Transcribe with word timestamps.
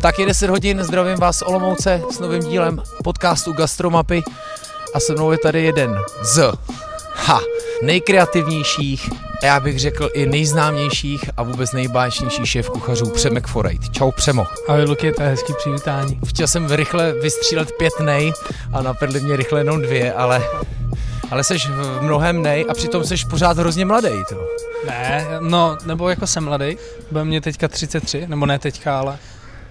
Tak 0.00 0.18
je 0.18 0.26
10 0.26 0.50
hodin, 0.50 0.82
zdravím 0.82 1.18
vás 1.18 1.38
z 1.38 1.42
Olomouce 1.42 2.02
s 2.10 2.18
novým 2.18 2.42
dílem 2.42 2.82
podcastu 3.04 3.52
Gastromapy 3.52 4.22
a 4.94 5.00
se 5.00 5.12
mnou 5.12 5.32
je 5.32 5.38
tady 5.38 5.64
jeden 5.64 5.98
z 6.22 6.52
ha, 7.14 7.40
nejkreativnějších 7.82 9.10
a 9.42 9.46
já 9.46 9.60
bych 9.60 9.78
řekl 9.78 10.10
i 10.14 10.26
nejznámějších 10.26 11.30
a 11.36 11.42
vůbec 11.42 11.72
nejbáječnějších 11.72 12.48
šéf 12.48 12.70
kuchařů 12.70 13.10
Přemek 13.10 13.46
Forejt. 13.46 13.90
Čau 13.90 14.10
Přemo. 14.10 14.46
Ahoj 14.68 14.84
Luky, 14.84 15.12
to 15.12 15.22
je 15.22 15.28
hezký 15.28 15.52
přivítání. 15.58 16.20
Chtěl 16.28 16.46
jsem 16.46 16.70
rychle 16.70 17.12
vystřílet 17.12 17.72
pět 17.78 18.00
nej 18.00 18.32
a 18.72 18.82
napadly 18.82 19.20
mě 19.20 19.36
rychle 19.36 19.60
jenom 19.60 19.82
dvě, 19.82 20.12
ale 20.12 20.42
ale 21.30 21.44
seš 21.44 21.68
v 21.68 22.02
mnohem 22.02 22.42
nej 22.42 22.66
a 22.68 22.74
přitom 22.74 23.04
seš 23.04 23.24
pořád 23.24 23.58
hrozně 23.58 23.84
mladý. 23.84 24.24
To. 24.28 24.48
Ne, 24.86 25.26
no, 25.40 25.76
nebo 25.86 26.08
jako 26.08 26.26
jsem 26.26 26.44
mladý, 26.44 26.76
bude 27.10 27.24
mě 27.24 27.40
teďka 27.40 27.68
33, 27.68 28.26
nebo 28.26 28.46
ne 28.46 28.58
teďka, 28.58 28.98
ale 28.98 29.18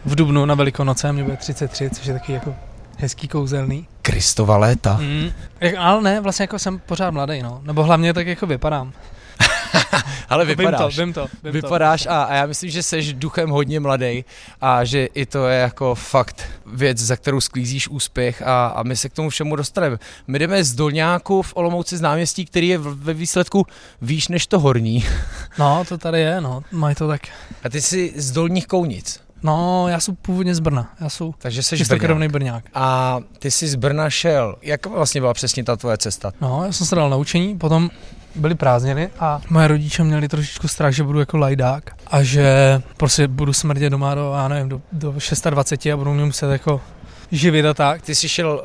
v 0.05 0.15
Dubnu 0.15 0.45
na 0.45 0.55
Velikonoce 0.55 1.13
mě 1.13 1.23
bude 1.23 1.37
33, 1.37 1.89
což 1.89 2.05
je 2.05 2.13
taky 2.13 2.33
jako 2.33 2.55
hezký 2.97 3.27
kouzelný. 3.27 3.87
Kristova 4.01 4.57
léta. 4.57 4.97
Mm, 5.01 5.31
ale 5.77 6.01
ne, 6.01 6.21
vlastně 6.21 6.43
jako 6.43 6.59
jsem 6.59 6.79
pořád 6.79 7.11
mladý, 7.11 7.41
no. 7.41 7.61
Nebo 7.63 7.83
hlavně 7.83 8.13
tak 8.13 8.27
jako 8.27 8.47
vypadám. 8.47 8.93
Ale 10.29 10.45
vypadáš. 10.45 10.99
Vím 10.99 11.13
to, 11.13 11.21
vím 11.21 11.31
to. 11.31 11.37
Vím 11.43 11.53
vypadáš 11.53 12.03
to. 12.03 12.09
A, 12.09 12.23
a 12.23 12.33
já 12.33 12.45
myslím, 12.45 12.69
že 12.69 12.83
jsi 12.83 13.13
duchem 13.13 13.49
hodně 13.49 13.79
mladý 13.79 14.25
a 14.61 14.83
že 14.83 15.05
i 15.05 15.25
to 15.25 15.47
je 15.47 15.59
jako 15.59 15.95
fakt 15.95 16.45
věc, 16.65 16.97
za 16.97 17.15
kterou 17.15 17.41
sklízíš 17.41 17.87
úspěch 17.87 18.41
a, 18.41 18.67
a 18.67 18.83
my 18.83 18.95
se 18.95 19.09
k 19.09 19.13
tomu 19.13 19.29
všemu 19.29 19.55
dostaneme. 19.55 19.97
My 20.27 20.39
jdeme 20.39 20.63
z 20.63 20.73
Dolňáku 20.73 21.41
v 21.41 21.53
Olomouci 21.55 21.97
z 21.97 22.01
náměstí, 22.01 22.45
který 22.45 22.67
je 22.67 22.77
ve 22.77 23.13
výsledku 23.13 23.65
výš 24.01 24.27
než 24.27 24.47
to 24.47 24.59
horní. 24.59 25.05
No, 25.59 25.85
to 25.89 25.97
tady 25.97 26.19
je, 26.19 26.41
no, 26.41 26.63
mají 26.71 26.95
to 26.95 27.07
tak. 27.07 27.21
A 27.63 27.69
ty 27.69 27.81
jsi 27.81 28.13
z 28.15 28.31
Dolních 28.31 28.67
Kounic. 28.67 29.26
No, 29.43 29.87
já 29.87 29.99
jsem 29.99 30.15
původně 30.15 30.55
z 30.55 30.59
Brna. 30.59 30.93
Já 31.01 31.09
jsem 31.09 31.31
Takže 31.37 31.63
jsi 31.63 31.77
čistokrevný 31.77 32.27
Brňák. 32.27 32.63
A 32.73 33.19
ty 33.39 33.51
jsi 33.51 33.67
z 33.67 33.75
Brna 33.75 34.09
šel. 34.09 34.55
Jak 34.61 34.85
vlastně 34.85 35.21
byla 35.21 35.33
přesně 35.33 35.63
ta 35.63 35.75
tvoje 35.75 35.97
cesta? 35.97 36.31
No, 36.41 36.63
já 36.65 36.71
jsem 36.71 36.87
se 36.87 36.95
dal 36.95 37.09
naučení, 37.09 37.57
potom 37.57 37.89
byly 38.35 38.55
prázdniny 38.55 39.09
a 39.19 39.41
moje 39.49 39.67
rodiče 39.67 40.03
měli 40.03 40.27
trošičku 40.27 40.67
strach, 40.67 40.93
že 40.93 41.03
budu 41.03 41.19
jako 41.19 41.37
lajdák 41.37 41.91
a 42.07 42.23
že 42.23 42.81
prostě 42.97 43.27
budu 43.27 43.53
smrdět 43.53 43.91
doma 43.91 44.15
do, 44.15 44.33
já 44.37 44.47
nevím, 44.47 44.69
do, 44.69 44.81
do 44.91 45.15
26 45.49 45.93
a 45.93 45.97
budu 45.97 46.13
mě 46.13 46.25
muset 46.25 46.51
jako 46.51 46.81
živit 47.31 47.65
a 47.65 47.73
tak. 47.73 48.01
Ty 48.01 48.15
jsi 48.15 48.29
šel 48.29 48.61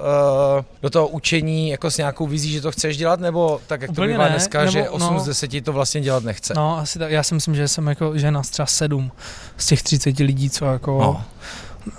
uh, 0.58 0.64
do 0.82 0.90
toho 0.90 1.08
učení 1.08 1.68
jako 1.68 1.90
s 1.90 1.96
nějakou 1.96 2.26
vizí, 2.26 2.52
že 2.52 2.60
to 2.60 2.72
chceš 2.72 2.96
dělat, 2.96 3.20
nebo 3.20 3.60
tak, 3.66 3.80
jak 3.82 3.90
Úplně 3.90 4.08
to 4.08 4.12
bývá 4.12 4.24
ne, 4.24 4.30
dneska, 4.30 4.58
nebo, 4.58 4.72
že 4.72 4.88
8 4.90 5.14
no, 5.14 5.20
z 5.20 5.26
10 5.26 5.64
to 5.64 5.72
vlastně 5.72 6.00
dělat 6.00 6.24
nechce? 6.24 6.54
No, 6.56 6.78
asi 6.78 6.98
tak. 6.98 7.10
Já 7.10 7.22
si 7.22 7.34
myslím, 7.34 7.54
že 7.54 7.68
jsem 7.68 7.86
jako, 7.86 8.18
že 8.18 8.30
nás 8.30 8.50
třeba 8.50 8.66
7 8.66 9.12
z 9.56 9.66
těch 9.66 9.82
30 9.82 10.18
lidí, 10.18 10.50
co 10.50 10.64
jako 10.64 10.98
No. 11.00 11.24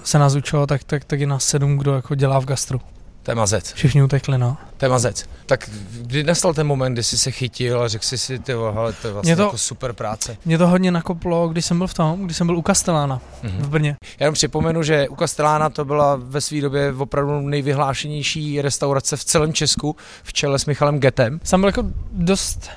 se 0.04 0.20
nás 0.20 0.36
učilo, 0.36 0.68
tak, 0.68 0.84
tak, 0.84 1.06
tak 1.06 1.20
je 1.20 1.28
nás 1.28 1.46
7, 1.46 1.78
kdo 1.78 1.94
jako 1.94 2.16
dělá 2.16 2.40
v 2.40 2.46
gastru. 2.46 2.82
To 3.24 3.32
je 3.32 3.36
mazec, 3.36 3.74
Všichni 3.74 4.04
utekli, 4.04 4.38
no. 4.38 4.58
to 4.78 4.86
je 4.86 4.90
mazec. 4.90 5.26
Tak 5.46 5.70
kdy 6.02 6.24
nastal 6.24 6.54
ten 6.54 6.68
moment, 6.68 6.94
kdy 6.94 7.04
jsi 7.04 7.18
se 7.18 7.32
chytil 7.32 7.82
a 7.82 7.88
řekl 7.88 8.06
jsi 8.06 8.18
si, 8.18 8.40
ty 8.40 8.54
hele, 8.74 8.94
to 8.94 9.08
je 9.08 9.14
vlastně 9.14 9.30
Mě 9.30 9.36
to- 9.36 9.42
jako 9.44 9.58
super 9.58 9.94
práce. 9.94 10.38
Mě 10.46 10.58
to 10.58 10.68
hodně 10.68 10.92
nakoplo, 10.92 11.48
když 11.48 11.66
jsem 11.66 11.78
byl 11.78 11.88
v 11.88 11.94
tom, 11.94 12.26
když 12.26 12.38
jsem 12.38 12.48
byl 12.48 12.58
u 12.58 12.62
Kastelána 12.62 13.18
v 13.18 13.44
Mhm. 13.44 13.70
Brně. 13.70 13.96
Já 14.20 14.24
jenom 14.26 14.34
připomenu, 14.34 14.84
že 14.84 15.10
u 15.10 15.16
Kastelána 15.16 15.70
to 15.70 15.86
byla 15.86 16.16
ve 16.16 16.42
své 16.42 16.62
době 16.62 16.94
opravdu 16.98 17.42
nejvyhlášenější 17.42 18.62
restaurace 18.62 19.18
v 19.18 19.24
celém 19.26 19.54
Česku, 19.54 19.96
v 20.24 20.34
čele 20.34 20.60
s 20.60 20.66
Michalem 20.66 21.00
Getem. 21.00 21.40
Jsem 21.44 21.60
byl 21.62 21.68
jako 21.70 21.84
dost 22.12 22.70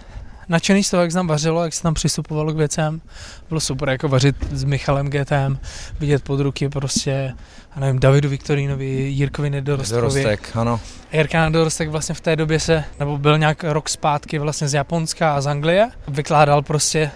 nadšený 0.49 0.85
z 0.85 0.91
toho, 0.91 1.03
jak 1.03 1.11
se 1.11 1.15
tam 1.15 1.27
vařilo, 1.27 1.65
jak 1.65 1.73
se 1.73 1.83
tam 1.83 1.95
přistupovalo 1.95 2.53
k 2.53 2.57
věcem. 2.57 3.01
Bylo 3.49 3.61
super 3.61 3.89
jako 3.89 4.09
vařit 4.09 4.37
s 4.53 4.65
Michalem 4.65 5.11
GTM, 5.11 5.57
vidět 6.01 6.23
pod 6.23 6.41
ruky 6.41 6.69
prostě, 6.69 7.35
já 7.75 7.81
nevím, 7.81 8.01
Davidu 8.01 8.29
Viktorínovi, 8.29 8.87
Jirkovi 8.87 9.51
Nedorostkovi. 9.51 10.01
Dorostek, 10.01 10.57
ano. 10.57 10.81
Jirka 11.13 11.45
Nedorostek 11.45 11.89
vlastně 11.89 12.15
v 12.15 12.21
té 12.21 12.37
době 12.37 12.61
se, 12.61 12.85
nebo 12.99 13.19
byl 13.19 13.39
nějak 13.39 13.65
rok 13.65 13.89
zpátky 13.89 14.39
vlastně 14.39 14.69
z 14.69 14.75
Japonska 14.75 15.35
a 15.35 15.41
z 15.41 15.47
Anglie. 15.47 15.91
Vykládal 16.09 16.63
prostě 16.63 17.11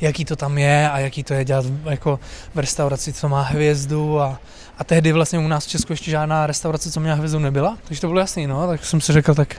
jaký 0.00 0.24
to 0.24 0.36
tam 0.36 0.58
je 0.58 0.90
a 0.90 0.98
jaký 0.98 1.24
to 1.24 1.34
je 1.34 1.44
dělat 1.44 1.64
jako 1.84 2.20
v 2.54 2.58
restauraci, 2.58 3.12
co 3.12 3.28
má 3.28 3.42
hvězdu 3.42 4.20
a, 4.20 4.40
a 4.78 4.84
tehdy 4.84 5.12
vlastně 5.12 5.38
u 5.38 5.48
nás 5.48 5.66
v 5.66 5.68
Česku 5.68 5.92
ještě 5.92 6.10
žádná 6.10 6.46
restaurace, 6.46 6.90
co 6.90 7.00
měla 7.00 7.16
hvězdu, 7.16 7.38
nebyla. 7.38 7.78
Takže 7.84 8.00
to 8.00 8.08
bylo 8.08 8.20
jasný, 8.20 8.46
no, 8.46 8.66
tak 8.66 8.84
jsem 8.84 9.00
si 9.00 9.12
řekl, 9.12 9.34
tak 9.34 9.56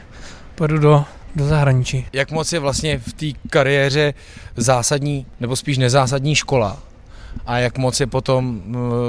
pojedu 0.55 0.77
do, 0.77 1.05
do 1.35 1.47
zahraničí. 1.47 2.05
Jak 2.13 2.31
moc 2.31 2.53
je 2.53 2.59
vlastně 2.59 2.99
v 2.99 3.13
té 3.13 3.25
kariéře 3.49 4.13
zásadní, 4.57 5.25
nebo 5.39 5.55
spíš 5.55 5.77
nezásadní 5.77 6.35
škola? 6.35 6.77
A 7.45 7.57
jak 7.57 7.77
moc 7.77 7.99
je 7.99 8.07
potom 8.07 8.61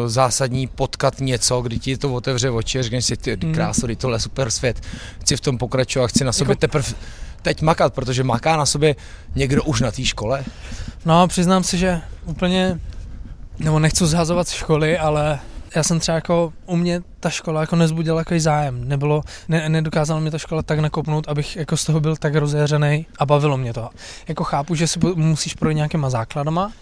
zásadní 0.06 0.66
potkat 0.66 1.20
něco, 1.20 1.60
kdy 1.60 1.78
ti 1.78 1.96
to 1.96 2.14
otevře 2.14 2.50
oči 2.50 2.78
a 2.78 2.82
řekneš 2.82 3.04
si, 3.04 3.16
ty 3.16 3.36
Mm. 3.42 3.54
krásu, 3.54 3.86
ty 3.86 3.96
tohle 3.96 4.16
je 4.16 4.20
super 4.20 4.50
svět, 4.50 4.80
chci 5.20 5.36
v 5.36 5.40
tom 5.40 5.58
pokračovat, 5.58 6.06
chci 6.06 6.24
na 6.24 6.32
sobě 6.32 6.52
Jako- 6.52 6.60
teprve 6.60 6.88
teď 7.42 7.62
makat, 7.62 7.94
protože 7.94 8.24
maká 8.24 8.56
na 8.56 8.66
sobě 8.66 8.96
někdo 9.34 9.62
už 9.62 9.80
na 9.80 9.90
té 9.90 10.04
škole. 10.04 10.44
No, 11.04 11.28
přiznám 11.28 11.64
si, 11.64 11.78
že 11.78 12.00
úplně, 12.26 12.80
nebo 13.58 13.78
nechci 13.78 14.06
zhazovat 14.06 14.48
z 14.48 14.52
školy, 14.52 14.98
ale 14.98 15.38
já 15.76 15.82
jsem 15.82 16.00
třeba 16.00 16.14
jako, 16.14 16.52
u 16.66 16.76
mě 16.76 17.02
ta 17.20 17.30
škola 17.30 17.60
jako 17.60 17.76
nezbudila 17.76 18.20
jako 18.20 18.34
zájem. 18.38 18.88
Nebylo, 18.88 19.22
ne, 19.48 19.68
nedokázala 19.68 20.20
mě 20.20 20.30
ta 20.30 20.38
škola 20.38 20.62
tak 20.62 20.78
nakopnout, 20.78 21.28
abych 21.28 21.56
jako 21.56 21.76
z 21.76 21.84
toho 21.84 22.00
byl 22.00 22.16
tak 22.16 22.34
rozjařený 22.34 23.06
a 23.18 23.26
bavilo 23.26 23.56
mě 23.56 23.72
to. 23.72 23.88
Jako 24.28 24.44
chápu, 24.44 24.74
že 24.74 24.88
si 24.88 24.98
musíš 25.14 25.54
projít 25.54 25.74
nějakýma 25.74 26.10
základama, 26.10 26.72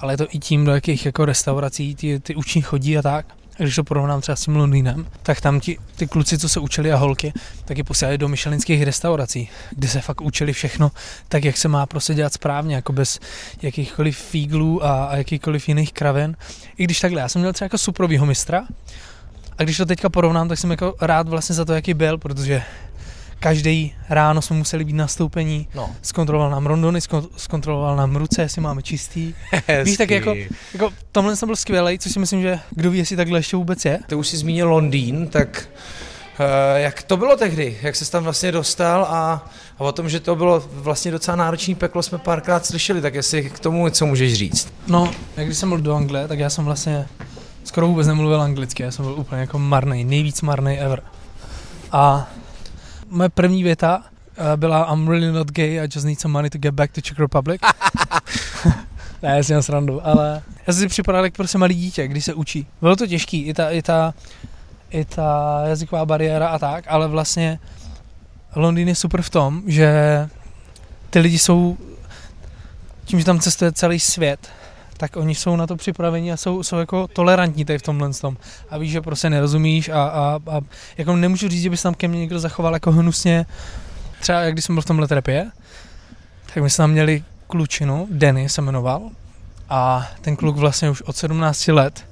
ale 0.00 0.12
je 0.12 0.16
to 0.16 0.26
i 0.30 0.38
tím, 0.38 0.64
do 0.64 0.72
jakých 0.72 1.06
jako 1.06 1.24
restaurací 1.24 1.94
ty, 1.94 2.20
ty 2.20 2.34
učení 2.34 2.62
chodí 2.62 2.98
a 2.98 3.02
tak. 3.02 3.26
A 3.58 3.62
když 3.62 3.76
to 3.76 3.84
porovnám 3.84 4.20
třeba 4.20 4.36
s 4.36 4.44
tím 4.44 4.56
Londýnem, 4.56 5.06
tak 5.22 5.40
tam 5.40 5.60
ti, 5.60 5.78
ty 5.96 6.06
kluci, 6.06 6.38
co 6.38 6.48
se 6.48 6.60
učili 6.60 6.92
a 6.92 6.96
holky, 6.96 7.32
tak 7.64 7.78
je 7.78 7.84
posílali 7.84 8.18
do 8.18 8.28
myšelinských 8.28 8.82
restaurací, 8.82 9.48
kde 9.70 9.88
se 9.88 10.00
fakt 10.00 10.20
učili 10.20 10.52
všechno 10.52 10.92
tak, 11.28 11.44
jak 11.44 11.56
se 11.56 11.68
má 11.68 11.86
prostě 11.86 12.14
dělat 12.14 12.32
správně, 12.32 12.74
jako 12.74 12.92
bez 12.92 13.20
jakýchkoliv 13.62 14.18
fíglů 14.18 14.84
a, 14.84 15.04
a 15.04 15.16
jakýchkoliv 15.16 15.68
jiných 15.68 15.92
kravin. 15.92 16.36
I 16.76 16.84
když 16.84 17.00
takhle, 17.00 17.20
já 17.20 17.28
jsem 17.28 17.40
měl 17.40 17.52
třeba 17.52 17.66
jako 17.66 17.78
suprovýho 17.78 18.26
mistra 18.26 18.66
a 19.58 19.62
když 19.62 19.76
to 19.76 19.86
teďka 19.86 20.08
porovnám, 20.08 20.48
tak 20.48 20.58
jsem 20.58 20.70
jako 20.70 20.94
rád 21.00 21.28
vlastně 21.28 21.54
za 21.54 21.64
to, 21.64 21.72
jaký 21.72 21.94
byl, 21.94 22.18
protože 22.18 22.62
každý 23.40 23.94
ráno 24.08 24.42
jsme 24.42 24.56
museli 24.56 24.84
být 24.84 24.92
nastoupení, 24.92 25.68
No, 25.74 25.90
zkontroloval 26.02 26.50
nám 26.50 26.66
rondony, 26.66 26.98
zkon- 26.98 27.28
zkontroloval 27.36 27.96
nám 27.96 28.16
ruce, 28.16 28.42
jestli 28.42 28.60
máme 28.62 28.82
čistý. 28.82 29.34
Víš, 29.84 29.96
tak 29.96 30.10
jako- 30.10 30.34
Jako 30.72 30.90
tomhle 31.12 31.36
jsem 31.36 31.46
byl 31.46 31.56
skvělý, 31.56 31.98
což 31.98 32.12
si 32.12 32.18
myslím, 32.18 32.42
že 32.42 32.58
kdo 32.70 32.90
ví, 32.90 32.98
jestli 32.98 33.16
takhle 33.16 33.38
ještě 33.38 33.56
vůbec 33.56 33.84
je. 33.84 33.98
Ty 34.06 34.14
už 34.14 34.28
jsi 34.28 34.36
zmínil 34.36 34.68
Londýn, 34.68 35.28
tak 35.28 35.68
uh, 36.40 36.46
jak 36.76 37.02
to 37.02 37.16
bylo 37.16 37.36
tehdy? 37.36 37.78
Jak 37.82 37.96
jsi 37.96 38.10
tam 38.10 38.24
vlastně 38.24 38.52
dostal 38.52 39.02
a, 39.04 39.46
a 39.78 39.80
o 39.84 39.92
tom, 39.92 40.08
že 40.08 40.20
to 40.20 40.36
bylo 40.36 40.64
vlastně 40.72 41.10
docela 41.10 41.36
náročný 41.36 41.74
peklo, 41.74 42.02
jsme 42.02 42.18
párkrát 42.18 42.66
slyšeli, 42.66 43.00
tak 43.00 43.14
jestli 43.14 43.50
k 43.50 43.58
tomu 43.58 43.84
něco 43.86 44.06
můžeš 44.06 44.34
říct. 44.34 44.72
No, 44.86 45.10
jak 45.36 45.46
když 45.46 45.58
jsem 45.58 45.68
byl 45.68 45.78
do 45.78 45.94
Anglie, 45.94 46.28
tak 46.28 46.38
já 46.38 46.50
jsem 46.50 46.64
vlastně 46.64 47.06
skoro 47.64 47.86
vůbec 47.86 48.06
nemluvil 48.06 48.42
anglicky, 48.42 48.82
já 48.82 48.90
jsem 48.90 49.04
byl 49.04 49.14
úplně 49.14 49.40
jako 49.40 49.58
marný, 49.58 50.04
nejvíc 50.04 50.42
marný 50.42 50.78
ever. 50.78 51.02
A 51.92 52.28
moje 53.10 53.28
první 53.28 53.62
věta 53.62 54.02
eh, 54.36 54.56
byla 54.56 54.92
I'm 54.92 55.08
really 55.08 55.32
not 55.32 55.50
gay, 55.52 55.80
I 55.80 55.88
just 55.94 56.06
need 56.06 56.20
some 56.20 56.32
money 56.32 56.50
to 56.50 56.58
get 56.58 56.74
back 56.74 56.92
to 56.92 57.00
Czech 57.00 57.18
Republic. 57.18 57.60
ne, 59.22 59.36
já 59.36 59.42
si 59.42 59.52
mám 59.52 59.62
srandu, 59.62 60.06
ale 60.06 60.42
já 60.66 60.72
jsem 60.72 60.80
si 60.80 60.88
připadal 60.88 61.24
jak 61.24 61.34
prostě 61.34 61.58
malý 61.58 61.74
dítě, 61.74 62.08
když 62.08 62.24
se 62.24 62.34
učí. 62.34 62.66
Bylo 62.80 62.96
to 62.96 63.06
těžký, 63.06 63.42
i 63.42 63.54
ta, 63.54 63.70
i 63.70 63.82
ta, 63.82 64.14
i 64.90 65.04
ta 65.04 65.60
jazyková 65.66 66.06
bariéra 66.06 66.48
a 66.48 66.58
tak, 66.58 66.84
ale 66.88 67.08
vlastně 67.08 67.58
Londýn 68.56 68.88
je 68.88 68.94
super 68.94 69.22
v 69.22 69.30
tom, 69.30 69.62
že 69.66 70.28
ty 71.10 71.18
lidi 71.18 71.38
jsou, 71.38 71.76
tím, 73.04 73.18
že 73.18 73.24
tam 73.24 73.40
cestuje 73.40 73.72
celý 73.72 74.00
svět, 74.00 74.48
tak 74.98 75.16
oni 75.16 75.34
jsou 75.34 75.56
na 75.56 75.66
to 75.66 75.76
připraveni 75.76 76.32
a 76.32 76.36
jsou, 76.36 76.62
jsou 76.62 76.76
jako 76.76 77.08
tolerantní 77.08 77.64
tady 77.64 77.78
v 77.78 77.82
tomhle 77.82 78.10
tom. 78.12 78.36
A 78.70 78.78
víš, 78.78 78.92
že 78.92 79.00
prostě 79.00 79.30
nerozumíš 79.30 79.88
a, 79.88 80.02
a, 80.02 80.40
a 80.50 80.60
jako 80.98 81.16
nemůžu 81.16 81.48
říct, 81.48 81.62
že 81.62 81.70
by 81.70 81.76
se 81.76 81.82
tam 81.82 81.94
ke 81.94 82.08
mně 82.08 82.20
někdo 82.20 82.40
zachoval 82.40 82.74
jako 82.74 82.92
hnusně. 82.92 83.46
Třeba 84.20 84.40
jak 84.40 84.52
když 84.52 84.64
jsem 84.64 84.74
byl 84.74 84.82
v 84.82 84.86
tomhle 84.86 85.08
trepě, 85.08 85.50
tak 86.54 86.62
my 86.62 86.70
jsme 86.70 86.82
tam 86.82 86.90
měli 86.90 87.24
klučinu, 87.46 88.08
Denny 88.10 88.48
se 88.48 88.62
jmenoval, 88.62 89.10
a 89.70 90.08
ten 90.20 90.36
kluk 90.36 90.56
vlastně 90.56 90.90
už 90.90 91.02
od 91.02 91.16
17 91.16 91.68
let 91.68 92.04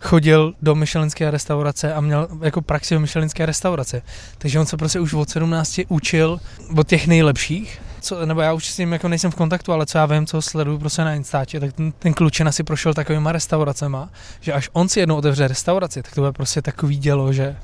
chodil 0.00 0.54
do 0.62 0.74
Michelinské 0.74 1.30
restaurace 1.30 1.94
a 1.94 2.00
měl 2.00 2.28
jako 2.42 2.62
praxi 2.62 2.96
v 2.96 3.00
Michelinské 3.00 3.46
restaurace. 3.46 4.02
Takže 4.38 4.60
on 4.60 4.66
se 4.66 4.76
prostě 4.76 5.00
už 5.00 5.14
od 5.14 5.30
17 5.30 5.80
učil 5.88 6.40
od 6.76 6.88
těch 6.88 7.06
nejlepších. 7.06 7.80
Co, 8.00 8.26
nebo 8.26 8.40
já 8.40 8.52
už 8.52 8.66
s 8.66 8.78
ním 8.78 8.92
jako 8.92 9.08
nejsem 9.08 9.30
v 9.30 9.34
kontaktu, 9.34 9.72
ale 9.72 9.86
co 9.86 9.98
já 9.98 10.06
vím, 10.06 10.26
co 10.26 10.36
ho 10.36 10.42
sleduju 10.42 10.78
prostě 10.78 11.04
na 11.04 11.14
Instači, 11.14 11.60
tak 11.60 11.72
ten, 11.72 11.92
ten 11.92 12.14
klučina 12.14 12.52
si 12.52 12.62
prošel 12.62 12.94
takovýma 12.94 13.32
restauracema, 13.32 14.10
že 14.40 14.52
až 14.52 14.70
on 14.72 14.88
si 14.88 15.00
jednou 15.00 15.16
otevře 15.16 15.48
restauraci, 15.48 16.02
tak 16.02 16.14
to 16.14 16.20
bude 16.20 16.32
prostě 16.32 16.62
takový 16.62 16.96
dělo, 16.96 17.32
že 17.32 17.56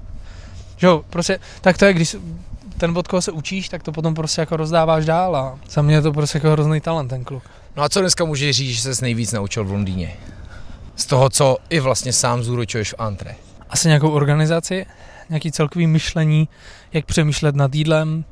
že 0.77 0.87
jo, 0.87 1.05
prostě, 1.11 1.39
tak 1.61 1.79
to 1.79 1.85
je, 1.85 1.93
když 1.93 2.17
ten 2.79 2.99
od 2.99 3.09
koho 3.09 3.23
se 3.23 3.33
učíš, 3.33 3.69
tak 3.69 3.83
to 3.83 3.93
potom 3.93 4.15
prostě 4.15 4.41
jako 4.41 4.57
rozdáváš 4.57 5.05
dál 5.05 5.37
a 5.37 5.59
za 5.71 5.83
mě 5.83 5.95
je 5.95 6.03
to 6.03 6.13
prostě 6.13 6.39
jako 6.39 6.51
hrozný 6.51 6.81
talent 6.81 7.09
ten 7.09 7.25
kluk. 7.25 7.43
No 7.77 7.83
a 7.83 7.89
co 7.89 8.01
dneska 8.01 8.25
můžeš 8.25 8.57
říct, 8.57 8.77
že 8.77 8.83
ses 8.83 9.01
nejvíc 9.01 9.33
naučil 9.33 9.65
v 9.65 9.71
Londýně? 9.71 10.17
Z 10.97 11.07
toho, 11.07 11.31
co 11.31 11.57
i 11.71 11.81
vlastně 11.81 12.13
sám 12.13 12.43
zúročuješ 12.43 12.93
v 12.93 12.95
antre. 12.99 13.35
Asi 13.71 13.89
nějakou 13.89 14.11
organizaci, 14.11 14.87
nějaký 15.29 15.53
celkový 15.53 15.87
myšlení, 15.87 16.49
jak 16.93 17.05
přemýšlet 17.05 17.55
nad 17.55 17.75
jídlem, 17.75 18.25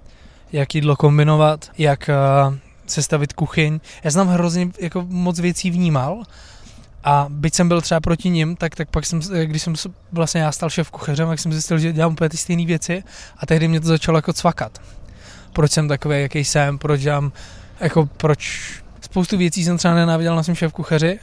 jak 0.53 0.75
jídlo 0.75 0.97
kombinovat, 0.97 1.71
jak 1.79 2.11
uh, 2.49 2.55
sestavit 2.87 3.33
kuchyň. 3.33 3.81
Já 4.05 4.11
jsem 4.11 4.27
hrozně 4.29 4.69
jako 4.81 5.05
moc 5.09 5.41
věcí 5.41 5.71
vnímal 5.71 6.23
a 7.05 7.27
byť 7.29 7.55
jsem 7.55 7.69
byl 7.69 7.81
třeba 7.81 8.01
proti 8.01 8.31
ním, 8.31 8.57
tak, 8.57 8.75
tak 8.75 8.91
pak 8.91 9.07
jsem, 9.07 9.21
když 9.45 9.63
jsem 9.63 9.75
vlastně 10.13 10.41
já 10.41 10.53
stal 10.53 10.71
šéf 10.71 10.91
kuchařem, 10.91 11.29
tak 11.29 11.39
jsem 11.39 11.53
zjistil, 11.53 11.79
že 11.79 11.93
dělám 11.93 12.13
úplně 12.13 12.29
ty 12.29 12.37
stejné 12.37 12.67
věci 12.67 13.03
a 13.37 13.47
tehdy 13.47 13.69
mě 13.69 13.81
to 13.81 13.87
začalo 13.87 14.19
jako 14.19 14.33
cvakat. 14.33 14.81
Proč 15.53 15.73
jsem 15.73 15.89
takový, 15.89 16.23
jaký 16.23 16.45
jsem, 16.45 16.79
proč 16.79 17.01
dělám, 17.01 17.33
jako 17.81 18.07
proč 18.07 18.73
spoustu 19.01 19.37
věcí 19.37 19.65
jsem 19.65 19.79
třeba 19.79 19.95
nenáviděl 19.95 20.37
na 20.37 20.43
svém 20.43 20.57
šéf 20.57 20.73
kuchaři 20.73 21.19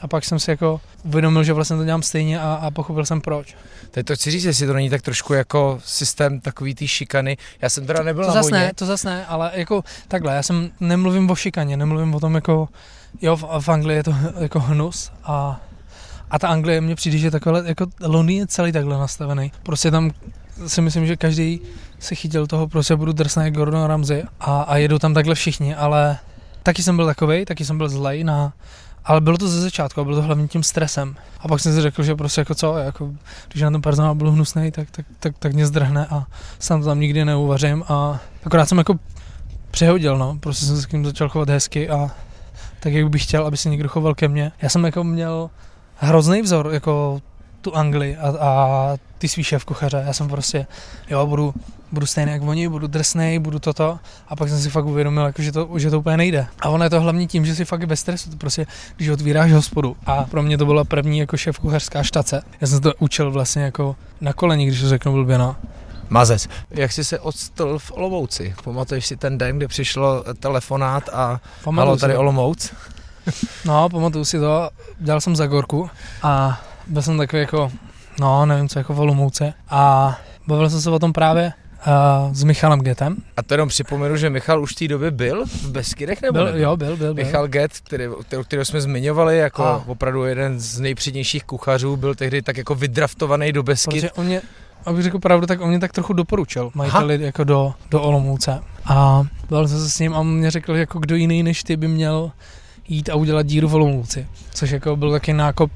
a 0.00 0.08
pak 0.08 0.24
jsem 0.24 0.38
si 0.38 0.50
jako 0.50 0.80
uvědomil, 1.02 1.44
že 1.44 1.52
vlastně 1.52 1.76
to 1.76 1.84
dělám 1.84 2.02
stejně 2.02 2.40
a, 2.40 2.54
a 2.54 2.70
pochopil 2.70 3.04
jsem 3.04 3.20
proč. 3.20 3.56
Teď 3.90 4.06
to 4.06 4.14
chci 4.14 4.30
říct, 4.30 4.44
jestli 4.44 4.66
to 4.66 4.72
není 4.72 4.90
tak 4.90 5.02
trošku 5.02 5.34
jako 5.34 5.80
systém 5.84 6.40
takový 6.40 6.74
té 6.74 6.88
šikany. 6.88 7.36
Já 7.62 7.68
jsem 7.68 7.86
teda 7.86 8.02
nebyl 8.02 8.24
to 8.24 8.28
na 8.28 8.34
zas 8.34 8.50
ne, 8.50 8.72
to 8.74 8.86
zase 8.86 9.08
ne, 9.08 9.26
ale 9.26 9.50
jako 9.54 9.84
takhle, 10.08 10.34
já 10.34 10.42
jsem 10.42 10.70
nemluvím 10.80 11.30
o 11.30 11.34
šikaně, 11.34 11.76
nemluvím 11.76 12.14
o 12.14 12.20
tom 12.20 12.34
jako, 12.34 12.68
jo, 13.22 13.36
v, 13.36 13.44
v 13.60 13.68
Anglii 13.68 13.96
je 13.96 14.04
to 14.04 14.14
jako 14.40 14.60
hnus 14.60 15.12
a, 15.24 15.60
a 16.30 16.38
ta 16.38 16.48
Anglie 16.48 16.80
mě 16.80 16.94
přijde, 16.94 17.18
že 17.18 17.30
takhle, 17.30 17.62
jako 17.66 17.86
Londýn 18.00 18.38
je 18.38 18.46
celý 18.46 18.72
takhle 18.72 18.98
nastavený. 18.98 19.52
Prostě 19.62 19.90
tam 19.90 20.10
si 20.66 20.80
myslím, 20.80 21.06
že 21.06 21.16
každý 21.16 21.60
se 21.98 22.14
chytil 22.14 22.46
toho, 22.46 22.68
prostě 22.68 22.96
budu 22.96 23.12
drsný 23.12 23.44
jak 23.44 23.54
Gordon 23.54 23.84
Ramsay 23.84 24.22
a, 24.40 24.62
a 24.62 24.76
jedou 24.76 24.98
tam 24.98 25.14
takhle 25.14 25.34
všichni, 25.34 25.74
ale 25.74 26.18
taky 26.62 26.82
jsem 26.82 26.96
byl 26.96 27.06
takovej, 27.06 27.44
taky 27.44 27.64
jsem 27.64 27.78
byl 27.78 27.88
zlej 27.88 28.24
na, 28.24 28.52
ale 29.08 29.20
bylo 29.20 29.38
to 29.38 29.48
ze 29.48 29.60
začátku 29.60 30.00
a 30.00 30.04
bylo 30.04 30.16
to 30.16 30.22
hlavně 30.22 30.48
tím 30.48 30.62
stresem. 30.62 31.16
A 31.40 31.48
pak 31.48 31.60
jsem 31.60 31.74
si 31.74 31.82
řekl, 31.82 32.02
že 32.02 32.14
prostě 32.14 32.40
jako 32.40 32.54
co, 32.54 32.76
jako, 32.76 33.10
když 33.48 33.62
na 33.62 33.70
tom 33.70 33.82
personál 33.82 34.14
byl 34.14 34.30
hnusný, 34.30 34.70
tak, 34.70 34.90
tak, 34.90 35.06
tak, 35.20 35.38
tak 35.38 35.52
mě 35.52 35.66
zdrhne 35.66 36.06
a 36.06 36.26
sám 36.58 36.80
to 36.80 36.86
tam 36.86 37.00
nikdy 37.00 37.24
neuvařím 37.24 37.84
a 37.88 38.20
akorát 38.44 38.66
jsem 38.66 38.78
jako 38.78 38.94
přehodil, 39.70 40.18
no, 40.18 40.38
prostě 40.40 40.66
jsem 40.66 40.80
se 40.80 40.86
k 40.86 40.92
ním 40.92 41.04
začal 41.04 41.28
chovat 41.28 41.48
hezky 41.48 41.88
a 41.88 42.10
tak, 42.80 42.92
jak 42.92 43.08
bych 43.08 43.22
chtěl, 43.22 43.46
aby 43.46 43.56
se 43.56 43.68
někdo 43.68 43.88
choval 43.88 44.14
ke 44.14 44.28
mně. 44.28 44.52
Já 44.62 44.68
jsem 44.68 44.84
jako 44.84 45.04
měl 45.04 45.50
hrozný 45.96 46.42
vzor, 46.42 46.70
jako 46.72 47.22
tu 47.60 47.76
Anglii 47.76 48.16
a, 48.16 48.28
a 48.28 48.96
ty 49.18 49.28
svý 49.28 49.44
šéf 49.44 49.64
kuchaře. 49.64 50.04
Já 50.06 50.12
jsem 50.12 50.28
prostě, 50.28 50.66
jo, 51.10 51.26
budu, 51.26 51.54
budu 51.92 52.06
stejný 52.06 52.32
jak 52.32 52.42
oni, 52.42 52.68
budu 52.68 52.86
drsný, 52.86 53.38
budu 53.38 53.58
toto 53.58 53.98
a 54.28 54.36
pak 54.36 54.48
jsem 54.48 54.58
si 54.58 54.70
fakt 54.70 54.84
uvědomil, 54.84 55.24
jako, 55.24 55.42
že, 55.42 55.52
to, 55.52 55.68
že 55.76 55.90
to 55.90 55.98
úplně 55.98 56.16
nejde. 56.16 56.46
A 56.60 56.68
ono 56.68 56.84
je 56.84 56.90
to 56.90 57.00
hlavně 57.00 57.26
tím, 57.26 57.46
že 57.46 57.54
si 57.54 57.64
fakt 57.64 57.86
bez 57.86 58.00
stresu, 58.00 58.30
to 58.30 58.36
prostě, 58.36 58.66
když 58.96 59.08
otvíráš 59.08 59.52
hospodu 59.52 59.96
a 60.06 60.24
pro 60.24 60.42
mě 60.42 60.58
to 60.58 60.66
byla 60.66 60.84
první 60.84 61.18
jako 61.18 61.36
šéf 61.36 61.58
kuchařská 61.58 62.02
štace. 62.02 62.42
Já 62.60 62.66
jsem 62.66 62.76
se 62.76 62.82
to 62.82 62.92
učil 62.98 63.30
vlastně 63.30 63.62
jako 63.62 63.96
na 64.20 64.32
koleni, 64.32 64.66
když 64.66 64.80
to 64.80 64.88
řeknu 64.88 65.12
blbě, 65.12 65.38
no. 65.38 65.56
Mazec. 66.10 66.48
Jak 66.70 66.92
jsi 66.92 67.04
se 67.04 67.18
odstl 67.18 67.78
v 67.78 67.92
Olomouci? 67.92 68.54
Pamatuješ 68.64 69.06
si 69.06 69.16
ten 69.16 69.38
den, 69.38 69.56
kdy 69.56 69.68
přišlo 69.68 70.24
telefonát 70.40 71.08
a 71.12 71.40
Pamatuju 71.64 71.86
halo, 71.86 71.96
tady. 71.96 72.16
Olomouc? 72.16 72.72
No, 73.64 73.88
pamatuju 73.88 74.24
si 74.24 74.38
to, 74.38 74.70
dělal 74.98 75.20
jsem 75.20 75.36
za 75.36 75.46
Gorku 75.46 75.90
a 76.22 76.60
byl 76.88 77.02
jsem 77.02 77.18
takový 77.18 77.40
jako, 77.40 77.72
no, 78.20 78.46
nevím 78.46 78.68
co, 78.68 78.78
jako 78.78 78.94
v 78.94 79.00
Olomouce 79.00 79.54
a 79.68 80.18
bavil 80.46 80.70
jsem 80.70 80.80
se 80.80 80.90
o 80.90 80.98
tom 80.98 81.12
právě 81.12 81.52
uh, 81.86 82.32
s 82.34 82.44
Michalem 82.44 82.80
Getem. 82.80 83.16
A 83.36 83.42
to 83.42 83.54
jenom 83.54 83.68
připomenu, 83.68 84.16
že 84.16 84.30
Michal 84.30 84.62
už 84.62 84.72
v 84.72 84.74
té 84.78 84.88
době 84.88 85.10
byl 85.10 85.44
v 85.46 85.70
Beskydech, 85.70 86.22
nebo 86.22 86.32
Byl, 86.32 86.44
nebyl? 86.44 86.60
jo, 86.60 86.76
byl, 86.76 86.96
byl, 86.96 87.14
byl. 87.14 87.24
Michal 87.24 87.48
Get, 87.48 87.72
který, 87.84 88.04
kterého 88.44 88.64
jsme 88.64 88.80
zmiňovali 88.80 89.38
jako 89.38 89.64
A. 89.64 89.84
opravdu 89.86 90.24
jeden 90.24 90.60
z 90.60 90.80
nejpřednějších 90.80 91.44
kuchařů, 91.44 91.96
byl 91.96 92.14
tehdy 92.14 92.42
tak 92.42 92.56
jako 92.56 92.74
vydraftovaný 92.74 93.52
do 93.52 93.62
Beskyd. 93.62 93.94
Protože 93.94 94.12
on 94.12 94.26
mě, 94.26 94.40
abych 94.86 95.02
řekl 95.02 95.18
pravdu, 95.18 95.46
tak 95.46 95.60
on 95.60 95.68
mě 95.68 95.78
tak 95.80 95.92
trochu 95.92 96.12
doporučil 96.12 96.70
majiteli 96.74 97.22
jako 97.22 97.44
do, 97.44 97.74
do 97.90 98.02
Olomouce. 98.02 98.60
A 98.84 99.22
bavil 99.50 99.68
jsem 99.68 99.78
se 99.78 99.90
s 99.90 99.98
ním 99.98 100.14
a 100.14 100.18
on 100.18 100.34
mě 100.34 100.50
řekl, 100.50 100.76
jako 100.76 100.98
kdo 100.98 101.16
jiný 101.16 101.42
než 101.42 101.62
ty 101.64 101.76
by 101.76 101.88
měl 101.88 102.30
jít 102.88 103.08
a 103.10 103.14
udělat 103.14 103.46
díru 103.46 103.68
v 103.68 103.74
Olomouci. 103.74 104.26
Což 104.54 104.70
jako 104.70 104.96
byl 104.96 105.10
taky 105.12 105.32
nákop. 105.32 105.70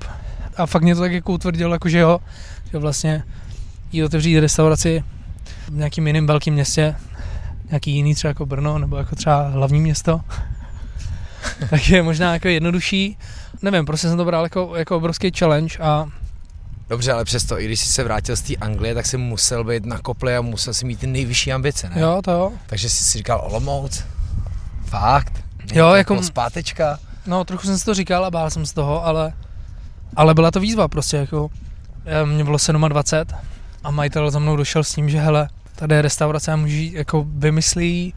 A 0.57 0.67
fakt 0.67 0.83
mě 0.83 0.95
to 0.95 1.01
tak 1.01 1.13
jako 1.13 1.33
utvrdilo, 1.33 1.73
jako 1.75 1.89
že 1.89 1.99
jo, 1.99 2.19
že 2.73 2.79
vlastně 2.79 3.23
jít 3.93 4.05
otevřít 4.05 4.41
restauraci 4.41 5.05
v 5.69 5.75
nějakým 5.75 6.07
jiném 6.07 6.27
velkém 6.27 6.55
městě, 6.55 6.95
nějaký 7.71 7.91
jiný 7.93 8.15
třeba 8.15 8.29
jako 8.29 8.47
Brno, 8.47 8.79
nebo 8.79 8.97
jako 8.97 9.17
třeba 9.17 9.49
hlavní 9.49 9.81
město, 9.81 10.21
tak 11.71 11.89
je 11.89 12.03
možná 12.03 12.33
jako 12.33 12.49
jednodušší. 12.49 13.19
Nevím, 13.63 13.85
prostě 13.85 14.09
jsem 14.09 14.17
to 14.17 14.25
bral 14.25 14.45
jako, 14.45 14.73
jako 14.77 14.97
obrovský 14.97 15.31
challenge 15.39 15.79
a 15.79 16.07
Dobře, 16.89 17.13
ale 17.13 17.25
přesto, 17.25 17.61
i 17.61 17.65
když 17.65 17.81
jsi 17.81 17.87
se 17.91 18.05
vrátil 18.05 18.37
z 18.37 18.43
té 18.43 18.55
Anglie, 18.57 18.95
tak 18.95 19.07
jsi 19.07 19.17
musel 19.17 19.65
být 19.65 19.87
na 19.87 19.99
kopli 19.99 20.37
a 20.37 20.41
musel 20.41 20.75
si 20.75 20.87
mít 20.87 21.01
ty 21.01 21.07
nejvyšší 21.07 21.53
ambice, 21.53 21.89
ne? 21.89 22.01
jo, 22.01 22.21
to 22.25 22.31
jo. 22.31 22.53
Takže 22.67 22.91
jsi 22.91 23.05
si 23.05 23.19
říkal 23.19 23.41
Olomouc, 23.45 24.05
fakt, 24.85 25.45
Jo, 25.73 25.93
jako- 25.95 26.23
zpátečka. 26.23 26.99
No, 27.27 27.45
trochu 27.45 27.67
jsem 27.67 27.79
si 27.79 27.85
to 27.85 27.95
říkal 27.95 28.25
a 28.25 28.31
bál 28.31 28.51
jsem 28.51 28.67
z 28.67 28.73
toho, 28.73 29.07
ale, 29.07 29.33
ale 30.17 30.35
byla 30.35 30.51
to 30.51 30.61
výzva 30.61 30.89
prostě, 30.89 31.17
jako 31.17 31.51
mě 32.25 32.45
bylo 32.45 32.59
27 32.89 33.39
a 33.85 33.91
majitel 33.91 34.31
za 34.31 34.39
mnou 34.39 34.57
došel 34.57 34.85
s 34.85 34.95
tím, 34.95 35.09
že 35.09 35.21
hele, 35.21 35.49
tady 35.75 35.95
je 35.95 36.03
restaurace 36.03 36.53
a 36.53 36.57
můžeš 36.57 36.93
jako 36.93 37.27
vymyslí 37.29 38.15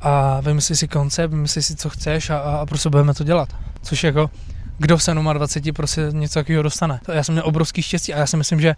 a 0.00 0.40
vymyslí 0.40 0.76
si 0.76 0.88
koncept, 0.88 1.30
vymyslí 1.30 1.62
si, 1.62 1.76
co 1.76 1.90
chceš 1.90 2.30
a, 2.30 2.38
a, 2.38 2.66
prostě 2.66 2.88
budeme 2.88 3.14
to 3.14 3.24
dělat. 3.24 3.48
Což 3.82 4.04
jako, 4.04 4.30
kdo 4.78 4.98
v 4.98 5.06
27 5.32 5.74
prostě 5.74 6.08
něco 6.10 6.34
takového 6.34 6.62
dostane. 6.62 7.00
Já 7.12 7.24
jsem 7.24 7.32
měl 7.34 7.46
obrovský 7.46 7.82
štěstí 7.82 8.14
a 8.14 8.18
já 8.18 8.26
si 8.26 8.36
myslím, 8.36 8.60
že 8.60 8.76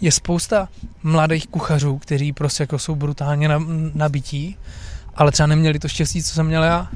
je 0.00 0.12
spousta 0.12 0.68
mladých 1.02 1.46
kuchařů, 1.46 1.98
kteří 1.98 2.32
prostě 2.32 2.62
jako 2.62 2.78
jsou 2.78 2.94
brutálně 2.94 3.48
na- 3.48 3.64
nabití, 3.94 4.56
ale 5.14 5.32
třeba 5.32 5.46
neměli 5.46 5.78
to 5.78 5.88
štěstí, 5.88 6.22
co 6.22 6.34
jsem 6.34 6.46
měl 6.46 6.64
já 6.64 6.88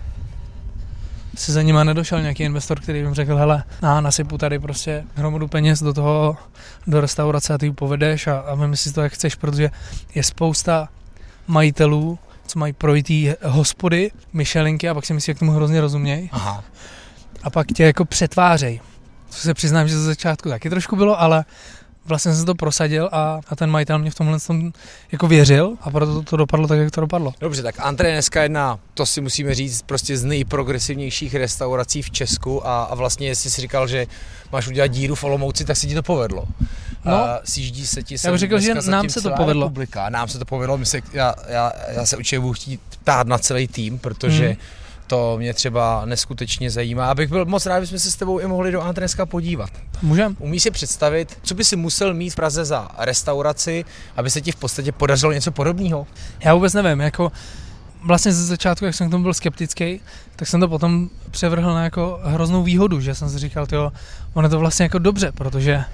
se 1.36 1.52
za 1.52 1.62
nima 1.62 1.84
nedošel 1.84 2.22
nějaký 2.22 2.42
investor, 2.42 2.80
který 2.80 2.98
jim 2.98 3.14
řekl, 3.14 3.36
hele, 3.36 3.64
na, 3.82 4.00
nasypu 4.00 4.38
tady 4.38 4.58
prostě 4.58 5.04
hromadu 5.14 5.48
peněz 5.48 5.82
do 5.82 5.92
toho, 5.92 6.36
do 6.86 7.00
restaurace 7.00 7.54
a 7.54 7.58
ty 7.58 7.66
ji 7.66 7.72
povedeš 7.72 8.26
a, 8.26 8.38
a 8.38 8.56
si 8.74 8.92
to, 8.92 9.02
jak 9.02 9.12
chceš, 9.12 9.34
protože 9.34 9.70
je 10.14 10.22
spousta 10.22 10.88
majitelů, 11.46 12.18
co 12.46 12.58
mají 12.58 12.72
projitý 12.72 13.32
hospody, 13.42 14.10
myšelinky 14.32 14.88
a 14.88 14.94
pak 14.94 15.06
si 15.06 15.14
myslí, 15.14 15.30
jak 15.30 15.38
tomu 15.38 15.52
hrozně 15.52 15.80
rozumějí 15.80 16.28
Aha. 16.32 16.64
a 17.42 17.50
pak 17.50 17.66
tě 17.66 17.84
jako 17.84 18.04
přetvářej. 18.04 18.80
Co 19.30 19.40
se 19.40 19.54
přiznám, 19.54 19.88
že 19.88 19.98
ze 19.98 20.04
začátku 20.04 20.48
taky 20.48 20.70
trošku 20.70 20.96
bylo, 20.96 21.20
ale 21.20 21.44
vlastně 22.04 22.34
jsem 22.34 22.46
to 22.46 22.54
prosadil 22.54 23.08
a, 23.12 23.40
a 23.48 23.56
ten 23.56 23.70
majitel 23.70 23.98
mě 23.98 24.10
v 24.10 24.14
tomhle 24.14 24.40
tom 24.40 24.72
jako 25.12 25.28
věřil 25.28 25.76
a 25.80 25.90
proto 25.90 26.14
to, 26.14 26.22
to 26.22 26.36
dopadlo 26.36 26.68
tak, 26.68 26.78
jak 26.78 26.90
to 26.90 27.00
dopadlo. 27.00 27.34
Dobře, 27.40 27.62
tak 27.62 27.74
je 28.04 28.12
dneska 28.12 28.42
jedna, 28.42 28.78
to 28.94 29.06
si 29.06 29.20
musíme 29.20 29.54
říct, 29.54 29.82
prostě 29.82 30.16
z 30.16 30.24
nejprogresivnějších 30.24 31.34
restaurací 31.34 32.02
v 32.02 32.10
Česku 32.10 32.66
a, 32.66 32.84
a 32.84 32.94
vlastně 32.94 33.28
jestli 33.28 33.50
si 33.50 33.60
říkal, 33.60 33.88
že 33.88 34.06
máš 34.52 34.68
udělat 34.68 34.86
díru 34.86 35.14
v 35.14 35.24
Olomouci, 35.24 35.64
tak 35.64 35.76
se 35.76 35.86
ti 35.86 35.94
to 35.94 36.02
povedlo. 36.02 36.44
No. 37.04 37.14
a 37.14 37.40
sjíždí 37.44 37.86
se 37.86 38.02
ti 38.02 38.18
sem 38.18 38.32
bych 38.32 38.40
řekl, 38.40 38.60
že 38.60 38.74
nám 38.74 39.08
se 39.08 39.20
to 39.20 39.30
povedlo. 39.30 39.66
Republika. 39.66 40.08
Nám 40.08 40.28
se 40.28 40.38
to 40.38 40.44
povedlo, 40.44 40.78
my 40.78 40.86
se, 40.86 41.00
já, 41.12 41.34
já, 41.48 41.72
já 41.88 42.06
se 42.06 42.16
určitě 42.16 42.40
budu 42.40 42.52
chtít 42.52 42.80
ptát 43.00 43.26
na 43.26 43.38
celý 43.38 43.68
tým, 43.68 43.98
protože 43.98 44.46
Hmm. 44.46 44.56
To 45.12 45.36
mě 45.38 45.54
třeba 45.54 46.02
neskutečně 46.04 46.70
zajímá. 46.70 47.10
Abych 47.10 47.28
byl 47.28 47.44
moc 47.44 47.66
rád, 47.66 47.78
kdybychom 47.78 47.98
se 47.98 48.10
s 48.10 48.16
tebou 48.16 48.38
i 48.38 48.46
mohli 48.46 48.72
do 48.72 48.80
Antre 48.80 49.00
dneska 49.00 49.26
podívat. 49.26 49.70
Můžem? 50.02 50.36
Umíš 50.38 50.62
si 50.62 50.70
představit, 50.70 51.38
co 51.42 51.54
by 51.54 51.64
si 51.64 51.76
musel 51.76 52.14
mít 52.14 52.30
v 52.30 52.34
Praze 52.34 52.64
za 52.64 52.88
restauraci, 52.98 53.84
aby 54.16 54.30
se 54.30 54.40
ti 54.40 54.52
v 54.52 54.56
podstatě 54.56 54.92
podařilo 54.92 55.32
něco 55.32 55.52
podobného? 55.52 56.06
Já 56.44 56.54
vůbec 56.54 56.74
nevím, 56.74 57.00
jako 57.00 57.32
vlastně 58.04 58.32
ze 58.32 58.46
začátku, 58.46 58.84
jak 58.84 58.94
jsem 58.94 59.08
k 59.08 59.10
tomu 59.10 59.22
byl 59.22 59.34
skeptický, 59.34 60.00
tak 60.36 60.48
jsem 60.48 60.60
to 60.60 60.68
potom 60.68 61.10
převrhl 61.30 61.74
na 61.74 61.84
jako 61.84 62.20
hroznou 62.22 62.62
výhodu, 62.62 63.00
že 63.00 63.14
jsem 63.14 63.30
si 63.30 63.38
říkal, 63.38 63.66
jo, 63.72 63.92
ono 64.34 64.48
to 64.48 64.58
vlastně 64.58 64.82
jako 64.82 64.98
dobře, 64.98 65.32
protože 65.32 65.84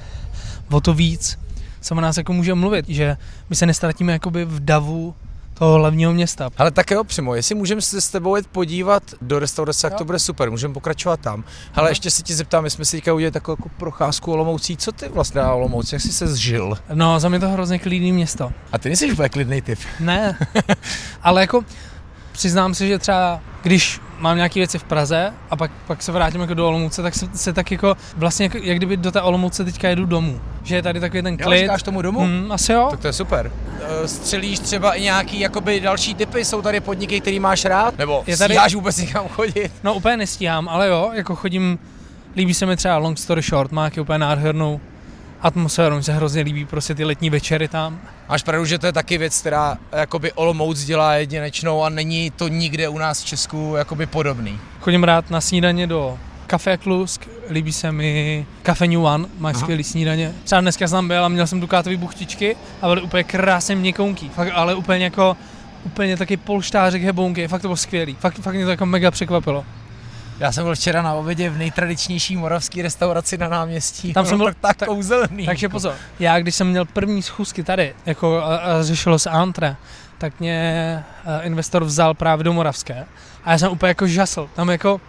o 0.70 0.80
to 0.80 0.94
víc 0.94 1.38
se 1.80 1.94
o 1.94 2.00
nás 2.00 2.16
jako 2.16 2.32
může 2.32 2.54
mluvit, 2.54 2.88
že 2.88 3.16
my 3.50 3.56
se 3.56 3.66
nestratíme 3.66 4.12
jakoby 4.12 4.44
v 4.44 4.60
davu 4.60 5.14
toho 5.58 5.74
hlavního 5.74 6.12
města. 6.12 6.50
Ale 6.58 6.70
tak 6.70 6.90
jo, 6.90 7.04
Přimo, 7.04 7.34
jestli 7.34 7.54
můžeme 7.54 7.80
se 7.82 8.00
s 8.00 8.08
tebou 8.08 8.36
jít 8.36 8.46
podívat 8.46 9.02
do 9.22 9.38
restaurace, 9.38 9.82
tak 9.82 9.92
Jo. 9.92 9.98
to 9.98 10.04
bude 10.04 10.18
super, 10.18 10.50
můžeme 10.50 10.74
pokračovat 10.74 11.20
tam. 11.20 11.44
Ale 11.74 11.82
Aha. 11.82 11.88
ještě 11.88 12.10
se 12.10 12.22
ti 12.22 12.34
zeptám, 12.34 12.62
my 12.64 12.70
jsme 12.70 12.84
si 12.84 12.96
teďka 12.96 13.14
udělali 13.14 13.32
takovou 13.32 13.56
jako 13.58 13.68
procházku 13.78 14.32
Olomoucí, 14.32 14.76
co 14.76 14.92
ty 14.92 15.08
vlastně 15.08 15.40
na 15.40 15.52
Olomouci, 15.54 15.94
jak 15.94 16.02
jsi 16.02 16.12
se 16.12 16.26
zžil? 16.26 16.78
No, 16.94 17.20
za 17.20 17.28
mě 17.28 17.40
to 17.40 17.48
hrozně 17.48 17.78
klidný 17.78 18.12
město. 18.12 18.52
A 18.72 18.78
ty 18.78 18.88
nejsi 18.88 19.12
úplně 19.12 19.28
klidný 19.28 19.62
typ. 19.62 19.78
Ne, 20.00 20.38
ale 21.22 21.40
jako 21.40 21.64
přiznám 22.32 22.74
se, 22.74 22.86
že 22.88 22.98
třeba 22.98 23.40
když 23.62 24.00
mám 24.18 24.36
nějaké 24.36 24.60
věci 24.60 24.78
v 24.78 24.84
Praze 24.84 25.32
a 25.50 25.56
pak, 25.56 25.70
pak 25.86 26.02
se 26.02 26.12
vrátím 26.12 26.40
jako 26.40 26.54
do 26.54 26.68
Olomouce, 26.68 27.02
tak 27.02 27.14
se, 27.14 27.26
se 27.34 27.52
tak 27.52 27.70
jako 27.72 27.96
vlastně 28.16 28.44
jako, 28.46 28.58
jak 28.62 28.76
kdyby 28.76 28.96
do 28.96 29.12
té 29.12 29.22
Olomouce 29.22 29.64
teďka 29.64 29.88
jedu 29.88 30.06
domů. 30.06 30.40
Že 30.62 30.76
je 30.76 30.82
tady 30.82 31.00
takový 31.00 31.22
ten 31.22 31.36
Jo, 31.40 31.46
klid. 31.46 31.60
říkáš 31.60 31.82
tomu 31.82 32.02
domů? 32.02 32.20
Hmm, 32.20 32.52
asi 32.52 32.72
jo. 32.72 32.88
Tak 32.90 33.00
to 33.00 33.06
je 33.06 33.12
super. 33.12 33.52
Eh, 34.04 34.08
Střelíš 34.08 34.58
třeba 34.58 34.94
i 34.94 35.02
nějaký 35.02 35.40
jakoby 35.40 35.80
další 35.80 36.14
typy, 36.14 36.44
jsou 36.44 36.62
tady 36.62 36.80
podniky, 36.80 37.20
který 37.20 37.40
máš 37.40 37.64
rád? 37.64 37.98
Nebo 37.98 38.24
Je 38.26 38.36
tady- 38.36 38.54
stíháš 38.54 38.74
vůbec 38.74 38.96
někam 38.98 39.28
chodit? 39.28 39.72
No 39.84 39.94
úplně 39.94 40.16
nestíhám, 40.16 40.68
ale 40.68 40.88
jo, 40.88 41.10
jako 41.14 41.36
chodím, 41.36 41.78
líbí 42.36 42.54
se 42.54 42.66
mi 42.66 42.76
třeba 42.76 42.96
Long 42.98 43.18
Story 43.18 43.42
Short, 43.42 43.72
má 43.72 43.84
jaký 43.84 44.00
úplně 44.00 44.18
nádhernou 44.18 44.80
atmosféru, 45.40 45.96
mi 45.96 46.02
se 46.02 46.12
hrozně 46.12 46.42
líbí 46.42 46.64
prostě 46.64 46.94
ty 46.94 47.04
letní 47.04 47.30
večery 47.30 47.68
tam. 47.68 48.00
Máš 48.28 48.42
pravdu, 48.42 48.64
že 48.64 48.78
to 48.78 48.86
je 48.86 48.92
taky 48.92 49.18
věc, 49.18 49.40
která 49.40 49.78
jakoby 49.92 50.32
Olomouc 50.32 50.84
dělá 50.84 51.14
jedinečnou 51.14 51.82
a 51.82 51.88
není 51.88 52.30
to 52.30 52.48
nikde 52.48 52.88
u 52.88 52.98
nás 52.98 53.22
v 53.22 53.26
Česku 53.26 53.74
jakoby 53.78 54.06
podobný. 54.06 54.58
Chodím 54.80 55.04
rád 55.04 55.30
na 55.30 55.40
snídaně 55.40 55.86
do 55.86 56.18
Café 56.46 56.76
Klusk, 56.76 57.28
líbí 57.50 57.72
se 57.72 57.92
mi 57.92 58.46
Café 58.62 58.86
New 58.86 59.04
One, 59.04 59.26
má 59.38 59.52
skvělý 59.52 59.84
snídaně. 59.84 60.32
Třeba 60.44 60.60
dneska 60.60 60.88
jsem 60.88 61.08
byl 61.08 61.24
a 61.24 61.28
měl 61.28 61.46
jsem 61.46 61.60
dukátový 61.60 61.96
buchtičky 61.96 62.56
a 62.82 62.88
byly 62.88 63.02
úplně 63.02 63.24
krásně 63.24 63.76
měkounký, 63.76 64.28
fakt, 64.28 64.50
ale 64.54 64.74
úplně 64.74 65.04
jako 65.04 65.36
úplně 65.84 66.16
taky 66.16 66.36
polštářek 66.36 67.02
hebonky, 67.02 67.48
fakt 67.48 67.62
to 67.62 67.68
bylo 67.68 67.76
skvělý, 67.76 68.16
fakt, 68.20 68.38
fakt 68.40 68.54
mě 68.54 68.64
to 68.64 68.70
jako 68.70 68.86
mega 68.86 69.10
překvapilo. 69.10 69.64
Já 70.40 70.52
jsem 70.52 70.64
byl 70.64 70.74
včera 70.74 71.02
na 71.02 71.14
obědě 71.14 71.50
v 71.50 71.58
nejtradičnější 71.58 72.36
moravské 72.36 72.82
restauraci 72.82 73.38
na 73.38 73.48
náměstí. 73.48 74.12
Tam 74.12 74.26
jsem 74.26 74.38
byl 74.38 74.52
tak, 74.60 74.76
tak- 74.76 74.88
kouzelný. 74.88 75.46
Takže 75.46 75.68
pozor, 75.68 75.94
já 76.18 76.40
když 76.40 76.54
jsem 76.54 76.68
měl 76.68 76.84
první 76.84 77.22
schůzky 77.22 77.62
tady, 77.62 77.94
jako 78.06 78.36
a, 78.36 78.56
a 78.56 78.82
řešilo 78.82 79.18
se 79.18 79.30
antre, 79.30 79.76
tak 80.18 80.40
mě 80.40 81.04
a, 81.24 81.40
investor 81.40 81.84
vzal 81.84 82.14
právě 82.14 82.44
do 82.44 82.52
Moravské 82.52 83.04
a 83.44 83.52
já 83.52 83.58
jsem 83.58 83.72
úplně 83.72 83.88
jako 83.90 84.06
žasl. 84.06 84.48
Tam 84.54 84.68
jako, 84.68 85.00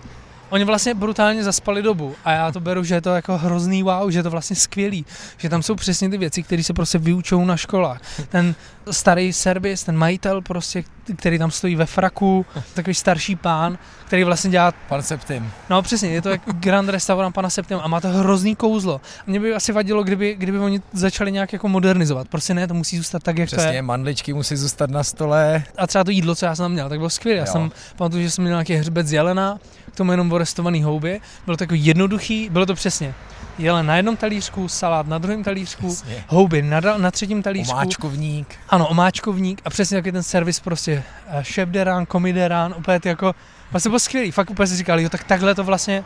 oni 0.49 0.63
vlastně 0.65 0.93
brutálně 0.93 1.43
zaspali 1.43 1.81
dobu 1.81 2.15
a 2.25 2.31
já 2.31 2.51
to 2.51 2.59
beru, 2.59 2.83
že 2.83 2.95
je 2.95 3.01
to 3.01 3.15
jako 3.15 3.37
hrozný 3.37 3.83
wow, 3.83 4.09
že 4.11 4.19
je 4.19 4.23
to 4.23 4.29
vlastně 4.29 4.55
skvělý, 4.55 5.05
že 5.37 5.49
tam 5.49 5.63
jsou 5.63 5.75
přesně 5.75 6.09
ty 6.09 6.17
věci, 6.17 6.43
které 6.43 6.63
se 6.63 6.73
prostě 6.73 6.97
vyučou 6.97 7.45
na 7.45 7.57
školách. 7.57 8.01
Ten 8.29 8.55
starý 8.91 9.33
servis, 9.33 9.83
ten 9.83 9.97
majitel 9.97 10.41
prostě, 10.41 10.83
který 11.15 11.39
tam 11.39 11.51
stojí 11.51 11.75
ve 11.75 11.85
fraku, 11.85 12.45
takový 12.73 12.93
starší 12.93 13.35
pán, 13.35 13.77
který 14.07 14.23
vlastně 14.23 14.49
dělá 14.49 14.71
Pan 14.89 15.01
Septim. 15.03 15.51
No 15.69 15.81
přesně, 15.81 16.09
je 16.09 16.21
to 16.21 16.29
jak 16.29 16.41
Grand 16.45 16.89
Restaurant 16.89 17.35
pana 17.35 17.49
Septima 17.49 17.81
a 17.81 17.87
má 17.87 18.01
to 18.01 18.07
hrozný 18.07 18.55
kouzlo. 18.55 19.01
A 19.19 19.23
mě 19.27 19.39
by 19.39 19.53
asi 19.53 19.71
vadilo, 19.71 20.03
kdyby, 20.03 20.35
kdyby 20.35 20.59
oni 20.59 20.81
začali 20.93 21.31
nějak 21.31 21.53
jako 21.53 21.67
modernizovat. 21.67 22.27
Prostě 22.27 22.53
ne, 22.53 22.67
to 22.67 22.73
musí 22.73 22.97
zůstat 22.97 23.23
tak, 23.23 23.37
jak 23.37 23.49
to 23.49 23.55
Přesně, 23.55 23.75
je. 23.75 23.81
mandličky 23.81 24.33
musí 24.33 24.55
zůstat 24.55 24.89
na 24.89 25.03
stole. 25.03 25.63
A 25.77 25.87
třeba 25.87 26.03
to 26.03 26.11
jídlo, 26.11 26.35
co 26.35 26.45
já 26.45 26.55
jsem 26.55 26.63
tam 26.63 26.71
měl, 26.71 26.89
tak 26.89 26.97
bylo 26.99 27.09
skvělé. 27.09 27.37
Já 27.39 27.45
Jo. 27.45 27.51
jsem 27.51 27.71
pamatuju, 27.95 28.23
že 28.23 28.31
jsem 28.31 28.43
měl 28.43 28.53
nějaký 28.55 28.73
hřbet 28.75 29.07
z 29.07 29.13
jelena, 29.13 29.59
k 29.93 29.95
tomu 29.95 30.11
jenom 30.11 30.29
orestovaný 30.43 30.83
houby. 30.83 31.21
Bylo 31.45 31.57
to 31.57 31.63
jako 31.63 31.75
jednoduchý, 31.77 32.49
bylo 32.49 32.65
to 32.65 32.73
přesně. 32.75 33.13
Jelen 33.57 33.85
na 33.85 33.95
jednom 33.95 34.17
talířku, 34.17 34.67
salát 34.67 35.07
na 35.07 35.17
druhém 35.17 35.43
talířku, 35.43 35.87
Přesně. 35.87 36.23
houby 36.27 36.61
na, 36.61 36.79
na 36.97 37.11
třetím 37.11 37.43
talířku. 37.43 37.73
Omáčkovník. 37.73 38.55
Ano, 38.69 38.87
omáčkovník 38.87 39.61
a 39.65 39.69
přesně 39.69 39.97
taky 39.97 40.11
ten 40.11 40.23
servis 40.23 40.59
prostě 40.59 41.03
eh, 41.27 41.43
šéf 41.43 41.69
derán, 41.69 42.05
komiderán, 42.05 42.73
úplně 42.77 42.99
ty 42.99 43.09
jako, 43.09 43.35
vlastně 43.71 43.89
byl 43.89 43.99
skvělý, 43.99 44.31
fakt 44.31 44.49
úplně 44.49 44.67
si 44.67 44.75
říkali, 44.75 45.03
jo, 45.03 45.09
tak 45.09 45.23
takhle 45.23 45.55
to 45.55 45.63
vlastně, 45.63 46.03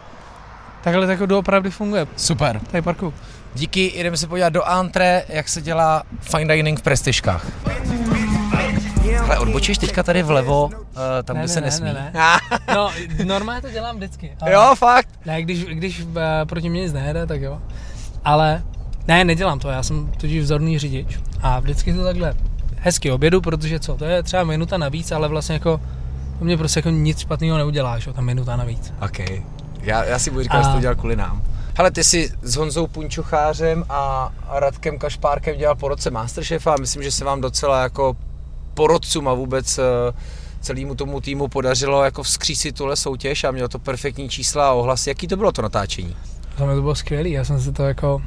takhle 0.83 1.05
to 1.05 1.11
jako 1.11 1.25
doopravdy 1.25 1.71
funguje, 1.71 2.07
Super. 2.15 2.59
tady 2.71 2.81
parku. 2.81 3.13
Díky, 3.55 3.91
jdeme 4.03 4.17
se 4.17 4.27
podívat 4.27 4.49
do 4.49 4.63
antre, 4.63 5.23
jak 5.29 5.49
se 5.49 5.61
dělá 5.61 6.03
fine 6.21 6.55
dining 6.55 6.79
v 6.79 6.83
prestižkách. 6.83 7.45
Hele, 9.19 9.39
odbočíš 9.39 9.77
teďka 9.77 10.03
tady 10.03 10.23
vlevo, 10.23 10.65
uh, 10.65 10.71
tam, 11.23 11.35
Ne, 11.35 11.41
kde 11.43 11.47
ne, 11.47 11.47
se 11.47 11.61
ne, 11.61 11.65
nesmí. 11.67 11.85
ne, 11.93 12.13
No, 12.75 12.91
normálně 13.23 13.61
to 13.61 13.69
dělám 13.69 13.95
vždycky. 13.95 14.31
ale- 14.41 14.53
jo, 14.53 14.73
fakt. 14.77 15.07
Ne, 15.25 15.41
když, 15.41 15.65
když 15.65 15.99
uh, 16.01 16.13
proti 16.45 16.69
mě 16.69 16.81
nic 16.81 16.93
nejede, 16.93 17.25
tak 17.25 17.41
jo. 17.41 17.61
Ale 18.25 18.63
ne, 19.07 19.23
nedělám 19.25 19.59
to, 19.59 19.69
já 19.69 19.83
jsem 19.83 20.11
totiž 20.11 20.43
vzorný 20.43 20.79
řidič 20.79 21.19
a 21.41 21.59
vždycky 21.59 21.93
to 21.93 22.03
takhle 22.03 22.33
hezky 22.79 23.11
obědu, 23.11 23.41
protože 23.41 23.79
co, 23.79 23.95
to 23.97 24.05
je 24.05 24.23
třeba 24.23 24.43
minuta 24.43 24.77
navíc, 24.77 25.11
ale 25.11 25.27
vlastně 25.27 25.53
jako 25.53 25.81
to 26.39 26.45
mě 26.45 26.57
prostě 26.57 26.77
jako 26.77 26.89
nic 26.89 27.19
špatného 27.19 27.57
neuděláš, 27.57 28.07
jo, 28.07 28.13
ta 28.13 28.21
minuta 28.21 28.55
navíc. 28.55 28.93
OK. 29.05 29.19
Já, 29.81 30.03
já 30.03 30.19
si 30.19 30.29
budu 30.31 30.43
říkat, 30.43 30.57
A- 30.59 30.63
že 30.63 30.69
to 30.75 30.79
dělal 30.79 30.95
kvůli 30.95 31.15
nám. 31.15 31.41
Hele, 31.77 31.91
ty 31.91 32.03
jsi 32.03 32.29
s 32.41 32.55
Honzou 32.55 32.87
Punčuchářem 32.87 33.85
a 33.89 34.31
Radkem 34.49 34.97
Kašpárkem 34.99 35.57
dělal 35.57 35.75
po 35.75 35.87
roce 35.87 36.11
Masterchefa 36.11 36.73
a 36.73 36.77
myslím, 36.79 37.03
že 37.03 37.11
se 37.11 37.25
vám 37.25 37.41
docela 37.41 37.83
jako 37.83 38.15
porodcům 38.73 39.27
a 39.27 39.33
vůbec 39.33 39.77
eh, 39.77 39.83
celému 40.61 40.95
tomu 40.95 41.21
týmu 41.21 41.47
podařilo 41.47 42.03
jako 42.03 42.23
vzkřísit 42.23 42.75
tuhle 42.75 42.95
soutěž 42.95 43.43
a 43.43 43.51
mělo 43.51 43.67
to 43.67 43.79
perfektní 43.79 44.29
čísla 44.29 44.69
a 44.69 44.73
ohlasy. 44.73 45.09
Jaký 45.09 45.27
to 45.27 45.37
bylo 45.37 45.51
to 45.51 45.61
natáčení? 45.61 46.15
Za 46.57 46.65
mě 46.65 46.75
to 46.75 46.81
bylo 46.81 46.95
skvělé, 46.95 47.29
já 47.29 47.43
jsem 47.43 47.61
si 47.61 47.71
to 47.71 47.83
jako 47.83 48.21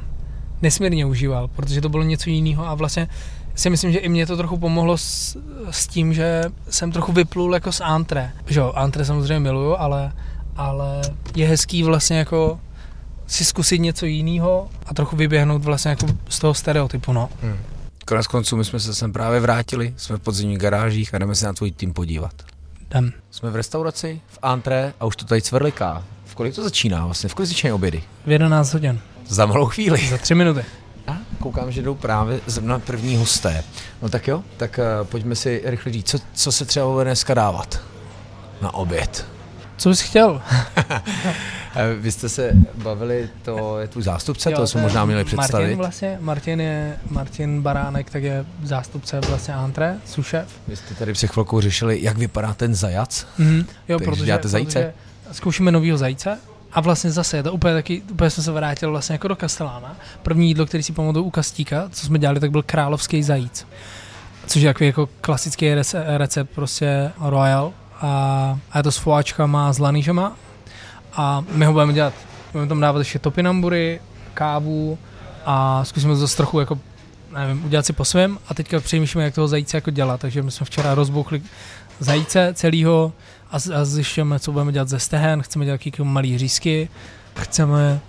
nesmírně 0.61 1.05
užíval, 1.05 1.47
protože 1.47 1.81
to 1.81 1.89
bylo 1.89 2.03
něco 2.03 2.29
jiného 2.29 2.67
a 2.67 2.75
vlastně 2.75 3.07
si 3.55 3.69
myslím, 3.69 3.91
že 3.91 3.99
i 3.99 4.09
mě 4.09 4.25
to 4.25 4.37
trochu 4.37 4.57
pomohlo 4.57 4.97
s, 4.97 5.37
s 5.71 5.87
tím, 5.87 6.13
že 6.13 6.43
jsem 6.69 6.91
trochu 6.91 7.11
vyplul 7.11 7.53
jako 7.53 7.71
z 7.71 7.81
antre. 7.81 8.31
Že 8.47 8.59
jo, 8.59 8.73
antre 8.75 9.05
samozřejmě 9.05 9.39
miluju, 9.39 9.75
ale, 9.75 10.11
ale 10.55 11.01
je 11.35 11.47
hezký 11.47 11.83
vlastně 11.83 12.17
jako 12.17 12.59
si 13.27 13.45
zkusit 13.45 13.79
něco 13.79 14.05
jiného 14.05 14.67
a 14.85 14.93
trochu 14.93 15.15
vyběhnout 15.15 15.63
vlastně 15.63 15.89
jako 15.89 16.07
z 16.29 16.39
toho 16.39 16.53
stereotypu, 16.53 17.13
no. 17.13 17.29
Hmm. 17.41 17.57
Konec 18.07 18.27
konců 18.27 18.57
my 18.57 18.65
jsme 18.65 18.79
se 18.79 18.95
sem 18.95 19.13
právě 19.13 19.39
vrátili, 19.39 19.93
jsme 19.97 20.17
v 20.17 20.19
podzimních 20.19 20.57
garážích 20.57 21.13
a 21.13 21.17
jdeme 21.17 21.35
se 21.35 21.45
na 21.45 21.53
tvůj 21.53 21.71
tým 21.71 21.93
podívat. 21.93 22.33
Jdem. 22.89 23.13
Jsme 23.31 23.49
v 23.49 23.55
restauraci, 23.55 24.21
v 24.27 24.39
antré 24.41 24.93
a 24.99 25.05
už 25.05 25.15
to 25.15 25.25
tady 25.25 25.41
cvrliká. 25.41 26.03
V 26.25 26.35
kolik 26.35 26.55
to 26.55 26.63
začíná 26.63 27.05
vlastně? 27.05 27.29
V 27.29 27.33
kolik 27.35 27.49
začínají 27.49 27.73
obědy? 27.73 28.03
V 28.25 28.31
11 28.31 28.73
hodin, 28.73 28.99
Za 29.27 29.45
malou 29.45 29.65
chvíli. 29.65 30.07
za 30.09 30.17
3 30.17 30.35
minuty. 30.35 30.65
A 31.07 31.17
koukám, 31.39 31.71
že 31.71 31.81
jdou 31.81 31.95
právě 31.95 32.39
zrovna 32.45 32.79
první 32.79 33.15
hosté. 33.17 33.63
No 34.01 34.09
tak 34.09 34.27
jo, 34.27 34.43
tak 34.57 34.79
uh, 35.01 35.07
pojďme 35.07 35.35
si 35.35 35.61
rychle 35.65 35.91
říct, 35.91 36.09
co, 36.09 36.17
co 36.33 36.51
se 36.51 36.65
třeba 36.65 36.87
bude 36.87 37.03
dneska 37.05 37.33
dávat 37.33 37.79
na 38.61 38.73
oběd. 38.73 39.25
Co 39.77 39.89
bys 39.89 40.01
chtěl? 40.01 40.41
Eh, 41.75 41.93
Vy 41.99 42.11
jste 42.11 42.29
se 42.29 42.51
bavili, 42.75 43.29
to 43.43 43.79
je 43.79 43.87
tvůj 43.87 44.03
zástupce, 44.03 44.51
Jo, 44.51 44.57
to 44.57 44.67
jsme 44.67 44.81
možná 44.81 45.05
měli 45.05 45.23
představit. 45.23 45.63
Martin 45.63 45.77
vlastně, 45.77 46.17
Martin 46.21 46.61
je, 46.61 46.97
Martin 47.09 47.61
Baránek, 47.61 48.09
tak 48.09 48.23
je 48.23 48.45
zástupce 48.63 49.19
vlastně 49.19 49.53
antre, 49.53 49.95
sušef. 50.05 50.47
Vy 50.67 50.75
jste 50.75 50.95
tady 50.95 51.13
před 51.13 51.27
chvilkou 51.31 51.61
řešili, 51.61 51.99
jak 52.01 52.17
vypadá 52.17 52.53
ten 52.53 52.75
zajac. 52.75 53.27
Mm-hmm. 53.39 53.65
Jo, 53.89 53.97
Takže 53.97 54.11
protože, 54.11 54.25
děláte 54.25 54.47
zajíce? 54.47 54.79
protože 54.79 54.93
zkoušíme 55.35 55.71
novýho 55.71 55.97
zajíce 55.97 56.37
a 56.73 56.81
vlastně 56.81 57.11
zase 57.11 57.37
je 57.37 57.43
to 57.43 57.53
úplně 57.53 57.73
taky, 57.73 58.01
úplně 58.11 58.29
jsem 58.29 58.43
se 58.43 58.51
vrátil 58.51 58.91
vlastně 58.91 59.13
jako 59.13 59.27
do 59.27 59.35
Kastelána. 59.35 59.95
První 60.23 60.47
jídlo, 60.47 60.65
který 60.65 60.83
si 60.83 60.93
pamatuju 60.93 61.25
u 61.25 61.29
Kastíka, 61.29 61.89
co 61.91 62.05
jsme 62.05 62.19
dělali, 62.19 62.39
tak 62.39 62.51
byl 62.51 62.63
královský 62.63 63.23
zajíc. 63.23 63.67
Což 64.47 64.61
je 64.61 64.69
takový 64.73 64.87
jako 64.87 65.09
klasický 65.21 65.65
rece- 65.75 66.17
recept 66.17 66.49
prostě 66.55 67.11
royal 67.21 67.73
a, 68.01 68.59
a 68.71 68.77
je 68.79 68.83
to 68.83 68.91
s 68.91 68.97
foáčkama, 68.97 69.73
s 69.73 69.79
lanýžema 69.79 70.35
a 71.17 71.43
my 71.51 71.65
ho 71.65 71.73
budeme 71.73 71.93
dělat, 71.93 72.13
budeme 72.53 72.69
tam 72.69 72.79
dávat 72.79 72.99
ještě 72.99 73.19
topinambury, 73.19 73.99
kávu 74.33 74.97
a 75.45 75.85
zkusíme 75.85 76.13
to 76.13 76.19
zase 76.19 76.37
trochu 76.37 76.59
jako 76.59 76.79
nevím, 77.33 77.65
udělat 77.65 77.85
si 77.85 77.93
po 77.93 78.05
svém. 78.05 78.37
A 78.47 78.53
teďka 78.53 78.79
přemýšlíme, 78.79 79.23
jak 79.23 79.35
toho 79.35 79.47
zajíce 79.47 79.77
jako 79.77 79.91
dělat, 79.91 80.21
takže 80.21 80.43
my 80.43 80.51
jsme 80.51 80.65
včera 80.65 80.95
rozbouchli 80.95 81.41
zajíce 81.99 82.53
celého 82.53 83.13
a, 83.51 83.55
a 83.55 83.85
zjišťujeme, 83.85 84.39
co 84.39 84.51
budeme 84.51 84.71
dělat 84.71 84.89
ze 84.89 84.99
stehen, 84.99 85.41
chceme 85.41 85.65
dělat 85.65 85.85
jaký 85.85 86.03
malý 86.03 86.37
řízky, 86.37 86.89
chceme 87.35 87.99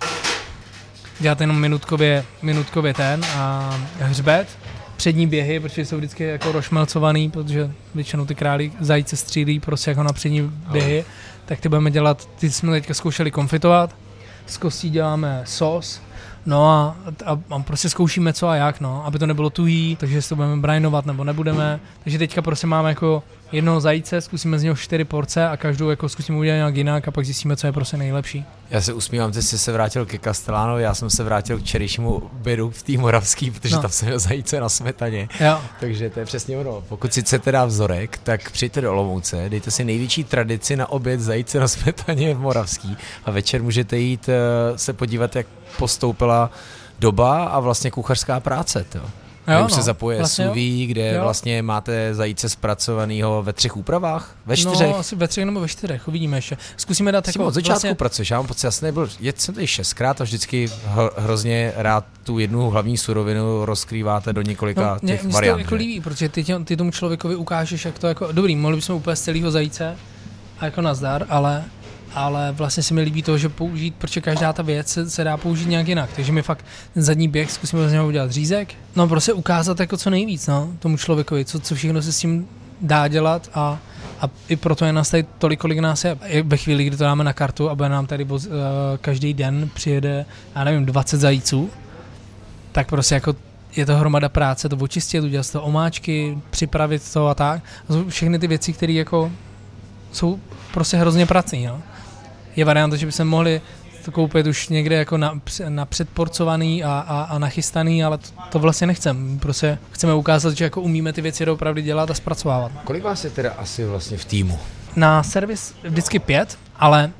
dělat 1.19 1.41
jenom 1.41 1.59
minutkově, 1.59 2.25
minutkově 2.41 2.93
ten 2.93 3.25
a 3.37 3.75
hřbet, 3.99 4.47
přední 4.99 5.27
běhy, 5.27 5.59
protože 5.59 5.85
jsou 5.85 5.97
vždycky 5.97 6.23
jako 6.23 6.51
rošmelcovaný, 6.51 7.29
protože 7.31 7.71
většinou 7.95 8.25
ty 8.25 8.35
králi 8.35 8.71
zajíce 8.79 9.17
střílí 9.17 9.59
prostě 9.59 9.91
jako 9.91 10.03
na 10.03 10.13
přední 10.13 10.51
běhy, 10.71 11.05
tak 11.45 11.59
ty 11.59 11.69
budeme 11.69 11.91
dělat, 11.91 12.29
ty 12.39 12.51
jsme 12.51 12.71
teďka 12.71 12.93
zkoušeli 12.93 13.31
konfitovat, 13.31 13.95
z 14.45 14.57
kostí 14.57 14.89
děláme 14.89 15.41
sos, 15.45 16.01
No 16.45 16.69
a, 16.69 16.95
a, 17.25 17.39
a 17.49 17.59
prostě 17.59 17.89
zkoušíme 17.89 18.33
co 18.33 18.47
a 18.47 18.55
jak, 18.55 18.79
no, 18.81 19.05
aby 19.05 19.19
to 19.19 19.25
nebylo 19.27 19.49
tuhý, 19.49 19.97
takže 19.99 20.15
jestli 20.15 20.29
to 20.29 20.35
budeme 20.35 20.57
brainovat 20.61 21.05
nebo 21.05 21.23
nebudeme. 21.23 21.79
Takže 22.03 22.17
teďka 22.17 22.41
prostě 22.41 22.67
máme 22.67 22.89
jako 22.89 23.23
jednoho 23.51 23.79
zajíce, 23.81 24.21
zkusíme 24.21 24.59
z 24.59 24.63
něho 24.63 24.75
čtyři 24.75 25.03
porce 25.05 25.47
a 25.47 25.57
každou 25.57 25.89
jako 25.89 26.09
zkusíme 26.09 26.37
udělat 26.37 26.55
nějak 26.55 26.75
jinak 26.75 27.07
a 27.07 27.11
pak 27.11 27.25
zjistíme, 27.25 27.55
co 27.55 27.67
je 27.67 27.73
prostě 27.73 27.97
nejlepší. 27.97 28.45
Já 28.69 28.81
se 28.81 28.93
usmívám, 28.93 29.31
ty 29.31 29.41
jsi 29.41 29.57
se 29.57 29.71
vrátil 29.71 30.05
ke 30.05 30.19
Castellánovi, 30.19 30.83
já 30.83 30.93
jsem 30.95 31.09
se 31.09 31.23
vrátil 31.23 31.57
k 31.57 31.61
včerejšímu 31.61 32.13
obědu 32.15 32.69
v 32.69 32.83
té 32.83 32.97
moravský, 32.97 33.51
protože 33.51 33.75
No. 33.75 33.81
tam 33.81 33.91
jsem 33.91 34.07
měl 34.07 34.19
zajíce 34.19 34.59
na 34.59 34.69
smetaně. 34.69 35.29
Jo, 35.39 35.59
Takže 35.79 36.09
to 36.09 36.19
je 36.19 36.25
přesně 36.25 36.57
ono. 36.57 36.83
Pokud 36.89 37.13
si 37.13 37.21
chcete 37.21 37.51
dát 37.51 37.65
vzorek, 37.65 38.17
tak 38.23 38.51
přijďte 38.51 38.81
do 38.81 38.91
Olomouce, 38.91 39.45
dejte 39.49 39.71
si 39.71 39.83
největší 39.85 40.23
tradici 40.23 40.75
na 40.75 40.89
oběd 40.91 41.19
zajíce 41.19 41.59
na 41.59 41.67
smetaně 41.67 42.33
v 42.33 42.39
Moravský 42.39 42.97
a 43.25 43.31
večer 43.31 43.63
můžete 43.63 43.97
jít 43.97 44.29
eh, 44.29 44.77
se 44.77 44.93
podívat, 44.93 45.35
jak 45.35 45.47
postoupila 45.77 46.51
doba 46.99 47.45
a 47.45 47.59
vlastně 47.59 47.91
kuchařská 47.91 48.39
práce. 48.39 48.85
To. 48.89 48.99
jo 49.53 49.65
už 49.65 49.73
se 49.73 49.81
zapoje 49.81 50.17
vlastně 50.17 50.45
vlastně 50.45 50.81
jo. 50.83 50.87
kde 50.87 51.13
Jo. 51.13 51.21
vlastně 51.21 51.61
máte 51.61 52.15
zajíce 52.15 52.49
zpracovaného 52.49 53.43
ve 53.43 53.53
třech 53.53 53.77
úpravách, 53.77 54.35
ve 54.45 54.57
čtyřech. 54.57 54.89
No, 54.89 54.97
asi 54.99 55.15
ve 55.15 55.27
třech 55.27 55.45
nebo 55.45 55.59
ve 55.59 55.67
čtyřech, 55.67 56.07
uvidíme 56.07 56.37
ještě. 56.37 56.57
Zkusíme 56.77 57.11
dát 57.11 57.27
jako 57.27 57.45
od 57.45 57.53
začátku 57.53 57.73
vlastně, 57.73 57.95
pracuješ, 57.95 58.31
já 58.31 58.37
mám 58.37 58.47
pocit, 58.47 58.65
já 58.67 58.71
jsem 58.71 58.85
nebyl, 58.85 59.09
jet 59.19 59.41
jsem 59.41 59.55
tady 59.55 59.67
šestkrát 59.67 60.21
a 60.21 60.23
vždycky 60.23 60.69
hro, 60.85 61.09
hrozně 61.17 61.73
rád 61.75 62.05
tu 62.23 62.39
jednu 62.39 62.69
hlavní 62.69 62.97
surovinu 62.97 63.65
rozkrýváte 63.65 64.33
do 64.33 64.41
několika 64.41 64.81
no, 64.93 64.99
mě, 65.01 65.13
těch 65.13 65.23
mě 65.23 65.31
se 65.31 65.33
to 65.33 65.33
variant. 65.33 65.59
jako 65.59 65.75
líbí, 65.75 66.01
protože 66.01 66.29
ty, 66.29 66.43
tě- 66.43 66.63
ty 66.65 66.77
tomu 66.77 66.91
člověkovi 66.91 67.35
ukážeš, 67.35 67.85
jak 67.85 67.99
to 67.99 68.07
jako, 68.07 68.31
dobrý, 68.31 68.55
mohli 68.55 68.75
bychom 68.77 68.95
úplně 68.95 69.15
z 69.15 69.21
celého 69.21 69.51
zajíce 69.51 69.95
a 70.59 70.65
jako 70.65 70.81
nazdar, 70.81 71.25
ale 71.29 71.63
ale 72.15 72.51
vlastně 72.51 72.83
se 72.83 72.93
mi 72.93 73.01
líbí 73.01 73.23
to, 73.23 73.37
že 73.37 73.49
použít, 73.49 73.95
protože 73.95 74.21
každá 74.21 74.53
ta 74.53 74.63
věc 74.63 74.87
se, 74.87 75.09
se 75.09 75.23
dá 75.23 75.37
použít 75.37 75.69
nějak 75.69 75.87
jinak, 75.87 76.09
takže 76.15 76.31
mi 76.31 76.41
fakt 76.41 76.65
ten 76.93 77.03
zadní 77.03 77.27
běh 77.27 77.51
zkusíme 77.51 77.89
z 77.89 77.91
něho 77.91 78.07
udělat 78.07 78.31
řízek, 78.31 78.73
no 78.95 79.07
prostě 79.07 79.33
ukázat 79.33 79.79
jako 79.79 79.97
co 79.97 80.09
nejvíc, 80.09 80.47
no, 80.47 80.69
tomu 80.79 80.97
člověkovi, 80.97 81.45
co, 81.45 81.59
co 81.59 81.75
všechno 81.75 82.01
se 82.01 82.11
s 82.11 82.19
tím 82.19 82.47
dá 82.81 83.07
dělat 83.07 83.49
a, 83.53 83.79
a 84.21 84.29
i 84.47 84.55
proto 84.55 84.85
je 84.85 84.93
nás 84.93 85.09
tady 85.09 85.25
tolik, 85.37 85.59
kolik 85.59 85.79
nás 85.79 86.03
je. 86.03 86.17
Ve 86.43 86.57
chvíli, 86.57 86.83
kdy 86.83 86.97
to 86.97 87.03
dáme 87.03 87.23
na 87.23 87.33
kartu 87.33 87.69
a 87.69 87.75
bude 87.75 87.89
nám 87.89 88.07
tady 88.07 88.23
uh, 88.23 88.39
každý 89.01 89.33
den 89.33 89.69
přijede, 89.73 90.25
já 90.55 90.63
nevím, 90.63 90.85
20 90.85 91.17
zajíců, 91.17 91.69
tak 92.71 92.89
prostě 92.89 93.15
jako 93.15 93.35
je 93.75 93.85
to 93.85 93.95
hromada 93.95 94.29
práce, 94.29 94.69
to 94.69 94.77
očistit, 94.77 95.23
udělat 95.23 95.51
to 95.51 95.61
omáčky, 95.61 96.37
připravit 96.49 97.13
to 97.13 97.27
a 97.27 97.35
tak. 97.35 97.63
A 97.89 98.09
všechny 98.09 98.39
ty 98.39 98.47
věci, 98.47 98.73
které 98.73 98.93
jako 98.93 99.31
jsou 100.11 100.39
prostě 100.73 100.97
hrozně 100.97 101.25
pracný, 101.25 101.65
no. 101.65 101.81
Je 102.55 102.65
varianta, 102.65 102.95
že 102.95 103.05
bychom 103.05 103.27
mohli 103.27 103.61
to 104.05 104.11
koupit 104.11 104.47
už 104.47 104.69
někde 104.69 104.95
jako 104.95 105.17
na, 105.17 105.39
na 105.69 105.85
předporcovaný 105.85 106.83
a, 106.83 107.05
a, 107.07 107.21
a 107.21 107.39
nachystaný, 107.39 108.03
ale 108.03 108.17
to, 108.17 108.27
to 108.49 108.59
vlastně 108.59 108.87
nechcem. 108.87 109.39
Prostě 109.39 109.77
chceme 109.91 110.13
ukázat, 110.13 110.57
že 110.57 110.63
jako 110.63 110.81
umíme 110.81 111.13
ty 111.13 111.21
věci 111.21 111.45
opravdu 111.45 111.81
dělat 111.81 112.11
a 112.11 112.13
zpracovávat. 112.13 112.71
Kolik 112.83 113.03
vás 113.03 113.23
je 113.23 113.29
teda 113.29 113.51
asi 113.57 113.85
vlastně 113.85 114.17
v 114.17 114.25
týmu? 114.25 114.59
Na 114.95 115.23
servis 115.23 115.75
vždycky 115.83 116.19
pět, 116.19 116.57
ale 116.75 117.11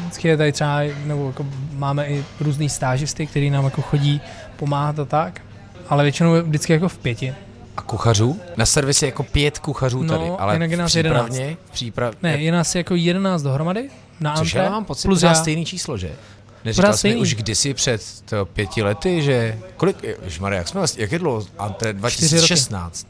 vždycky 0.00 0.28
je 0.28 0.36
tady 0.36 0.52
třeba, 0.52 0.80
nebo 1.04 1.26
jako 1.26 1.46
máme 1.72 2.06
i 2.06 2.24
různý 2.40 2.68
stážisty, 2.68 3.26
který 3.26 3.50
nám 3.50 3.64
jako 3.64 3.82
chodí 3.82 4.20
pomáhat 4.56 4.98
a 4.98 5.04
tak, 5.04 5.40
ale 5.88 6.02
většinou 6.02 6.34
je 6.34 6.42
vždycky 6.42 6.72
jako 6.72 6.88
v 6.88 6.98
pěti. 6.98 7.34
A 7.76 7.82
kuchařů? 7.82 8.40
Na 8.56 8.66
servise 8.66 9.06
jako 9.06 9.22
pět 9.22 9.58
kuchařů 9.58 10.02
No, 10.02 10.18
tady, 10.18 10.30
ale 10.38 10.54
jinak 10.54 10.70
je 10.70 10.76
v 10.76 10.80
nás 10.80 10.90
přípravně, 10.90 11.56
v 11.64 11.70
příprav... 11.70 12.14
Ne, 12.22 12.36
je 12.36 12.52
nás 12.52 12.74
jako 12.74 12.94
jedenáct 12.94 13.42
dohromady 13.42 13.90
na 14.20 14.34
Což 14.36 14.54
antré, 14.54 14.64
já 14.64 14.70
mám 14.70 14.84
pocit, 14.84 15.08
plus 15.08 15.22
já. 15.22 15.34
stejný 15.34 15.64
číslo, 15.64 15.96
že? 15.96 16.12
Neříkal 16.64 16.96
jsi 16.96 17.16
už 17.16 17.34
kdysi 17.34 17.74
před 17.74 18.02
to, 18.24 18.46
pěti 18.46 18.82
lety, 18.82 19.22
že... 19.22 19.58
Kolik, 19.76 19.96
Ježmarja, 20.22 20.58
jak 20.58 20.68
jsme 20.68 20.80
vlastně, 20.80 21.02
jak 21.02 21.12
je 21.12 21.18
dlouho? 21.18 21.46
Antre 21.58 21.92
2016. 21.92 23.06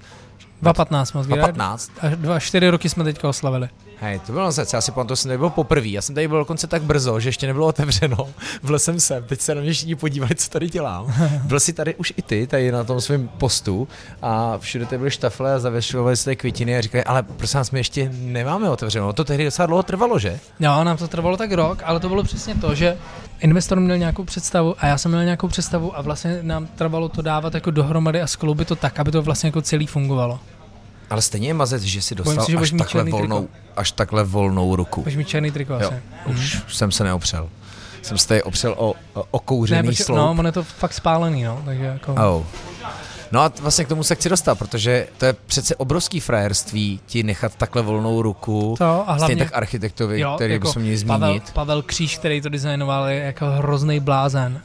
2.15 0.62 1.16
moc 1.16 1.26
2015. 1.26 1.90
A 2.00 2.08
dva, 2.08 2.40
čtyři 2.40 2.68
roky 2.70 2.88
jsme 2.88 3.04
teďka 3.04 3.28
oslavili. 3.28 3.68
Hej, 4.02 4.18
to 4.18 4.32
bylo 4.32 4.52
zase, 4.52 4.76
já 4.76 4.80
si 4.80 4.92
pamatuju, 4.92 5.16
jsem 5.16 5.28
tady 5.28 5.38
byl 5.38 5.50
poprvé, 5.50 5.88
já 5.88 6.02
jsem 6.02 6.14
tady 6.14 6.28
byl 6.28 6.38
dokonce 6.38 6.66
tak 6.66 6.82
brzo, 6.82 7.20
že 7.20 7.28
ještě 7.28 7.46
nebylo 7.46 7.66
otevřeno. 7.66 8.16
Byl 8.62 8.78
jsem 8.78 9.00
sem, 9.00 9.24
teď 9.24 9.40
se 9.40 9.54
na 9.54 9.60
mě 9.60 9.72
všichni 9.72 9.94
podívali, 9.94 10.34
co 10.34 10.50
tady 10.50 10.68
dělám. 10.68 11.14
Byl 11.44 11.60
jsi 11.60 11.72
tady 11.72 11.94
už 11.94 12.12
i 12.16 12.22
ty, 12.22 12.46
tady 12.46 12.72
na 12.72 12.84
tom 12.84 13.00
svém 13.00 13.28
postu 13.28 13.88
a 14.22 14.58
všude 14.58 14.86
tady 14.86 14.98
byly 14.98 15.10
štafle 15.10 15.54
a 15.54 15.58
zavěšovali 15.58 16.16
se 16.16 16.36
květiny 16.36 16.76
a 16.76 16.80
říkali, 16.80 17.04
ale 17.04 17.22
prosím 17.22 17.58
nás, 17.58 17.70
my 17.70 17.80
ještě 17.80 18.10
nemáme 18.12 18.70
otevřeno. 18.70 19.12
To 19.12 19.24
tehdy 19.24 19.44
docela 19.44 19.66
dlouho 19.66 19.82
trvalo, 19.82 20.18
že? 20.18 20.40
Jo, 20.60 20.84
nám 20.84 20.96
to 20.96 21.08
trvalo 21.08 21.36
tak 21.36 21.52
rok, 21.52 21.82
ale 21.84 22.00
to 22.00 22.08
bylo 22.08 22.22
přesně 22.22 22.54
to, 22.54 22.74
že 22.74 22.96
investor 23.40 23.80
měl 23.80 23.98
nějakou 23.98 24.24
představu 24.24 24.74
a 24.78 24.86
já 24.86 24.98
jsem 24.98 25.10
měl 25.10 25.24
nějakou 25.24 25.48
představu 25.48 25.98
a 25.98 26.02
vlastně 26.02 26.38
nám 26.42 26.66
trvalo 26.66 27.08
to 27.08 27.22
dávat 27.22 27.54
jako 27.54 27.70
dohromady 27.70 28.22
a 28.22 28.26
skloubit 28.26 28.68
to 28.68 28.76
tak, 28.76 29.00
aby 29.00 29.10
to 29.10 29.22
vlastně 29.22 29.48
jako 29.48 29.62
celý 29.62 29.86
fungovalo. 29.86 30.40
Ale 31.10 31.22
stejně 31.22 31.48
je 31.48 31.54
mazec, 31.54 31.82
že 31.82 32.02
si 32.02 32.14
dostal 32.14 32.44
si, 32.44 32.52
že 32.52 32.58
až 32.58 32.70
takhle, 32.78 33.04
volnou, 33.04 33.48
až 33.76 33.92
takhle 33.92 34.24
volnou 34.24 34.76
ruku. 34.76 35.00
Budeš 35.00 35.16
mít 35.16 35.28
černý 35.28 35.50
triko 35.50 35.72
Jo, 35.80 35.90
asi. 35.90 36.30
už 36.30 36.62
jsem 36.68 36.92
se 36.92 37.04
neopřel. 37.04 37.48
Jsem 38.02 38.18
se 38.18 38.28
tady 38.28 38.42
opřel 38.42 38.74
o, 38.78 38.94
o 39.14 39.24
okouřený 39.30 39.82
Ne, 39.82 39.82
protože, 39.82 40.04
sloup. 40.04 40.16
no, 40.16 40.30
on 40.38 40.46
je 40.46 40.52
to 40.52 40.64
fakt 40.64 40.92
spálený, 40.92 41.42
no, 41.44 41.62
takže 41.64 41.84
jako... 41.84 42.14
Oh. 42.14 42.44
No 43.32 43.40
a 43.40 43.52
vlastně 43.60 43.84
k 43.84 43.88
tomu 43.88 44.02
se 44.02 44.14
chci 44.14 44.28
dostat, 44.28 44.58
protože 44.58 45.08
to 45.18 45.24
je 45.24 45.32
přece 45.32 45.76
obrovský 45.76 46.20
frajerství 46.20 47.00
ti 47.06 47.22
nechat 47.22 47.54
takhle 47.56 47.82
volnou 47.82 48.22
ruku. 48.22 48.74
To 48.78 48.84
a 48.84 49.02
Stejně 49.04 49.18
hlavně, 49.18 49.36
tak 49.36 49.56
architektovi, 49.56 50.20
jo, 50.20 50.32
který 50.34 50.52
jako 50.52 50.68
bychom 50.68 50.82
měli 50.82 51.04
Pavel, 51.04 51.28
zmínit. 51.28 51.52
Pavel 51.52 51.82
Kříž, 51.82 52.18
který 52.18 52.40
to 52.40 52.48
designoval, 52.48 53.06
je 53.06 53.18
jako 53.18 53.46
hrozný 53.46 54.00
blázen. 54.00 54.60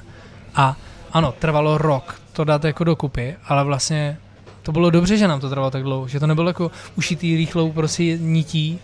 A 0.56 0.76
ano, 1.14 1.32
trvalo 1.40 1.78
rok 1.78 2.16
to 2.34 2.44
dát 2.44 2.64
jako 2.64 2.84
dokupy, 2.84 3.36
ale 3.48 3.64
vlastně 3.64 4.18
to 4.66 4.72
bylo 4.72 4.90
dobře, 4.90 5.18
že 5.18 5.28
nám 5.28 5.40
to 5.40 5.50
trvalo 5.50 5.72
tak 5.72 5.84
dlouho, 5.84 6.08
že 6.08 6.20
to 6.20 6.28
nebylo 6.28 6.50
jako 6.50 6.72
ušitý 6.96 7.38
rychlou 7.38 7.72
prostě 7.72 8.18
nití, 8.18 8.80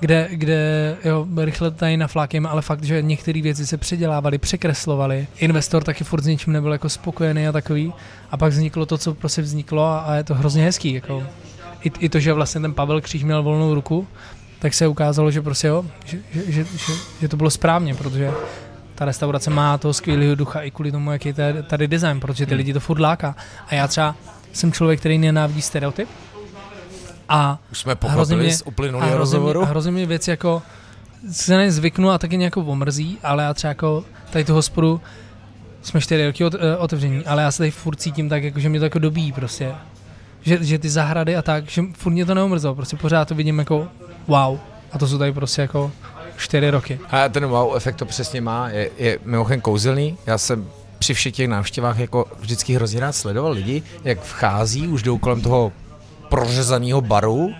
kde, 0.00 0.28
kde 0.32 0.96
jo, 1.04 1.26
rychle 1.36 1.70
tady 1.70 1.96
naflákujeme, 1.96 2.48
ale 2.48 2.62
fakt, 2.62 2.84
že 2.84 3.02
některé 3.02 3.42
věci 3.42 3.66
se 3.66 3.76
předělávaly, 3.76 4.38
překreslovaly. 4.38 5.26
Investor 5.38 5.84
taky 5.84 6.04
furt 6.04 6.22
s 6.22 6.26
ničím 6.26 6.52
nebyl 6.52 6.72
jako 6.72 6.88
spokojený 6.88 7.48
a 7.48 7.52
takový. 7.52 7.92
A 8.30 8.36
pak 8.36 8.52
vzniklo 8.52 8.86
to, 8.86 8.98
co 8.98 9.14
prostě 9.14 9.42
vzniklo 9.42 9.84
a, 9.84 9.98
a 10.00 10.14
je 10.14 10.24
to 10.24 10.34
hrozně 10.34 10.64
hezký. 10.64 10.92
Jako. 10.92 11.22
I, 11.82 11.90
I 11.98 12.08
to, 12.08 12.20
že 12.20 12.32
vlastně 12.32 12.60
ten 12.60 12.74
Pavel 12.74 13.00
Kříž 13.00 13.24
měl 13.24 13.42
volnou 13.42 13.74
ruku, 13.74 14.06
tak 14.58 14.74
se 14.74 14.86
ukázalo, 14.86 15.30
že 15.30 15.42
prostě 15.42 15.66
jo, 15.66 15.84
že, 16.04 16.18
že, 16.32 16.52
že, 16.52 16.64
že, 16.64 16.92
že 17.20 17.28
to 17.28 17.36
bylo 17.36 17.50
správně, 17.50 17.94
protože 17.94 18.30
ta 18.94 19.04
restaurace 19.04 19.50
má 19.50 19.78
toho 19.78 19.94
skvělého 19.94 20.34
ducha 20.34 20.60
i 20.60 20.70
kvůli 20.70 20.92
tomu, 20.92 21.12
jaký 21.12 21.28
je 21.28 21.34
tady- 21.34 21.62
tady 21.62 21.88
design, 21.88 22.20
protože 22.20 22.46
ty 22.46 22.50
Hmm. 22.50 22.58
lidi 22.58 22.72
to 22.72 22.80
furt 22.80 22.98
láká. 23.00 23.36
A 23.68 23.74
já 23.74 23.88
třeba 23.88 24.16
jsem 24.54 24.72
člověk, 24.72 25.00
který 25.00 25.18
nenávidí 25.18 25.62
stereotyp. 25.62 26.08
A 27.28 27.58
Už 27.72 27.78
jsme 27.78 27.94
pochopili 27.94 28.52
z 28.52 28.62
uplynulého 28.66 29.18
rozhovoru. 29.18 29.62
a 29.62 29.66
hrozně 29.66 29.92
mě 29.92 30.06
věci 30.06 30.30
jako 30.30 30.62
se 31.32 31.54
na 31.56 31.62
ně 31.62 31.72
zvyknu 31.72 32.10
a 32.10 32.18
taky 32.18 32.36
nějakou 32.36 32.64
omrzí, 32.64 33.18
ale 33.22 33.42
já 33.44 33.54
třeba 33.54 33.68
jako 33.68 34.04
tady 34.30 34.44
tu 34.44 34.54
hospodu 34.54 35.00
jsme 35.82 36.00
čtyři 36.00 36.26
roky 36.26 36.44
od, 36.44 36.54
eh, 36.54 36.76
otevření, 36.76 37.26
ale 37.26 37.42
já 37.42 37.52
se 37.52 37.58
tady 37.58 37.70
furt 37.70 37.96
cítím 37.96 38.28
tak, 38.28 38.42
jako, 38.44 38.60
že 38.60 38.68
mě 38.68 38.78
to 38.78 38.84
jako 38.86 38.98
dobíjí 38.98 39.32
prostě. 39.32 39.74
Že, 40.42 40.64
že 40.64 40.78
ty 40.78 40.90
zahrady 40.90 41.36
a 41.36 41.42
tak, 41.42 41.68
že 41.68 41.82
furt 41.92 42.12
mě 42.12 42.26
to 42.26 42.34
neomrzelo, 42.34 42.74
prostě 42.74 42.96
pořád 42.96 43.28
to 43.28 43.34
vidím 43.34 43.58
jako 43.58 43.88
wow. 44.26 44.58
A 44.92 44.98
to 44.98 45.06
jsou 45.06 45.18
tady 45.18 45.32
prostě 45.32 45.62
jako 45.62 45.92
čtyři 46.36 46.70
roky. 46.70 47.00
A 47.10 47.28
ten 47.28 47.46
wow 47.46 47.76
efekt 47.76 47.96
to 47.96 48.06
přesně 48.06 48.40
má, 48.40 48.68
je, 48.68 48.90
je 48.98 49.18
mimochodem 49.24 49.60
kouzelný. 49.60 50.16
Já 50.26 50.38
jsem 50.38 50.68
při 51.04 51.14
všech 51.14 51.32
těch 51.34 51.48
návštěvách 51.48 51.98
jako 51.98 52.26
vždycky 52.40 52.74
hrozně 52.74 53.00
rád 53.00 53.12
sledoval 53.12 53.52
lidi, 53.52 53.82
jak 54.04 54.22
vchází, 54.22 54.88
už 54.88 55.02
jdou 55.02 55.18
kolem 55.18 55.40
toho 55.40 55.72
prořezaného 56.28 57.00
baru, 57.00 57.54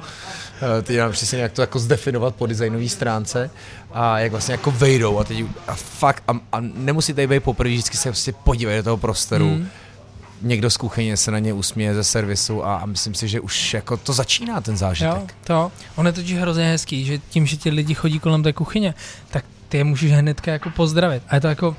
Eh, 0.79 0.83
teď 0.83 0.99
nám 0.99 1.13
přesně 1.13 1.39
jak 1.39 1.53
to 1.53 1.61
jako 1.61 1.79
zdefinovat 1.79 2.35
po 2.35 2.47
designové 2.47 2.89
stránce 2.89 3.51
a 3.93 4.19
jak 4.19 4.31
vlastně 4.31 4.53
jako 4.53 4.71
vejdou 4.71 5.19
a 5.19 5.25
teď 5.25 5.45
a 5.67 5.75
fakt 5.75 6.23
a, 6.29 6.33
a 6.53 6.61
nemusí 6.61 7.15
tady 7.15 7.27
být 7.27 7.41
poprvé, 7.43 7.71
vždycky 7.71 7.97
se 7.97 8.09
prostě 8.09 8.33
podívají 8.33 8.77
do 8.77 8.83
toho 8.83 8.97
prostoru. 8.97 9.47
Mm. 9.49 9.69
Někdo 10.43 10.71
z 10.71 10.77
kuchyně 10.77 11.17
se 11.17 11.31
na 11.31 11.39
ně 11.39 11.53
usměje 11.53 11.95
ze 11.95 12.05
servisu 12.05 12.65
a, 12.65 12.77
a 12.77 12.87
myslím 12.87 13.15
si, 13.15 13.29
že 13.29 13.41
už 13.41 13.75
jako 13.75 13.97
to 13.97 14.13
začíná 14.13 14.61
ten 14.61 14.75
Jo, 14.75 14.79
zážitek. 14.79 15.35
to. 15.45 15.73
On 15.97 16.07
je 16.07 16.13
totiž 16.13 16.39
hrozně 16.39 16.65
hezký, 16.65 17.05
že 17.05 17.19
tím, 17.19 17.47
že 17.47 17.57
ti 17.57 17.71
lidi 17.71 17.95
chodí 17.95 18.19
kolem 18.19 18.43
té 18.43 18.53
kuchyně, 18.53 18.95
tak 19.31 19.45
ty 19.69 19.79
je 19.79 19.85
můžeš 19.85 20.13
hnedka 20.13 20.53
jako 20.53 20.71
pozdravit. 20.71 21.23
A 21.29 21.35
je 21.35 21.41
to 21.41 21.47
jako, 21.49 21.77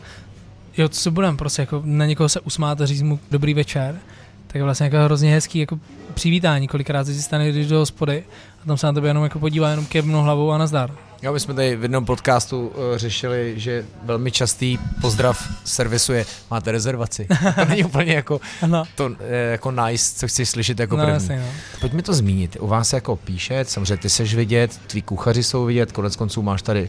jo, 0.78 0.90
co 0.90 1.02
se 1.02 1.12
budem, 1.12 1.38
prostě 1.38 1.62
jako 1.62 1.82
na 1.86 2.06
někoho 2.06 2.30
se 2.30 2.40
usmát 2.40 2.82
a 2.82 2.86
říct 2.86 3.02
mu 3.02 3.20
dobrý 3.32 3.54
večer, 3.54 4.00
tak 4.48 4.56
je 4.56 4.64
vlastně 4.64 4.84
jako 4.84 4.98
hrozně 4.98 5.32
hezký 5.32 5.60
jako 5.60 5.80
přivítání, 6.16 6.68
kolikrát 6.68 7.04
si 7.08 7.22
stane, 7.22 7.50
když 7.50 7.68
do 7.68 7.78
hospody 7.80 8.24
a 8.64 8.68
tam 8.68 8.78
se 8.78 8.88
na 8.88 8.94
tebe 8.94 9.08
jenom 9.08 9.24
jako 9.24 9.40
podívá, 9.40 9.70
jenom 9.70 9.86
kevnou 9.86 10.22
hlavou 10.22 10.52
a 10.52 10.58
nazdar. 10.58 10.92
Jo, 11.24 11.34
my 11.34 11.40
jsme 11.40 11.54
tady 11.54 11.76
v 11.76 11.82
jednom 11.82 12.06
podcastu 12.06 12.68
uh, 12.68 12.74
řešili, 12.96 13.54
že 13.58 13.86
velmi 14.04 14.32
častý 14.32 14.78
pozdrav 15.02 15.50
servisu 15.64 16.14
je 16.14 16.26
máte 16.52 16.72
rezervaci. 16.72 17.28
To 17.56 17.66
není 17.66 17.84
úplně 17.84 18.14
jako, 18.14 18.42
Ano, 18.62 18.84
to, 18.96 19.12
eh, 19.20 19.52
jako 19.52 19.72
nice, 19.72 20.16
co 20.16 20.28
chceš 20.28 20.50
slyšet 20.50 20.80
jako 20.80 20.98
no, 20.98 21.04
první. 21.04 21.14
jasně, 21.14 21.40
no. 21.40 21.80
Pojďme 21.82 22.02
to 22.02 22.14
zmínit. 22.14 22.58
U 22.60 22.68
vás 22.68 22.90
se 22.90 22.98
jako 22.98 23.16
píše, 23.16 23.66
samozřejmě 23.68 23.98
ty 23.98 24.10
seš 24.10 24.36
vidět, 24.36 24.78
tví 24.88 25.02
kuchaři 25.02 25.44
jsou 25.44 25.66
vidět, 25.66 25.92
konec 25.92 26.16
konců 26.16 26.42
máš 26.42 26.62
tady, 26.62 26.82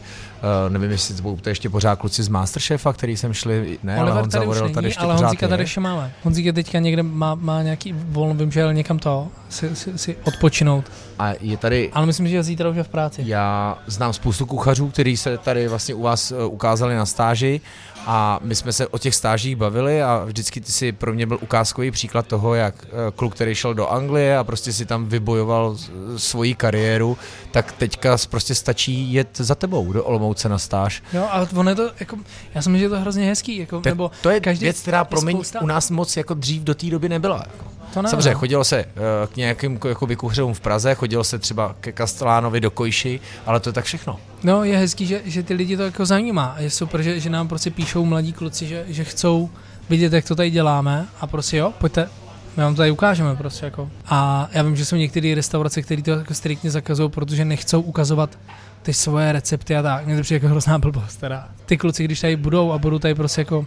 uh, 0.66 0.72
nevím, 0.72 0.90
jestli 0.90 1.14
to 1.14 1.36
to 1.40 1.48
ještě 1.48 1.70
pořád 1.70 1.96
kluci 1.96 2.22
z 2.22 2.28
Masterchefa, 2.28 2.92
který 2.92 3.16
jsem 3.16 3.32
šli, 3.32 3.78
ne, 3.82 3.94
ale 3.96 4.02
Oliver 4.02 4.20
Honza 4.20 4.38
tady 4.38 4.46
už 4.46 4.54
Vorel 4.54 4.64
není, 4.64 4.74
tady 4.74 4.86
ještě 4.86 5.00
ale 5.00 5.14
pořád 5.14 5.26
Honzíka 5.26 5.46
je. 5.46 5.50
tady 5.50 5.62
ještě 5.62 5.80
máme. 5.80 6.12
Honzík 6.22 6.44
je 6.46 6.52
teďka 6.52 6.78
někde, 6.78 7.02
má, 7.02 7.34
má 7.34 7.62
nějaký 7.62 7.92
volno, 7.92 8.34
vím, 8.34 8.52
že 8.52 8.60
jel 8.60 8.74
někam 8.74 8.98
to, 8.98 9.15
si, 9.48 9.76
si, 9.76 9.98
si 9.98 10.16
odpočinout. 10.24 10.84
A 11.18 11.32
je 11.40 11.56
tady 11.56 11.90
Ale 11.92 12.06
myslím, 12.06 12.28
že 12.28 12.42
zítra 12.42 12.68
už 12.70 12.76
je 12.76 12.82
v 12.82 12.88
práci. 12.88 13.22
Já 13.26 13.78
znám 13.86 14.12
spoustu 14.12 14.46
kuchařů, 14.46 14.88
kteří 14.90 15.16
se 15.16 15.38
tady 15.38 15.68
vlastně 15.68 15.94
u 15.94 16.02
vás 16.02 16.30
eh, 16.32 16.44
ukázali 16.44 16.96
na 16.96 17.06
stáži 17.06 17.60
a 18.06 18.38
my 18.42 18.54
jsme 18.54 18.72
se 18.72 18.86
o 18.86 18.98
těch 18.98 19.14
stážích 19.14 19.56
bavili 19.56 20.02
a 20.02 20.22
vždycky 20.24 20.60
ty 20.60 20.72
si 20.72 20.92
pro 20.92 21.12
mě 21.12 21.26
byl 21.26 21.38
ukázkový 21.42 21.90
příklad 21.90 22.26
toho, 22.26 22.54
jak 22.54 22.74
eh, 22.84 22.90
kluk, 23.16 23.34
který 23.34 23.54
šel 23.54 23.74
do 23.74 23.88
Anglie 23.88 24.38
a 24.38 24.44
prostě 24.44 24.72
si 24.72 24.86
tam 24.86 25.06
vybojoval 25.06 25.76
eh, 25.78 26.18
svoji 26.18 26.54
kariéru, 26.54 27.18
tak 27.50 27.72
teďka 27.72 28.16
prostě 28.30 28.54
stačí 28.54 29.12
jet 29.12 29.28
za 29.38 29.54
tebou 29.54 29.92
do 29.92 30.04
Olomouce 30.04 30.48
na 30.48 30.58
stáž. 30.58 31.02
Jo, 31.12 31.26
ale 31.30 31.48
ono 31.56 31.70
je 31.70 31.76
to, 31.76 31.90
jako, 32.00 32.16
já 32.54 32.62
si 32.62 32.68
myslím, 32.68 32.78
že 32.78 32.84
je 32.84 32.88
to 32.88 33.00
hrozně 33.00 33.26
hezký, 33.26 33.56
jako, 33.56 33.80
To, 33.80 33.88
nebo 33.88 34.10
to 34.22 34.30
je 34.30 34.40
každý- 34.40 34.64
věc, 34.64 34.80
která 34.80 35.04
pro 35.04 35.20
mě 35.20 35.32
spousta- 35.34 35.62
u 35.62 35.66
nás 35.66 35.90
moc 35.90 36.16
jako 36.16 36.34
dřív 36.34 36.62
do 36.62 36.74
té 36.74 36.86
doby 36.86 37.08
nebyla. 37.08 37.36
Jako. 37.36 37.75
To 37.96 38.02
ne, 38.02 38.10
Samozřejmě 38.10 38.34
no. 38.34 38.38
chodilo 38.38 38.64
se 38.64 38.78
eh, 38.78 38.86
k 39.32 39.36
nějakým 39.36 39.78
jako 39.88 40.06
kuchařům 40.16 40.54
v 40.54 40.60
Praze, 40.60 40.94
chodilo 40.94 41.24
se 41.24 41.38
třeba 41.38 41.74
ke 41.80 41.92
Kastelánovi 41.92 42.60
do 42.60 42.70
Kojši, 42.70 43.20
ale 43.46 43.60
to 43.60 43.68
je 43.68 43.72
tak 43.72 43.84
všechno. 43.84 44.20
No, 44.42 44.64
je 44.64 44.76
hezký, 44.76 45.06
že, 45.06 45.20
že 45.24 45.42
ty 45.42 45.54
lidi 45.54 45.76
to 45.76 45.82
jako 45.82 46.06
zajímá. 46.06 46.56
Je 46.58 46.70
super, 46.70 47.02
že, 47.02 47.20
že 47.20 47.30
nám 47.30 47.48
prostě 47.48 47.70
píšou 47.70 48.04
mladí 48.04 48.32
kluci, 48.32 48.66
že, 48.66 48.84
že 48.88 49.04
chcou 49.04 49.50
vidět, 49.90 50.12
jak 50.12 50.24
to 50.24 50.34
tady 50.34 50.50
děláme 50.50 51.06
a 51.20 51.26
prostě 51.26 51.56
jo, 51.56 51.72
pojďte, 51.78 52.08
my 52.56 52.62
vám 52.62 52.74
to 52.74 52.76
tady 52.76 52.90
ukážeme 52.90 53.36
prostě 53.36 53.64
jako. 53.64 53.90
A 54.06 54.48
já 54.52 54.62
vím, 54.62 54.76
že 54.76 54.84
jsou 54.84 54.96
některé 54.96 55.34
restaurace, 55.34 55.82
které 55.82 56.02
to 56.02 56.10
jako 56.10 56.34
striktně 56.34 56.70
zakazují, 56.70 57.10
protože 57.10 57.44
nechcou 57.44 57.80
ukazovat 57.80 58.38
ty 58.82 58.92
svoje 58.92 59.32
recepty 59.32 59.76
a 59.76 59.82
tak. 59.82 60.06
Mně 60.06 60.16
to 60.16 60.22
přijde 60.22 60.36
jako 60.36 60.48
hrozná 60.48 60.78
blbost 60.78 61.16
teda. 61.16 61.48
Ty 61.66 61.76
kluci, 61.76 62.04
když 62.04 62.20
tady 62.20 62.36
budou 62.36 62.72
a 62.72 62.78
budou 62.78 62.98
tady 62.98 63.14
prostě 63.14 63.40
jako 63.40 63.66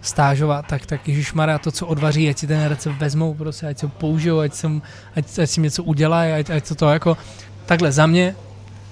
stážovat, 0.00 0.66
tak, 0.66 0.86
tak 0.86 1.08
Ježíš 1.08 1.32
Maria 1.32 1.58
to, 1.58 1.70
co 1.70 1.86
odvaří, 1.86 2.28
ať 2.28 2.38
si 2.38 2.46
ten 2.46 2.64
recept 2.64 2.98
vezmou, 2.98 3.34
prostě, 3.34 3.66
ať 3.66 3.78
se 3.78 3.86
ho 3.86 3.92
použijou, 3.98 4.38
ať, 4.38 4.54
jsem, 4.54 4.82
ať, 5.16 5.38
ať 5.38 5.50
si 5.50 5.60
něco 5.60 5.84
udělají, 5.84 6.32
ať, 6.32 6.50
ať 6.50 6.68
to, 6.68 6.74
to 6.74 6.88
jako, 6.88 7.16
takhle 7.66 7.92
za 7.92 8.06
mě 8.06 8.34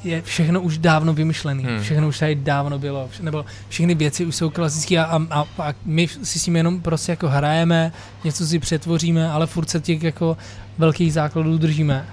je 0.05 0.23
všechno 0.23 0.61
už 0.61 0.79
dávno 0.79 1.13
vymyšlené. 1.13 1.63
Hmm. 1.63 1.81
Všechno 1.81 2.09
už 2.09 2.19
tady 2.19 2.35
dávno 2.35 2.79
bylo. 2.79 3.09
Nebo 3.21 3.45
všechny 3.69 3.95
věci 3.95 4.27
už 4.27 4.37
jsou 4.37 4.51
klasické 4.51 4.99
a, 4.99 5.21
a, 5.31 5.45
a, 5.59 5.75
my 5.85 6.09
si 6.09 6.39
s 6.39 6.45
tím 6.45 6.57
jenom 6.57 6.81
prostě 6.81 7.13
jako 7.13 7.29
hrajeme, 7.29 7.93
něco 8.25 8.47
si 8.47 8.59
přetvoříme, 8.59 9.31
ale 9.31 9.47
furt 9.47 9.71
se 9.71 9.81
těch 9.81 10.03
jako 10.03 10.37
velkých 10.79 11.13
základů 11.13 11.59
držíme. 11.59 12.07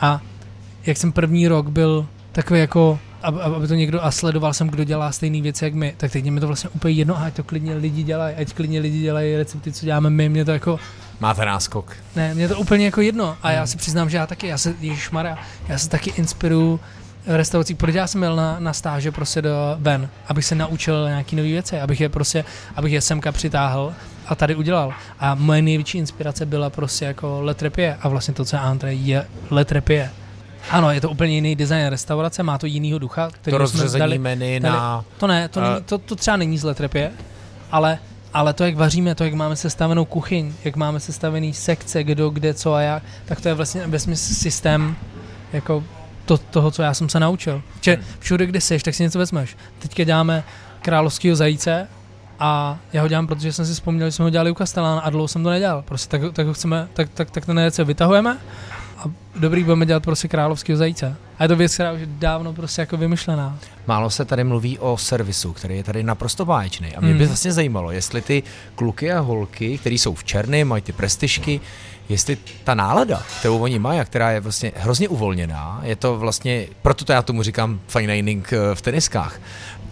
A 0.00 0.20
jak 0.86 0.96
jsem 0.96 1.12
první 1.12 1.48
rok 1.48 1.68
byl 1.68 2.06
takový 2.32 2.60
jako 2.60 2.98
aby 3.24 3.68
to 3.68 3.74
někdo 3.74 4.04
a 4.04 4.10
sledoval 4.10 4.52
jsem, 4.52 4.68
kdo 4.68 4.84
dělá 4.84 5.12
stejné 5.12 5.40
věci 5.40 5.64
jak 5.64 5.74
my, 5.74 5.94
tak 5.96 6.12
teď 6.12 6.24
mi 6.24 6.40
to 6.40 6.46
vlastně 6.46 6.70
úplně 6.70 6.94
jedno, 6.94 7.22
ať 7.22 7.34
to 7.34 7.44
klidně 7.44 7.74
lidi 7.74 8.02
dělají, 8.02 8.36
ať 8.36 8.52
klidně 8.52 8.80
lidi 8.80 9.00
dělají 9.00 9.36
recepty, 9.36 9.72
co 9.72 9.86
děláme 9.86 10.10
my, 10.10 10.28
mě 10.28 10.44
to 10.44 10.50
jako... 10.50 10.80
Máte 11.20 11.44
náskok. 11.44 11.96
Ne, 12.16 12.34
mě 12.34 12.48
to 12.48 12.58
úplně 12.58 12.84
jako 12.84 13.00
jedno 13.00 13.36
a 13.42 13.50
já 13.50 13.58
hmm. 13.58 13.66
si 13.66 13.76
přiznám, 13.76 14.10
že 14.10 14.16
já 14.16 14.26
taky, 14.26 14.46
já 14.46 14.58
se, 14.58 14.74
Maria, 15.12 15.38
já 15.68 15.78
se 15.78 15.88
taky 15.88 16.10
inspiruju 16.10 16.80
restaurací, 17.26 17.74
protože 17.74 17.98
já 17.98 18.06
jsem 18.06 18.20
měl 18.20 18.36
na, 18.36 18.56
na 18.60 18.72
stáže 18.72 19.12
prostě 19.12 19.42
do 19.42 19.76
ven, 19.78 20.08
abych 20.28 20.44
se 20.44 20.54
naučil 20.54 21.08
nějaký 21.08 21.36
nové 21.36 21.48
věci, 21.48 21.80
abych 21.80 22.00
je 22.00 22.08
prostě, 22.08 22.44
abych 22.76 22.92
je 22.92 23.00
semka 23.00 23.32
přitáhl 23.32 23.94
a 24.26 24.34
tady 24.34 24.54
udělal. 24.54 24.92
A 25.18 25.34
moje 25.34 25.62
největší 25.62 25.98
inspirace 25.98 26.46
byla 26.46 26.70
prostě 26.70 27.04
jako 27.04 27.42
Le 27.42 27.54
Trepie 27.54 27.98
a 28.00 28.08
vlastně 28.08 28.34
to, 28.34 28.44
co 28.44 28.56
je 28.56 28.60
Andre, 28.60 28.94
je 28.94 29.26
Le 29.50 29.64
Trepie. 29.64 30.10
Ano, 30.70 30.90
je 30.90 31.00
to 31.00 31.10
úplně 31.10 31.34
jiný 31.34 31.56
design 31.56 31.86
restaurace, 31.86 32.42
má 32.42 32.58
to 32.58 32.66
jinýho 32.66 32.98
ducha. 32.98 33.30
To 33.42 33.58
rozřezení 33.58 34.00
dali, 34.00 34.18
menu 34.18 34.40
dali, 34.40 34.60
na... 34.60 35.04
To 35.18 35.26
ne, 35.26 35.48
to, 35.48 35.60
uh, 35.60 35.66
není, 35.66 35.82
to, 35.82 35.98
to 35.98 36.16
třeba 36.16 36.36
není 36.36 36.58
z 36.58 36.64
Le 36.64 36.74
Trepie, 36.74 37.12
ale 37.70 37.98
ale 38.34 38.52
to, 38.52 38.64
jak 38.64 38.76
vaříme, 38.76 39.14
to, 39.14 39.24
jak 39.24 39.34
máme 39.34 39.56
sestavenou 39.56 40.04
kuchyň, 40.04 40.52
jak 40.64 40.76
máme 40.76 41.00
sestavený 41.00 41.54
sekce, 41.54 42.04
kdo, 42.04 42.30
kde, 42.30 42.54
co 42.54 42.74
a 42.74 42.80
jak, 42.80 43.02
tak 43.24 43.40
to 43.40 43.48
je 43.48 43.54
vlastně 43.54 43.86
ve 43.86 43.98
systém 44.16 44.96
jako 45.52 45.84
to, 46.24 46.38
toho, 46.38 46.70
co 46.70 46.82
já 46.82 46.94
jsem 46.94 47.08
se 47.08 47.20
naučil. 47.20 47.62
Že 47.80 47.98
všude, 48.18 48.46
kde 48.46 48.60
jsi, 48.60 48.78
tak 48.78 48.94
si 48.94 49.02
něco 49.02 49.18
vezmeš. 49.18 49.56
Teďka 49.78 50.04
děláme 50.04 50.44
královského 50.82 51.36
zajíce 51.36 51.88
a 52.38 52.78
já 52.92 53.02
ho 53.02 53.08
dělám, 53.08 53.26
protože 53.26 53.52
jsem 53.52 53.66
si 53.66 53.72
vzpomněl, 53.72 54.08
že 54.08 54.12
jsme 54.12 54.22
ho 54.22 54.30
dělali 54.30 54.50
u 54.50 54.54
Kastelána 54.54 55.00
a 55.00 55.10
dlouho 55.10 55.28
jsem 55.28 55.42
to 55.42 55.50
nedělal. 55.50 55.82
Prostě 55.82 56.18
tak, 56.18 56.32
tak 56.32 56.46
ho 56.46 56.54
chceme, 56.54 56.88
tak, 56.92 57.08
tak, 57.14 57.30
tak 57.30 57.46
ten 57.46 57.56
nejece 57.56 57.84
vytahujeme 57.84 58.38
a 59.04 59.10
dobrý 59.36 59.64
budeme 59.64 59.86
dělat 59.86 60.02
prostě 60.02 60.28
královského 60.28 60.76
zajíce. 60.76 61.16
A 61.38 61.42
je 61.42 61.48
to 61.48 61.56
věc, 61.56 61.74
která 61.74 61.92
už 61.92 62.00
je 62.00 62.06
dávno 62.06 62.52
prostě 62.52 62.82
jako 62.82 62.96
vymyšlená. 62.96 63.58
Málo 63.86 64.10
se 64.10 64.24
tady 64.24 64.44
mluví 64.44 64.78
o 64.78 64.98
servisu, 64.98 65.52
který 65.52 65.76
je 65.76 65.84
tady 65.84 66.02
naprosto 66.02 66.44
báječný. 66.44 66.96
A 66.96 67.00
mě 67.00 67.10
hmm. 67.10 67.18
by 67.18 67.26
vlastně 67.26 67.52
zajímalo, 67.52 67.90
jestli 67.90 68.22
ty 68.22 68.42
kluky 68.74 69.12
a 69.12 69.20
holky, 69.20 69.78
které 69.78 69.94
jsou 69.94 70.14
v 70.14 70.24
černém, 70.24 70.68
mají 70.68 70.82
ty 70.82 70.92
prestižky, 70.92 71.60
jestli 72.08 72.38
ta 72.64 72.74
nálada, 72.74 73.22
kterou 73.38 73.58
oni 73.58 73.78
mají 73.78 74.00
a 74.00 74.04
která 74.04 74.30
je 74.30 74.40
vlastně 74.40 74.72
hrozně 74.76 75.08
uvolněná, 75.08 75.80
je 75.82 75.96
to 75.96 76.18
vlastně, 76.18 76.66
proto 76.82 77.04
to 77.04 77.12
já 77.12 77.22
tomu 77.22 77.42
říkám 77.42 77.80
fine 77.88 78.14
dining 78.14 78.52
eh, 78.52 78.74
v 78.74 78.82
teniskách, 78.82 79.40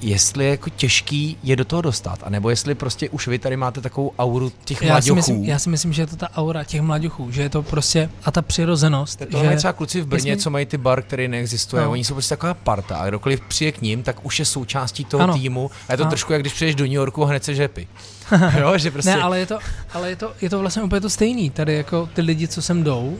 jestli 0.03 0.45
je 0.45 0.51
jako 0.51 0.71
těžký 0.71 1.39
je 1.43 1.57
do 1.57 1.65
toho 1.65 1.83
dostat, 1.83 2.19
anebo 2.23 2.51
jestli 2.51 2.75
prostě 2.75 3.11
už 3.11 3.29
vy 3.29 3.39
tady 3.39 3.57
máte 3.57 3.81
takovou 3.81 4.13
auru 4.19 4.53
těch 4.65 4.83
já 4.83 5.03
Si 5.03 5.13
myslím, 5.13 5.45
já 5.45 5.59
si 5.59 5.71
myslím, 5.71 5.93
že 5.93 6.03
je 6.03 6.07
to 6.07 6.17
ta 6.17 6.29
aura 6.37 6.65
těch 6.65 6.81
mladěchů, 6.81 7.31
že 7.31 7.43
je 7.43 7.49
to 7.49 7.63
prostě 7.63 8.11
a 8.25 8.31
ta 8.31 8.43
přirozenost. 8.43 9.19
To 9.31 9.39
že... 9.39 9.45
mají 9.45 9.57
třeba 9.57 9.73
kluci 9.73 10.01
v 10.01 10.07
Brně, 10.07 10.31
jestli... 10.31 10.43
co 10.43 10.51
mají 10.51 10.67
ty 10.67 10.79
bar, 10.79 11.03
který 11.03 11.29
neexistuje, 11.29 11.85
no. 11.85 11.91
oni 11.91 12.05
jsou 12.05 12.15
prostě 12.15 12.33
taková 12.33 12.55
parta 12.55 12.97
a 12.97 13.09
kdokoliv 13.09 13.41
přijde 13.41 13.73
k 13.73 13.83
ním, 13.83 14.03
tak 14.03 14.27
už 14.27 14.39
je 14.39 14.45
součástí 14.45 15.05
toho 15.05 15.23
ano. 15.23 15.35
týmu 15.35 15.71
a 15.89 15.93
je 15.93 15.97
to 15.97 16.03
ano. 16.03 16.11
trošku 16.11 16.33
jak 16.33 16.43
když 16.43 16.53
přijdeš 16.53 16.75
do 16.75 16.85
New 16.85 16.93
Yorku 16.93 17.25
a 17.25 17.27
hned 17.27 17.45
se 17.45 17.55
žepy. 17.55 17.89
jo, 18.61 18.79
že 18.79 18.91
prostě... 18.91 19.11
Ne, 19.11 19.23
ale 19.23 19.39
je 19.39 19.47
to, 19.47 19.59
ale 19.95 20.11
je 20.11 20.17
to, 20.17 20.33
je 20.41 20.51
to 20.51 20.59
vlastně 20.59 20.83
úplně 20.83 21.01
to 21.01 21.11
stejný. 21.11 21.51
Tady 21.51 21.75
jako 21.75 22.09
ty 22.15 22.21
lidi, 22.21 22.49
co 22.49 22.63
sem 22.63 22.83
jdou, 22.85 23.19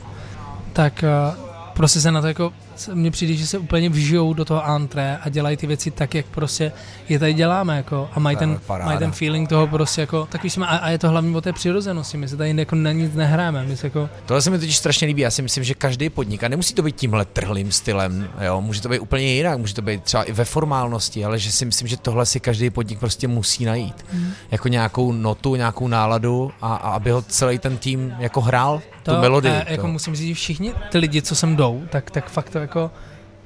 tak 0.73 1.03
uh, 1.03 1.35
prostě 1.73 2.01
se 2.01 2.11
na 2.11 2.21
to 2.21 2.27
jako, 2.27 2.53
mně 2.93 3.11
přijde, 3.11 3.33
že 3.33 3.47
se 3.47 3.57
úplně 3.57 3.89
vžijou 3.89 4.33
do 4.33 4.45
toho 4.45 4.65
antré 4.65 5.17
a 5.21 5.29
dělají 5.29 5.57
ty 5.57 5.67
věci 5.67 5.91
tak, 5.91 6.15
jak 6.15 6.25
prostě 6.25 6.71
je 7.09 7.19
tady 7.19 7.33
děláme, 7.33 7.77
jako, 7.77 8.09
a 8.13 8.19
mají 8.19 8.37
ten, 8.37 8.59
mají 8.83 8.99
ten 8.99 9.11
feeling 9.11 9.49
toho 9.49 9.67
prostě 9.67 10.01
jako, 10.01 10.27
takový 10.31 10.49
jsme, 10.49 10.67
a, 10.67 10.77
a, 10.77 10.89
je 10.89 10.97
to 10.97 11.09
hlavně 11.09 11.37
o 11.37 11.41
té 11.41 11.53
přirozenosti, 11.53 12.17
my 12.17 12.27
se 12.27 12.37
tady 12.37 12.53
jako 12.57 12.75
na 12.75 12.91
nic 12.91 13.15
nehráme, 13.15 13.63
my 13.63 13.77
se 13.77 13.87
jako... 13.87 14.09
Tohle 14.25 14.41
se 14.41 14.49
mi 14.49 14.59
totiž 14.59 14.77
strašně 14.77 15.07
líbí, 15.07 15.21
já 15.21 15.31
si 15.31 15.41
myslím, 15.41 15.63
že 15.63 15.73
každý 15.73 16.09
podnik, 16.09 16.43
a 16.43 16.47
nemusí 16.47 16.73
to 16.73 16.83
být 16.83 16.95
tímhle 16.95 17.25
trhlým 17.25 17.71
stylem, 17.71 18.29
jo, 18.41 18.61
může 18.61 18.81
to 18.81 18.89
být 18.89 18.99
úplně 18.99 19.33
jinak, 19.33 19.57
může 19.57 19.73
to 19.73 19.81
být 19.81 20.03
třeba 20.03 20.23
i 20.23 20.31
ve 20.31 20.45
formálnosti, 20.45 21.25
ale 21.25 21.39
že 21.39 21.51
si 21.51 21.65
myslím, 21.65 21.87
že 21.87 21.97
tohle 21.97 22.25
si 22.25 22.39
každý 22.39 22.69
podnik 22.69 22.99
prostě 22.99 23.27
musí 23.27 23.65
najít. 23.65 24.05
Mm. 24.13 24.31
Jako 24.51 24.67
nějakou 24.67 25.11
notu, 25.11 25.55
nějakou 25.55 25.87
náladu 25.87 26.51
a, 26.61 26.75
a 26.75 26.89
aby 26.89 27.11
ho 27.11 27.21
celý 27.21 27.59
ten 27.59 27.77
tým 27.77 28.15
jako 28.19 28.41
hrál 28.41 28.81
to, 29.03 29.15
tu 29.15 29.21
melodii. 29.21 29.51
A, 29.51 29.71
jako 29.71 29.87
musím 29.87 30.15
říct, 30.15 30.27
že 30.27 30.33
všichni 30.33 30.73
ty 30.91 30.97
lidi, 30.97 31.21
co 31.21 31.35
sem 31.35 31.55
jdou, 31.55 31.83
tak, 31.89 32.11
tak 32.11 32.29
fakt 32.29 32.49
to 32.49 32.59
jako 32.63 32.91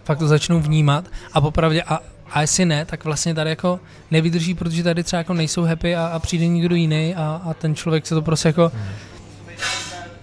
fakt 0.04 0.20
to 0.20 0.28
začnou 0.28 0.60
vnímat 0.60 1.06
a 1.34 1.42
popravdě 1.42 1.84
a, 1.84 2.00
a 2.32 2.42
jestli 2.42 2.66
ne, 2.66 2.86
tak 2.86 3.04
vlastně 3.04 3.34
tady 3.34 3.50
jako 3.50 3.80
nevydrží, 4.12 4.54
protože 4.54 4.84
tady 4.84 5.04
třeba 5.04 5.18
jako 5.18 5.34
nejsou 5.34 5.64
happy 5.64 5.96
a, 5.96 6.06
a 6.06 6.20
přijde 6.20 6.48
někdo 6.48 6.76
jiný 6.76 7.16
a, 7.16 7.42
a 7.46 7.54
ten 7.54 7.76
člověk 7.76 8.08
se 8.08 8.16
to 8.16 8.22
prostě 8.22 8.50
jako 8.50 8.72
hmm. 8.74 8.86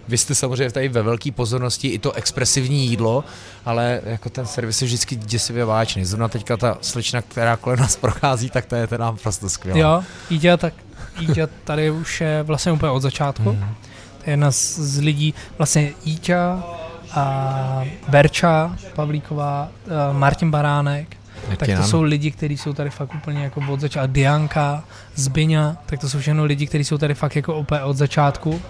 Vy 0.09 0.19
jste 0.19 0.35
samozřejmě 0.35 0.71
tady 0.71 0.89
ve 0.89 1.03
velké 1.03 1.33
pozornosti 1.33 1.89
i 1.89 1.99
to 1.99 2.13
expresivní 2.13 2.87
jídlo, 2.87 3.25
ale 3.65 4.01
jako 4.05 4.31
ten 4.31 4.47
servis 4.47 4.83
je 4.83 4.87
vždycky 4.87 5.17
děsivě 5.17 5.65
váčný. 5.65 6.05
Zrovna 6.05 6.29
teďka 6.29 6.57
ta 6.57 6.79
slečna, 6.81 7.23
která 7.23 7.57
kolem 7.57 7.79
nás 7.79 7.97
prochází, 7.97 8.51
tak 8.51 8.67
to 8.67 8.75
je 8.75 8.87
teda 8.87 9.13
prostě 9.13 9.49
skvělá. 9.49 9.81
Jo, 9.81 10.05
Jíťa, 10.31 10.57
tak 10.57 10.75
Jíťa 11.21 11.49
tady 11.65 11.91
už 11.91 12.21
je 12.21 12.43
vlastně 12.43 12.73
úplně 12.73 12.91
od 12.91 13.01
začátku. 13.01 13.53
Mm 13.53 13.75
jedna 14.27 14.51
z, 14.51 14.79
z 14.79 14.99
lidí, 14.99 15.35
vlastně 15.59 15.93
Jíťa, 16.05 16.63
a 17.15 17.85
Berča 18.09 18.77
Pavlíková, 18.95 19.69
Martin 20.13 20.51
Baránek, 20.51 21.17
Jak 21.49 21.59
tak 21.59 21.69
to 21.77 21.83
jsou 21.83 22.03
lidi, 22.03 22.31
kteří 22.31 22.57
jsou 22.57 22.73
tady 22.73 22.91
fakt 22.91 23.15
úplně 23.15 23.45
jako 23.45 23.61
od 23.69 23.81
začátku. 23.81 24.13
Dianka, 24.13 24.85
Zbyňa, 25.15 25.77
tak 25.87 26.01
to 26.01 26.09
jsou 26.09 26.19
všechno 26.19 26.45
lidi, 26.45 26.67
kteří 26.67 26.85
jsou 26.85 26.99
tady 26.99 27.15
fakt 27.15 27.37
jako 27.37 27.59
úplně 27.59 27.83
od 27.83 27.97
začátku. 27.97 28.63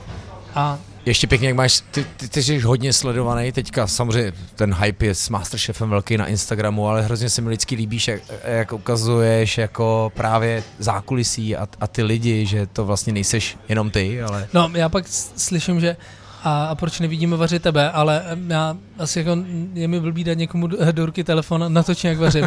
A 0.54 0.78
ještě 1.06 1.26
pěkně, 1.26 1.48
jak 1.48 1.56
máš, 1.56 1.82
ty, 1.90 2.06
ty, 2.16 2.28
ty 2.28 2.42
jsi 2.42 2.58
hodně 2.58 2.92
sledovaný 2.92 3.52
teďka, 3.52 3.86
samozřejmě 3.86 4.32
ten 4.54 4.74
hype 4.74 5.06
je 5.06 5.14
s 5.14 5.28
Masterchefem 5.28 5.90
velký 5.90 6.16
na 6.16 6.26
Instagramu, 6.26 6.88
ale 6.88 7.02
hrozně 7.02 7.30
se 7.30 7.42
mi 7.42 7.48
lidsky 7.48 7.74
líbíš, 7.74 8.08
jak, 8.08 8.22
jak 8.44 8.72
ukazuješ 8.72 9.58
jako 9.58 10.12
právě 10.14 10.62
zákulisí 10.78 11.56
a, 11.56 11.68
a 11.80 11.86
ty 11.86 12.02
lidi, 12.02 12.46
že 12.46 12.66
to 12.66 12.84
vlastně 12.84 13.12
nejseš 13.12 13.56
jenom 13.68 13.90
ty, 13.90 14.22
ale... 14.22 14.48
No, 14.52 14.70
já 14.74 14.88
pak 14.88 15.04
slyším, 15.36 15.80
že 15.80 15.96
a, 16.44 16.64
a 16.64 16.74
proč 16.74 17.00
nevidíme 17.00 17.36
vařit 17.36 17.62
tebe, 17.62 17.90
ale 17.90 18.24
já 18.46 18.76
asi 18.98 19.18
jako 19.18 19.36
je 19.74 19.88
mi 19.88 20.00
blbý 20.00 20.24
dát 20.24 20.34
někomu 20.34 20.66
do 20.66 21.06
ruky 21.06 21.24
telefon 21.24 21.72
natočím, 21.72 22.10
jak 22.10 22.18
vařím. 22.18 22.44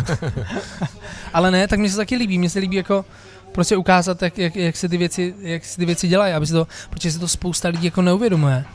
ale 1.33 1.51
ne, 1.51 1.67
tak 1.67 1.79
mi 1.79 1.89
se 1.89 1.97
taky 1.97 2.15
líbí, 2.15 2.37
mně 2.37 2.49
se 2.49 2.59
líbí 2.59 2.77
jako 2.77 3.05
prostě 3.51 3.77
ukázat, 3.77 4.21
jak, 4.21 4.37
jak, 4.37 4.55
jak, 4.55 4.77
se 4.77 4.89
ty 4.89 4.97
věci, 4.97 5.35
jak 5.39 5.65
se 5.65 5.77
ty 5.77 5.85
věci 5.85 6.07
dělají, 6.07 6.33
aby 6.33 6.47
se 6.47 6.53
to, 6.53 6.67
protože 6.89 7.11
se 7.11 7.19
to 7.19 7.27
spousta 7.27 7.69
lidí 7.69 7.85
jako 7.85 8.01
neuvědomuje. 8.01 8.65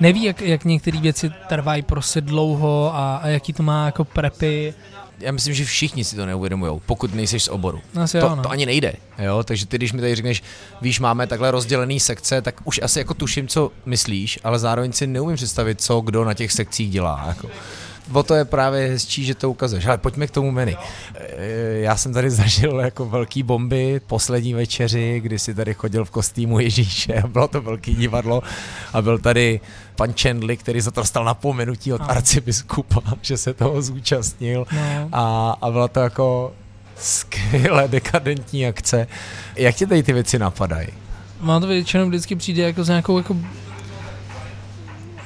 Neví, 0.00 0.22
jak, 0.22 0.40
jak 0.40 0.64
některé 0.64 1.00
věci 1.00 1.30
trvají 1.48 1.82
prostě 1.82 2.20
dlouho 2.20 2.94
a, 2.94 3.16
a 3.16 3.28
jaký 3.28 3.52
to 3.52 3.62
má 3.62 3.86
jako 3.86 4.04
prepy. 4.04 4.74
Já 5.22 5.32
myslím, 5.32 5.54
že 5.54 5.64
všichni 5.64 6.04
si 6.04 6.16
to 6.16 6.26
neuvědomují, 6.26 6.80
pokud 6.86 7.14
nejseš 7.14 7.42
z 7.42 7.48
oboru. 7.48 7.80
Asi 8.02 8.20
to, 8.20 8.26
jo, 8.26 8.36
no. 8.36 8.42
to 8.42 8.50
ani 8.50 8.66
nejde. 8.66 8.92
Jo? 9.18 9.42
Takže 9.42 9.66
ty, 9.66 9.76
když 9.76 9.92
mi 9.92 10.00
tady 10.00 10.14
řekneš, 10.14 10.42
víš, 10.80 11.00
máme 11.00 11.26
takhle 11.26 11.50
rozdělený 11.50 12.00
sekce, 12.00 12.42
tak 12.42 12.60
už 12.64 12.80
asi 12.82 12.98
jako 12.98 13.14
tuším, 13.14 13.48
co 13.48 13.72
myslíš, 13.86 14.38
ale 14.44 14.58
zároveň 14.58 14.92
si 14.92 15.06
neumím 15.06 15.36
představit, 15.36 15.80
co 15.80 16.00
kdo 16.00 16.24
na 16.24 16.34
těch 16.34 16.52
sekcích 16.52 16.90
dělá. 16.90 17.24
Jako 17.28 17.48
o 18.12 18.22
to 18.22 18.34
je 18.34 18.44
právě 18.44 18.88
hezčí, 18.88 19.24
že 19.24 19.34
to 19.34 19.50
ukazuješ. 19.50 19.86
Ale 19.86 19.98
pojďme 19.98 20.26
k 20.26 20.30
tomu 20.30 20.50
menu. 20.50 20.72
E, 21.14 21.78
já 21.78 21.96
jsem 21.96 22.12
tady 22.12 22.30
zažil 22.40 22.80
jako 22.80 23.06
velký 23.06 23.42
bomby 23.42 24.00
poslední 24.06 24.54
večeři, 24.54 25.20
kdy 25.20 25.38
si 25.38 25.54
tady 25.54 25.74
chodil 25.74 26.04
v 26.04 26.10
kostýmu 26.10 26.60
Ježíše 26.60 27.14
a 27.14 27.26
bylo 27.26 27.48
to 27.48 27.60
velký 27.60 27.94
divadlo 27.94 28.42
a 28.92 29.02
byl 29.02 29.18
tady 29.18 29.60
pan 29.96 30.14
Chandley, 30.22 30.56
který 30.56 30.80
za 30.80 30.90
to 30.90 31.00
dostal 31.00 31.24
napomenutí 31.24 31.92
od 31.92 32.00
no. 32.00 32.10
arcibiskupa, 32.10 33.00
že 33.22 33.36
se 33.36 33.54
toho 33.54 33.82
zúčastnil 33.82 34.66
no. 34.72 35.08
a, 35.12 35.56
a 35.60 35.70
bylo 35.70 35.88
to 35.88 36.00
jako 36.00 36.52
skvělé 36.96 37.88
dekadentní 37.88 38.66
akce. 38.66 39.06
Jak 39.56 39.74
ti 39.74 39.86
tady 39.86 40.02
ty 40.02 40.12
věci 40.12 40.38
napadají? 40.38 40.88
Má 41.40 41.60
to 41.60 41.66
většinou 41.66 42.08
vždycky 42.08 42.36
přijde 42.36 42.62
jako 42.62 42.84
z 42.84 42.88
nějakou 42.88 43.18
jako 43.18 43.36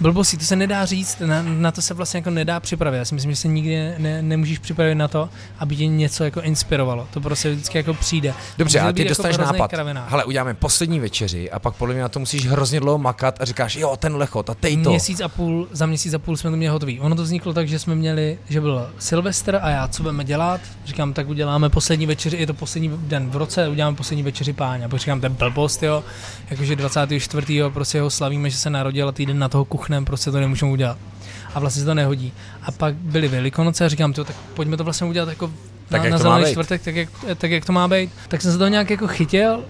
blbostí, 0.01 0.37
to 0.37 0.45
se 0.45 0.57
nedá 0.57 0.85
říct, 0.85 1.21
na, 1.21 1.43
na 1.43 1.73
to 1.73 1.83
se 1.83 1.95
vlastně 1.95 2.19
jako 2.19 2.31
nedá 2.31 2.61
připravit. 2.61 2.99
Já 2.99 3.05
si 3.05 3.15
myslím, 3.15 3.33
že 3.33 3.37
se 3.37 3.49
nikdy 3.49 3.95
ne, 3.99 4.23
nemůžeš 4.23 4.59
připravit 4.59 4.95
na 4.95 5.09
to, 5.09 5.29
aby 5.59 5.77
tě 5.77 5.87
něco 5.87 6.25
jako 6.25 6.41
inspirovalo. 6.41 7.09
To 7.11 7.21
prostě 7.21 7.51
vždycky 7.51 7.79
jako 7.79 7.95
přijde. 7.95 8.35
Dobře, 8.59 8.81
a 8.81 8.93
ty 8.93 9.01
jako 9.01 9.09
dostaneš 9.09 9.37
hrozný 9.37 9.59
nápad. 9.59 9.71
kravinák. 9.71 10.11
Hele, 10.11 10.25
uděláme 10.25 10.55
poslední 10.55 11.01
večeři 11.01 11.51
a 11.51 11.59
pak 11.59 11.75
podle 11.75 11.95
mě 11.95 12.03
na 12.03 12.09
to 12.09 12.19
musíš 12.19 12.47
hrozně 12.47 12.81
dlouho 12.81 12.99
makat 12.99 13.41
a 13.41 13.45
říkáš, 13.45 13.77
jo, 13.77 13.97
ten 13.97 14.17
lechot 14.17 14.51
a 14.51 14.55
tej 14.55 14.77
to. 14.77 14.91
Měsíc 14.91 15.21
a 15.21 15.29
půl, 15.29 15.69
za 15.71 15.87
měsíc 15.87 16.15
a 16.15 16.19
půl 16.19 16.37
jsme 16.37 16.51
to 16.51 16.57
měli 16.57 16.73
hotový. 16.73 17.01
Ono 17.01 17.17
to 17.17 17.23
vzniklo 17.23 17.53
tak, 17.53 17.69
že 17.69 17.79
jsme 17.79 17.95
měli, 17.95 18.39
že 18.49 18.61
byl 18.61 18.91
Silvestr 18.99 19.59
a 19.63 19.69
já, 19.71 19.89
co 19.89 20.03
budeme 20.03 20.25
dělat? 20.25 20.61
Říkám, 20.85 21.13
tak 21.13 21.29
uděláme 21.29 21.69
poslední 21.69 22.07
večeři, 22.07 22.37
je 22.37 22.47
to 22.47 22.55
poslední 22.55 22.91
den 22.95 23.31
v 23.31 23.37
roce, 23.37 23.69
uděláme 23.69 23.97
poslední 23.97 24.23
večeři 24.23 24.53
páně. 24.53 24.85
A 24.85 24.89
pak 24.89 25.01
říkám, 25.01 25.21
ten 25.21 25.33
blbost, 25.33 25.83
jo, 25.83 26.05
jakože 26.51 26.77
24. 26.77 27.47
prostě 27.69 28.01
ho 28.01 28.11
slavíme, 28.11 28.51
že 28.51 28.57
se 28.57 28.71
narodil 28.71 29.09
a 29.09 29.13
týden 29.13 29.39
na 29.39 29.49
toho 29.49 29.65
kuchnem, 29.87 30.05
prostě 30.05 30.31
to 30.31 30.41
nemůžeme 30.41 30.73
udělat. 30.73 30.99
A 31.55 31.61
vlastně 31.61 31.81
se 31.81 31.87
to 31.87 31.95
nehodí. 31.95 32.33
A 32.63 32.73
pak 32.73 32.95
byly 32.95 33.29
Velikonoce 33.29 33.85
a 33.85 33.89
říkám, 33.89 34.13
tak 34.13 34.37
pojďme 34.55 34.77
to 34.77 34.85
vlastně 34.85 35.07
udělat 35.07 35.29
jako 35.29 35.53
Tak 35.89 36.05
na, 36.05 36.11
na 36.11 36.19
zelený 36.19 36.51
čtvrtek, 36.51 36.83
tak 36.83 36.97
jak, 36.97 37.09
tak 37.37 37.51
jak 37.51 37.65
to 37.65 37.73
má 37.73 37.89
být. 37.89 38.11
Tak 38.29 38.43
jsem 38.43 38.53
se 38.53 38.59
to 38.59 38.69
nějak 38.69 38.91
jako 38.91 39.07
chytil, 39.07 39.65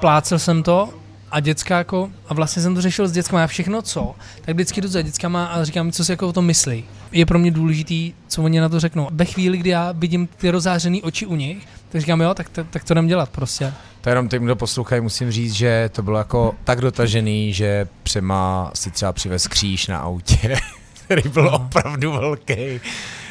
plácel 0.00 0.38
jsem 0.38 0.62
to 0.62 0.90
a 1.30 1.40
děcka 1.40 1.78
jako, 1.78 2.10
a 2.28 2.34
vlastně 2.34 2.62
jsem 2.62 2.74
to 2.74 2.80
řešil 2.80 3.08
s 3.08 3.12
dětskama, 3.12 3.40
já 3.40 3.46
všechno 3.46 3.82
co, 3.82 4.14
tak 4.44 4.54
vždycky 4.54 4.80
jdu 4.80 4.88
za 4.88 5.02
dětskama 5.02 5.46
a 5.46 5.64
říkám, 5.64 5.92
co 5.92 6.04
si 6.04 6.12
jako 6.12 6.28
o 6.28 6.32
tom 6.32 6.44
myslí. 6.44 6.84
Je 7.12 7.26
pro 7.26 7.38
mě 7.38 7.50
důležitý, 7.50 8.12
co 8.28 8.42
oni 8.42 8.60
na 8.60 8.68
to 8.68 8.80
řeknou. 8.80 9.08
Ve 9.12 9.24
chvíli, 9.24 9.58
kdy 9.58 9.70
já 9.70 9.92
vidím 9.92 10.26
ty 10.26 10.50
rozářené 10.50 10.98
oči 11.02 11.26
u 11.26 11.36
nich, 11.36 11.66
tak 11.88 12.00
říkám, 12.00 12.20
jo, 12.20 12.34
tak, 12.34 12.48
tak, 12.48 12.66
tak 12.70 12.84
to 12.84 12.94
jdem 12.94 13.06
dělat 13.06 13.28
prostě. 13.30 13.72
To 14.04 14.10
jenom 14.10 14.28
tím, 14.28 14.44
kdo 14.44 14.56
poslouchají, 14.56 15.00
musím 15.00 15.30
říct, 15.30 15.52
že 15.52 15.90
to 15.92 16.02
bylo 16.02 16.18
jako 16.18 16.54
tak 16.64 16.80
dotažený, 16.80 17.52
že 17.52 17.88
Přema 18.02 18.70
si 18.74 18.90
třeba 18.90 19.12
přivez 19.12 19.46
kříž 19.46 19.86
na 19.86 19.98
autě, 19.98 20.56
který 21.04 21.22
byl 21.28 21.42
No. 21.44 21.50
opravdu 21.56 22.12
velký. 22.12 22.80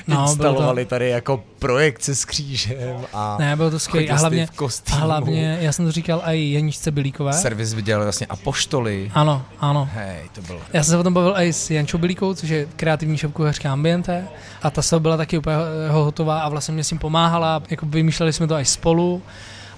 No, 0.07 0.15
bylo 0.15 0.25
to- 0.25 0.31
Instalovali 0.31 0.85
tady 0.85 1.09
jako 1.09 1.43
projekce 1.59 2.15
s 2.15 2.25
křížem 2.25 2.95
a 3.13 3.35
Ne, 3.39 3.55
bylo 3.55 3.71
to 3.71 3.79
skvělé. 3.79 4.07
A 4.07 4.15
hlavně, 4.15 4.47
v 4.47 4.81
a 4.91 4.95
hlavně, 4.95 5.57
já 5.61 5.71
jsem 5.71 5.85
to 5.85 5.91
říkal 5.91 6.21
i 6.25 6.51
Janíčce 6.53 6.91
Bilíkové. 6.91 7.33
Servis 7.33 7.73
viděl 7.73 8.03
vlastně 8.03 8.27
apoštoly. 8.27 9.11
Ano, 9.13 9.45
ano. 9.59 9.89
Hej, 9.93 10.17
to 10.35 10.41
bylo. 10.41 10.59
Já 10.73 10.83
jsem 10.83 10.91
se 10.91 10.97
o 10.97 11.03
tom 11.03 11.13
bavil 11.13 11.33
i 11.37 11.53
s 11.53 11.71
Jančou 11.71 11.97
Bilíkou, 11.97 12.33
což 12.33 12.49
je 12.49 12.67
kreativní 12.75 13.17
šéfkuchařka 13.17 13.71
Ambiente 13.73 14.27
a 14.61 14.69
ta 14.69 14.81
se 14.81 14.99
byla 14.99 15.17
taky 15.17 15.37
úplně 15.37 15.55
ho- 15.89 16.03
hotová 16.03 16.39
a 16.41 16.49
vlastně 16.49 16.73
mě 16.73 16.83
s 16.83 16.89
tím 16.89 16.99
pomáhala, 16.99 17.63
jako 17.69 17.85
vymýšleli 17.85 18.33
jsme 18.33 18.47
to 18.47 18.55
až 18.55 18.69
spolu 18.69 19.21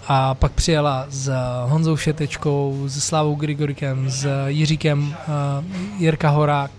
a 0.07 0.35
pak 0.35 0.51
přijela 0.51 1.05
s 1.09 1.31
Honzou 1.65 1.97
Šetečkou, 1.97 2.83
s 2.85 3.03
Slávou 3.03 3.35
Grigorikem, 3.35 4.09
s 4.09 4.47
Jiříkem 4.47 5.15
uh, 5.27 6.01
Jirka 6.01 6.29
Horák. 6.29 6.71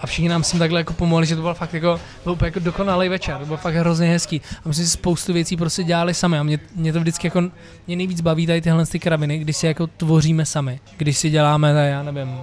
A 0.00 0.06
všichni 0.06 0.28
nám 0.28 0.42
tím 0.42 0.58
takhle 0.58 0.80
jako 0.80 0.92
pomohli, 0.92 1.26
že 1.26 1.36
to 1.36 1.42
bylo 1.42 1.54
fakt 1.54 1.74
jako, 1.74 2.00
byl 2.24 2.36
jako 2.44 2.60
dokonalý 2.60 3.08
večer, 3.08 3.38
to 3.38 3.46
bylo 3.46 3.56
fakt 3.56 3.74
hrozně 3.74 4.08
hezký. 4.08 4.40
A 4.64 4.68
my 4.68 4.74
jsme 4.74 4.84
si 4.84 4.90
spoustu 4.90 5.32
věcí 5.32 5.56
prostě 5.56 5.84
dělali 5.84 6.14
sami. 6.14 6.38
A 6.38 6.42
mě, 6.42 6.58
mě 6.76 6.92
to 6.92 7.00
vždycky 7.00 7.26
jako, 7.26 7.40
mě 7.86 7.96
nejvíc 7.96 8.20
baví 8.20 8.46
tady 8.46 8.60
tyhle 8.60 8.86
ty 8.86 8.98
kraviny, 8.98 9.38
když 9.38 9.56
si 9.56 9.66
jako 9.66 9.86
tvoříme 9.86 10.46
sami, 10.46 10.80
když 10.96 11.18
si 11.18 11.30
děláme, 11.30 11.88
já 11.90 12.02
nevím, 12.02 12.38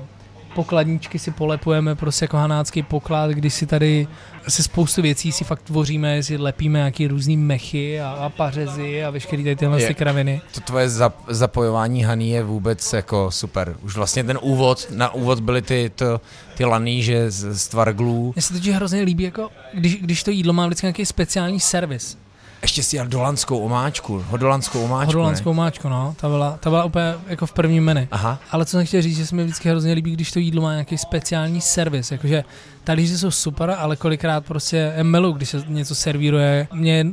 pokladničky 0.56 1.20
si 1.20 1.32
polepujeme, 1.32 1.96
prostě 1.96 2.24
jako 2.24 2.38
hanácký 2.38 2.84
poklad, 2.84 3.32
když 3.32 3.54
si 3.54 3.66
tady 3.66 4.08
si 4.48 4.64
spoustu 4.64 5.02
věcí 5.02 5.32
si 5.32 5.44
fakt 5.44 5.62
tvoříme, 5.62 6.24
si 6.24 6.38
lepíme 6.38 6.80
nějaký 6.80 7.08
různý 7.08 7.38
mechy 7.38 8.02
a, 8.02 8.10
a 8.10 8.30
pařezy 8.30 9.04
a 9.04 9.10
veškerý 9.10 9.44
tady 9.44 9.56
tyhle 9.56 9.82
Je. 9.82 9.88
ty 9.88 9.96
kraviny. 9.96 10.42
To 10.54 10.62
tvoje 10.62 10.90
zap, 10.90 11.16
zapojování 11.28 12.04
Haný 12.04 12.30
je 12.30 12.44
vůbec 12.44 12.94
jako 12.94 13.32
super. 13.32 13.76
Už 13.82 13.96
vlastně 13.96 14.24
ten 14.24 14.40
úvod, 14.42 14.88
na 14.92 15.14
úvod 15.14 15.40
byly 15.40 15.62
ty, 15.62 15.92
to, 15.96 16.22
ty 16.58 16.66
laníže 16.66 17.32
z, 17.32 17.58
z 17.58 17.68
tvarglů. 17.68 18.32
Mně 18.36 18.42
se 18.42 18.54
totiž 18.54 18.76
hrozně 18.76 19.02
líbí, 19.02 19.24
jako, 19.24 19.50
když, 19.74 20.02
když 20.02 20.24
to 20.24 20.32
jídlo 20.32 20.54
má 20.54 20.66
vždycky 20.68 20.86
nějaký 20.86 21.06
speciální 21.06 21.60
servis. 21.60 22.18
Ještě 22.62 22.84
si 22.84 22.96
jel 22.96 23.08
dolanskou 23.08 23.60
omáčku, 23.60 24.24
hodolanskou 24.28 24.84
omáčku, 24.84 25.06
Hodolanskou 25.06 25.50
ne? 25.50 25.58
máčku, 25.58 25.90
no, 25.90 26.16
ta 26.22 26.30
byla, 26.30 26.58
ta 26.60 26.70
byla 26.70 26.84
úplně 26.84 27.14
jako 27.28 27.46
v 27.46 27.54
prvním 27.54 27.84
menu. 27.84 28.08
Aha, 28.12 28.40
Ale 28.52 28.66
co 28.66 28.72
jsem 28.72 28.86
chtěl 28.86 29.02
říct, 29.02 29.18
že 29.18 29.28
se 29.28 29.36
mi 29.36 29.44
vždycky 29.44 29.70
hrozně 29.70 29.94
líbí, 29.94 30.12
když 30.14 30.32
to 30.32 30.40
jídlo 30.40 30.62
má 30.62 30.72
nějaký 30.72 30.98
speciální 30.98 31.62
servis. 31.62 32.12
Jakože 32.12 32.44
talíře 32.84 33.18
jsou 33.18 33.32
super, 33.32 33.76
ale 33.78 33.96
kolikrát 33.96 34.46
prostě 34.46 34.94
je 34.98 35.04
milu, 35.04 35.32
když 35.32 35.50
se 35.50 35.64
něco 35.68 35.96
servíruje. 35.96 36.68
Mě 36.74 37.06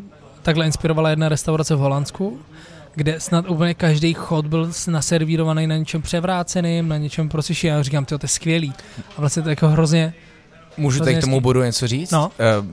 takhle 0.43 0.67
inspirovala 0.67 1.11
jedna 1.11 1.29
restaurace 1.29 1.75
v 1.75 1.79
Holandsku, 1.79 2.39
kde 2.95 3.21
snad 3.21 3.51
úplně 3.51 3.75
každý 3.75 4.15
chod 4.15 4.47
byl 4.47 4.71
naservírovaný 4.89 5.67
na 5.67 5.77
něčem 5.77 6.03
převráceným, 6.03 6.89
na 6.89 6.97
něčem 6.97 7.29
prostě 7.29 7.55
šíleným. 7.55 7.79
Já 7.79 7.83
říkám, 7.83 8.05
to 8.05 8.19
je 8.23 8.29
skvělý. 8.29 8.73
A 9.17 9.21
vlastně 9.21 9.43
to 9.43 9.49
je 9.49 9.53
jako 9.53 9.69
hrozně, 9.69 10.15
můžu 10.79 11.05
teď 11.05 11.19
k 11.19 11.21
tomu 11.21 11.41
bodu 11.41 11.63
něco 11.63 11.87
říct? 11.87 12.11
No. 12.11 12.31
Uh, 12.61 12.67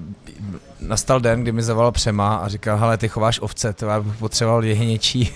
nastal 0.79 1.19
den, 1.19 1.41
kdy 1.41 1.51
mi 1.51 1.63
zavolal 1.63 1.91
Přema 1.91 2.35
a 2.35 2.47
říkal, 2.47 2.77
hele, 2.77 2.97
ty 2.97 3.07
chováš 3.07 3.39
ovce, 3.39 3.73
to 3.73 3.85
já 3.85 4.01
bych 4.01 4.17
potřeboval 4.17 4.65
jehněčí, 4.65 5.31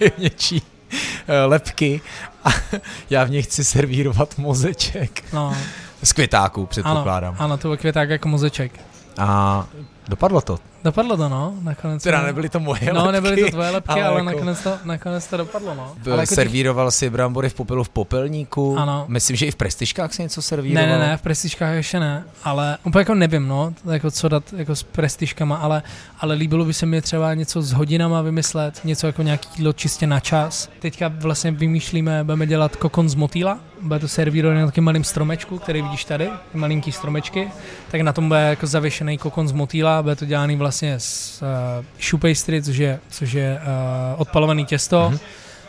jehněčí 0.00 0.62
eh, 1.28 1.44
lepky 1.44 2.00
a 2.44 2.48
já 3.10 3.24
v 3.24 3.30
nich 3.30 3.44
chci 3.46 3.64
servírovat 3.64 4.38
mozeček. 4.38 5.24
no, 5.32 5.56
Z 6.02 6.12
květáků, 6.12 6.60
ano, 6.60 6.66
předpokládám. 6.66 7.36
ano, 7.38 7.56
to 7.58 7.68
byl 7.68 7.76
květák 7.76 8.10
jako 8.10 8.28
mozeček. 8.28 8.72
A 9.18 9.66
dopadlo 10.08 10.40
to. 10.40 10.58
Dopadlo 10.84 11.16
to, 11.16 11.28
no, 11.28 11.54
nakonec. 11.62 12.02
Teda 12.02 12.20
no. 12.20 12.26
nebyly 12.26 12.48
to 12.48 12.60
moje 12.60 12.80
No, 12.92 13.00
lepky. 13.00 13.12
nebyly 13.12 13.44
to 13.44 13.50
tvoje 13.50 13.70
lepky, 13.70 13.90
ale 13.92 14.02
ale, 14.02 14.14
jako- 14.18 14.24
nakonec, 14.24 14.62
to, 14.62 14.78
nakonec 14.84 15.26
to 15.26 15.36
dopadlo, 15.36 15.74
no. 15.74 15.92
Byl- 16.02 16.12
Ale 16.12 16.22
jako 16.22 16.28
těch- 16.28 16.34
servíroval 16.34 16.90
si 16.90 17.10
brambory 17.10 17.48
v 17.48 17.54
popelu 17.54 17.84
v 17.84 17.88
popelníku. 17.88 18.78
Ano. 18.78 19.04
Myslím, 19.08 19.36
že 19.36 19.46
i 19.46 19.50
v 19.50 19.56
prestižkách 19.56 20.14
si 20.14 20.22
něco 20.22 20.38
Ne, 20.38 20.42
servíroval. 20.42 20.88
ne, 20.88 20.98
ne, 20.98 21.16
v 21.16 21.22
prestižkách 21.22 21.74
ještě 21.74 22.00
ne, 22.00 22.24
ale 22.44 22.78
úplně 22.84 23.00
jako 23.00 23.14
nevím, 23.14 23.48
no, 23.48 23.74
jako 23.92 24.10
co 24.10 24.28
dát 24.28 24.52
jako 24.56 24.76
s 24.76 24.82
prestižkama, 24.82 25.56
ale, 25.56 25.82
ale 26.20 26.34
líbilo 26.34 26.64
by 26.64 26.74
se 26.74 26.86
mi 26.86 27.02
třeba 27.02 27.34
něco 27.34 27.62
s 27.62 27.72
hodinama 27.72 28.22
vymyslet, 28.22 28.80
něco 28.84 29.06
jako 29.06 29.22
nějaký 29.22 29.48
jídlo 29.56 29.72
čistě 29.72 30.06
na 30.06 30.20
čas. 30.20 30.68
Teďka 30.78 31.08
vlastně 31.08 31.50
vymýšlíme, 31.50 32.24
budeme 32.24 32.46
dělat 32.46 32.76
kokon 32.76 33.08
z 33.08 33.14
motýla, 33.14 33.58
bude 33.82 33.98
to 34.00 34.08
servírované 34.08 34.60
na 34.60 34.66
takým 34.66 34.84
malým 34.84 35.04
stromečku, 35.04 35.58
který 35.58 35.82
vidíš 35.82 36.04
tady, 36.04 36.28
ty 36.52 36.58
malinký 36.58 36.92
stromečky, 36.92 37.48
tak 37.90 38.00
na 38.00 38.12
tom 38.12 38.28
bude 38.28 38.40
jako 38.40 38.66
zavěšený 38.66 39.18
kokon 39.18 39.48
z 39.48 39.52
motýla, 39.52 40.02
bude 40.02 40.16
to 40.16 40.24
dělaný 40.24 40.56
vlastně 40.56 40.94
z 41.00 41.42
uh, 41.78 41.84
shoe 42.02 42.20
pastry, 42.20 42.62
což 42.62 42.76
je, 42.76 43.00
což 43.10 43.32
je 43.32 43.58
uh, 43.60 44.20
odpalovaný 44.20 44.64
těsto, 44.64 45.06
Mhm. 45.10 45.18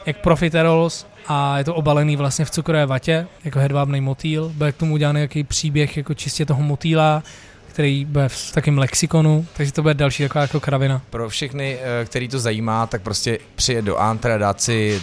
jak 0.06 0.18
profiteroles 0.18 1.08
a 1.28 1.58
je 1.58 1.64
to 1.64 1.76
obalený 1.76 2.16
vlastně 2.16 2.46
v 2.46 2.52
cukrové 2.52 2.86
vatě, 2.86 3.28
jako 3.46 3.60
hedvábný 3.60 4.02
motýl. 4.02 4.52
Bude 4.56 4.72
k 4.72 4.76
tomu 4.76 4.94
udělaný 4.94 5.18
nějaký 5.18 5.44
příběh 5.44 5.98
jako 5.98 6.14
čistě 6.14 6.46
toho 6.46 6.62
motýla, 6.64 7.24
který 7.68 8.06
bude 8.06 8.30
v 8.30 8.52
takém 8.52 8.78
lexikonu, 8.78 9.46
takže 9.58 9.72
to 9.74 9.82
bude 9.82 9.94
další 9.94 10.24
taková 10.24 10.42
jako 10.42 10.60
kravina. 10.60 11.02
Pro 11.10 11.30
všechny, 11.30 11.78
eh, 12.02 12.06
který 12.06 12.28
to 12.28 12.40
zajímá, 12.40 12.88
tak 12.88 13.02
prostě 13.02 13.40
přijet 13.56 13.86
do 13.86 13.98
Antra 13.98 14.38
dát 14.38 14.62
si 14.62 15.02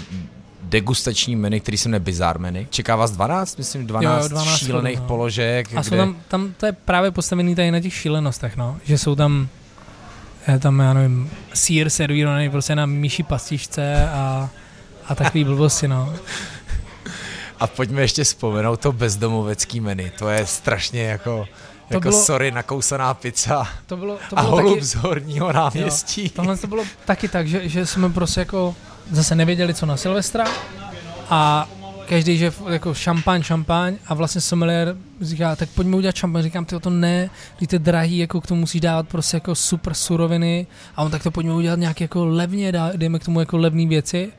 degustační 0.64 1.36
menu, 1.36 1.60
který 1.60 1.78
se 1.78 1.88
jmenuje 1.88 2.00
Bizarre 2.00 2.38
menu. 2.38 2.66
Čeká 2.70 2.96
vás 2.96 3.10
12, 3.10 3.58
myslím 3.58 3.86
12, 3.86 4.16
Jo, 4.16 4.22
jo, 4.22 4.28
12 4.28 4.58
šílených 4.58 4.98
no. 5.00 5.06
položek, 5.06 5.68
A 5.76 5.82
jsou 5.82 5.88
kde 5.90 5.96
tam, 5.98 6.16
tam, 6.28 6.54
to 6.56 6.66
je 6.66 6.72
právě 6.72 7.10
postavený 7.10 7.54
tady 7.54 7.70
na 7.70 7.80
těch 7.80 7.94
šílenostech, 7.94 8.56
no, 8.56 8.76
že 8.84 8.98
jsou 8.98 9.14
tam 9.14 9.48
je 10.48 10.58
tam, 10.58 10.78
já 10.80 10.92
nevím, 10.92 11.30
sír 11.54 11.90
servírovaný 11.90 12.50
prostě 12.50 12.76
na 12.76 12.86
myší 12.86 13.22
pastičce 13.22 14.08
a, 14.08 14.50
a 15.08 15.14
takový 15.14 15.44
blbosti, 15.54 15.88
no. 15.88 16.14
A 17.60 17.66
pojďme 17.66 18.00
ještě 18.02 18.24
vzpomenout 18.24 18.80
to 18.80 18.92
bezdomovecký 18.92 19.80
menu. 19.80 20.04
To 20.18 20.28
je 20.28 20.46
strašně 20.46 21.02
jako, 21.02 21.48
To 21.88 21.94
jako 21.94 22.08
bylo- 22.08 22.22
sorry, 22.24 22.50
nakousaná 22.50 23.14
pizza 23.14 23.68
To 23.86 23.96
bylo, 23.96 24.18
to 24.30 24.38
a 24.38 24.42
bylo 24.42 24.56
holub 24.56 24.74
taky, 24.74 24.84
z 24.84 24.94
horního 24.94 25.52
náměstí. 25.52 26.28
Tohle 26.28 26.56
to 26.56 26.66
bylo 26.66 26.84
taky 27.04 27.28
tak, 27.28 27.48
že, 27.48 27.68
že 27.68 27.86
jsme 27.86 28.10
prostě 28.10 28.40
jako 28.40 28.74
zase 29.10 29.34
nevěděli, 29.34 29.74
co 29.74 29.86
na 29.86 29.96
Silvestra 29.96 30.44
a 31.30 31.68
každý, 32.08 32.38
že 32.38 32.52
jako 32.70 32.94
šampaň, 32.94 33.42
šampaň 33.42 33.96
a 34.06 34.14
vlastně 34.14 34.40
sommelier 34.40 34.96
říká, 35.20 35.56
tak 35.56 35.68
pojďme 35.68 35.96
udělat 35.96 36.16
šampaň. 36.16 36.42
Říkám, 36.42 36.64
ty 36.64 36.80
to 36.80 36.90
ne, 36.90 37.30
to 37.68 37.74
je 37.74 37.78
drahý, 37.78 38.18
jako 38.18 38.40
k 38.40 38.46
tomu 38.46 38.60
musíš 38.60 38.80
dávat 38.80 39.08
prostě 39.08 39.36
jako 39.36 39.54
super 39.54 39.94
suroviny 39.94 40.66
a 40.96 41.02
on 41.02 41.10
tak 41.10 41.22
to 41.22 41.30
pojďme 41.30 41.54
udělat 41.54 41.78
nějak 41.78 42.00
jako 42.00 42.24
levně, 42.24 42.72
dejme 42.96 43.18
k 43.18 43.24
tomu 43.24 43.40
jako 43.40 43.56
levné 43.56 43.86
věci. 43.86 44.32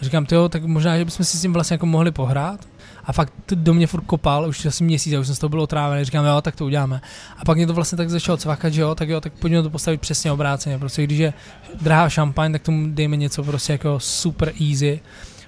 A 0.00 0.04
říkám, 0.04 0.26
ty 0.26 0.34
tak 0.48 0.64
možná, 0.64 0.98
že 0.98 1.04
bychom 1.04 1.26
si 1.26 1.38
s 1.38 1.40
tím 1.42 1.52
vlastně 1.52 1.74
jako 1.74 1.86
mohli 1.86 2.10
pohrát. 2.10 2.60
A 3.06 3.12
fakt 3.12 3.32
do 3.54 3.74
mě 3.74 3.86
furt 3.86 4.04
kopal, 4.04 4.48
už 4.48 4.66
asi 4.66 4.84
měsíc, 4.84 5.14
a 5.14 5.20
už 5.20 5.26
jsem 5.26 5.36
z 5.36 5.38
toho 5.38 5.48
byl 5.48 5.60
otrávený, 5.60 6.04
říkám, 6.04 6.24
jo, 6.24 6.40
tak 6.42 6.56
to 6.56 6.64
uděláme. 6.64 7.00
A 7.38 7.44
pak 7.44 7.56
mě 7.56 7.66
to 7.66 7.74
vlastně 7.74 7.96
tak 7.96 8.10
začalo 8.10 8.36
cvakat, 8.36 8.72
že 8.72 8.80
jo, 8.80 8.94
tak 8.94 9.08
jo, 9.08 9.20
tak 9.20 9.32
pojďme 9.32 9.62
to 9.62 9.70
postavit 9.70 10.00
přesně 10.00 10.32
obráceně. 10.32 10.78
Prostě 10.78 11.04
když 11.04 11.18
je 11.18 11.32
drahá 11.80 12.08
šampaň, 12.08 12.52
tak 12.52 12.62
tomu 12.62 12.86
dejme 12.90 13.16
něco 13.16 13.42
prostě 13.42 13.72
jako 13.72 14.00
super 14.00 14.52
easy. 14.70 15.00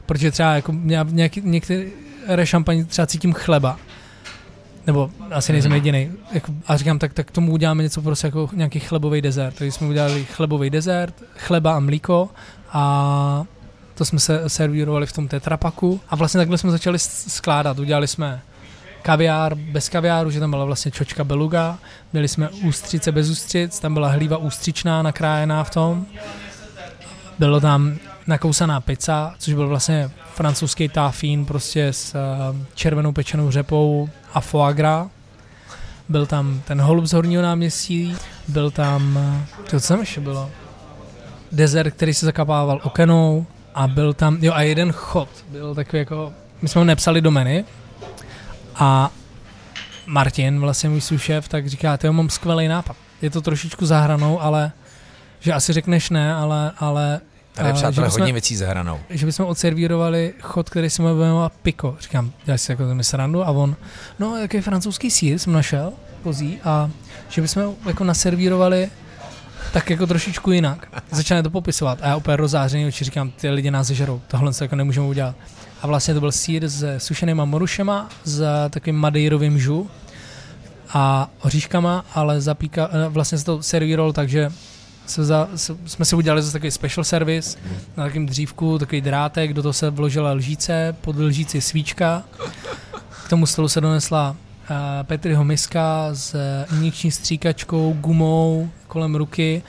Protože 0.06 0.30
třeba 0.30 0.54
jako 0.54 0.72
nějaký, 1.04 1.40
některé 1.44 1.86
šampaň 2.44 2.86
třeba 2.86 3.06
cítím 3.06 3.32
chleba. 3.32 3.78
Nebo 4.86 5.10
asi 5.30 5.52
nejsem 5.52 5.72
jediný. 5.72 6.10
Jako, 6.32 6.52
a 6.66 6.76
říkám, 6.76 6.98
tak, 6.98 7.12
tak 7.12 7.30
tomu 7.30 7.52
uděláme 7.52 7.82
něco 7.82 8.02
prostě 8.02 8.26
jako 8.26 8.50
nějaký 8.52 8.80
chlebový 8.80 9.22
dezert. 9.22 9.54
Takže 9.58 9.72
jsme 9.72 9.86
udělali 9.86 10.24
chlebový 10.24 10.70
dezert, 10.70 11.14
chleba 11.36 11.76
a 11.76 11.80
mlíko 11.80 12.28
a 12.72 13.44
to 13.96 14.04
jsme 14.04 14.20
se 14.20 14.48
servírovali 14.48 15.06
v 15.06 15.12
tom 15.12 15.28
tetrapaku 15.28 16.00
a 16.08 16.16
vlastně 16.16 16.38
takhle 16.38 16.58
jsme 16.58 16.70
začali 16.70 16.98
skládat. 16.98 17.78
Udělali 17.78 18.08
jsme 18.08 18.42
kaviár 19.02 19.54
bez 19.54 19.88
kaviáru, 19.88 20.30
že 20.30 20.40
tam 20.40 20.50
byla 20.50 20.64
vlastně 20.64 20.90
čočka 20.90 21.24
beluga, 21.24 21.78
měli 22.12 22.28
jsme 22.28 22.48
ústřice 22.48 23.12
bez 23.12 23.30
ústřic, 23.30 23.80
tam 23.80 23.94
byla 23.94 24.08
hlíva 24.08 24.36
ústřičná 24.36 25.02
nakrájená 25.02 25.64
v 25.64 25.70
tom, 25.70 26.06
bylo 27.38 27.60
tam 27.60 27.96
nakousaná 28.26 28.80
pizza, 28.80 29.34
což 29.38 29.54
byl 29.54 29.68
vlastně 29.68 30.10
francouzský 30.34 30.88
táfín 30.88 31.46
prostě 31.46 31.86
s 31.86 32.14
uh, 32.14 32.56
červenou 32.74 33.12
pečenou 33.12 33.50
řepou 33.50 34.08
a 34.34 34.40
foie 34.40 34.74
gras. 34.74 35.06
Byl 36.08 36.26
tam 36.26 36.62
ten 36.64 36.80
holub 36.80 37.04
z 37.06 37.12
horního 37.12 37.42
náměstí, 37.42 38.16
byl 38.48 38.70
tam, 38.70 39.16
uh, 39.16 39.80
co 39.80 39.88
tam 39.88 40.00
ještě 40.00 40.20
bylo? 40.20 40.50
Dezert, 41.52 41.94
který 41.94 42.14
se 42.14 42.26
zakapával 42.26 42.80
okenou 42.82 43.46
a 43.76 43.86
byl 43.86 44.12
tam, 44.12 44.38
jo 44.40 44.52
a 44.52 44.62
jeden 44.62 44.92
chod, 44.92 45.28
byl 45.48 45.74
takový 45.74 45.98
jako, 45.98 46.32
my 46.62 46.68
jsme 46.68 46.78
ho 46.78 46.84
nepsali 46.84 47.20
do 47.20 47.30
menu 47.30 47.64
a 48.74 49.10
Martin, 50.06 50.60
vlastně 50.60 50.88
můj 50.88 51.00
sušef, 51.00 51.48
tak 51.48 51.68
říká, 51.68 51.96
ty 51.96 52.10
mám 52.10 52.30
skvělý 52.30 52.68
nápad. 52.68 52.96
Je 53.22 53.30
to 53.30 53.40
trošičku 53.40 53.86
zahranou, 53.86 54.40
ale 54.40 54.72
že 55.40 55.52
asi 55.52 55.72
řekneš 55.72 56.10
ne, 56.10 56.34
ale, 56.34 56.72
ale 56.78 57.20
Tady 57.52 57.72
přátelé 57.72 58.08
hodně 58.08 58.32
věcí 58.32 58.56
za 58.56 58.68
hranou. 58.68 59.00
Že 59.10 59.26
bychom 59.26 59.46
odservírovali 59.46 60.34
chod, 60.40 60.70
který 60.70 60.90
se 60.90 61.02
jmenoval 61.02 61.50
Pico. 61.62 61.96
Říkám, 62.00 62.32
já 62.46 62.58
si 62.58 62.72
jako 62.72 62.94
to 62.96 63.02
srandu 63.02 63.44
a 63.44 63.50
on, 63.50 63.76
no 64.18 64.36
jaký 64.36 64.60
francouzský 64.60 65.10
sír 65.10 65.38
jsem 65.38 65.52
našel 65.52 65.92
pozí 66.22 66.60
a 66.64 66.90
že 67.28 67.42
bychom 67.42 67.74
jako 67.86 68.04
naservírovali 68.04 68.90
tak 69.72 69.90
jako 69.90 70.06
trošičku 70.06 70.52
jinak. 70.52 71.02
Začali 71.10 71.42
to 71.42 71.50
popisovat 71.50 71.98
a 72.02 72.08
já 72.08 72.16
úplně 72.16 72.36
rozářený 72.36 72.86
oči 72.86 73.04
říkám, 73.04 73.30
ty 73.30 73.50
lidi 73.50 73.70
nás 73.70 73.86
zežerou, 73.86 74.20
tohle 74.28 74.52
se 74.52 74.64
jako 74.64 74.76
nemůžeme 74.76 75.06
udělat. 75.06 75.36
A 75.82 75.86
vlastně 75.86 76.14
to 76.14 76.20
byl 76.20 76.32
sír 76.32 76.68
s 76.68 76.98
sušenýma 76.98 77.44
morušema, 77.44 78.08
s 78.24 78.68
takovým 78.70 78.96
madejrovým 78.96 79.58
žu 79.58 79.90
a 80.88 81.30
oříškama, 81.42 82.04
ale 82.14 82.40
zapíka, 82.40 82.90
vlastně 83.08 83.38
se 83.38 83.44
to 83.44 83.62
servíroval 83.62 84.12
takže 84.12 84.50
se 85.06 85.24
za, 85.24 85.48
se, 85.54 85.76
jsme 85.86 86.04
si 86.04 86.16
udělali 86.16 86.42
zase 86.42 86.52
takový 86.52 86.70
special 86.70 87.04
service 87.04 87.58
na 87.96 88.04
takovém 88.04 88.26
dřívku, 88.26 88.78
takový 88.78 89.00
drátek, 89.00 89.52
do 89.52 89.62
toho 89.62 89.72
se 89.72 89.90
vložila 89.90 90.32
lžíce, 90.32 90.96
pod 91.00 91.16
lžíci 91.16 91.60
svíčka. 91.60 92.22
K 93.26 93.28
tomu 93.28 93.46
stolu 93.46 93.68
se 93.68 93.80
donesla 93.80 94.36
uh, 94.70 94.76
Petriho 95.02 95.44
miska 95.44 96.08
s 96.12 96.36
injekční 96.72 97.10
stříkačkou, 97.10 97.92
gumou 98.00 98.70
kolem 98.88 99.14
ruky 99.14 99.62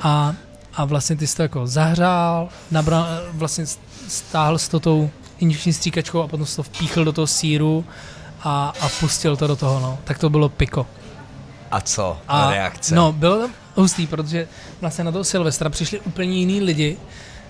a, 0.00 0.34
a 0.74 0.84
vlastně 0.84 1.16
ty 1.16 1.26
jsi 1.26 1.36
to 1.36 1.42
jako 1.42 1.66
zahřál, 1.66 2.48
nabral, 2.70 3.06
vlastně 3.32 3.64
stáhl 4.08 4.58
s 4.58 4.68
to 4.68 4.80
tou 4.80 5.10
injekční 5.38 5.72
stříkačkou 5.72 6.22
a 6.22 6.28
potom 6.28 6.46
se 6.46 6.56
to 6.56 6.62
vpíchl 6.62 7.04
do 7.04 7.12
toho 7.12 7.26
síru 7.26 7.84
a, 8.42 8.72
a 8.80 8.88
pustil 9.00 9.36
to 9.36 9.46
do 9.46 9.56
toho, 9.56 9.80
no. 9.80 9.98
Tak 10.04 10.18
to 10.18 10.30
bylo 10.30 10.48
piko. 10.48 10.86
A 11.70 11.80
co? 11.80 12.18
A, 12.28 12.50
reakce? 12.50 12.94
No, 12.94 13.12
bylo 13.12 13.38
to 13.38 13.50
hustý, 13.74 14.06
protože 14.06 14.48
vlastně 14.80 15.04
na 15.04 15.12
toho 15.12 15.24
Silvestra 15.24 15.70
přišli 15.70 16.00
úplně 16.00 16.38
jiní 16.38 16.60
lidi, 16.60 16.96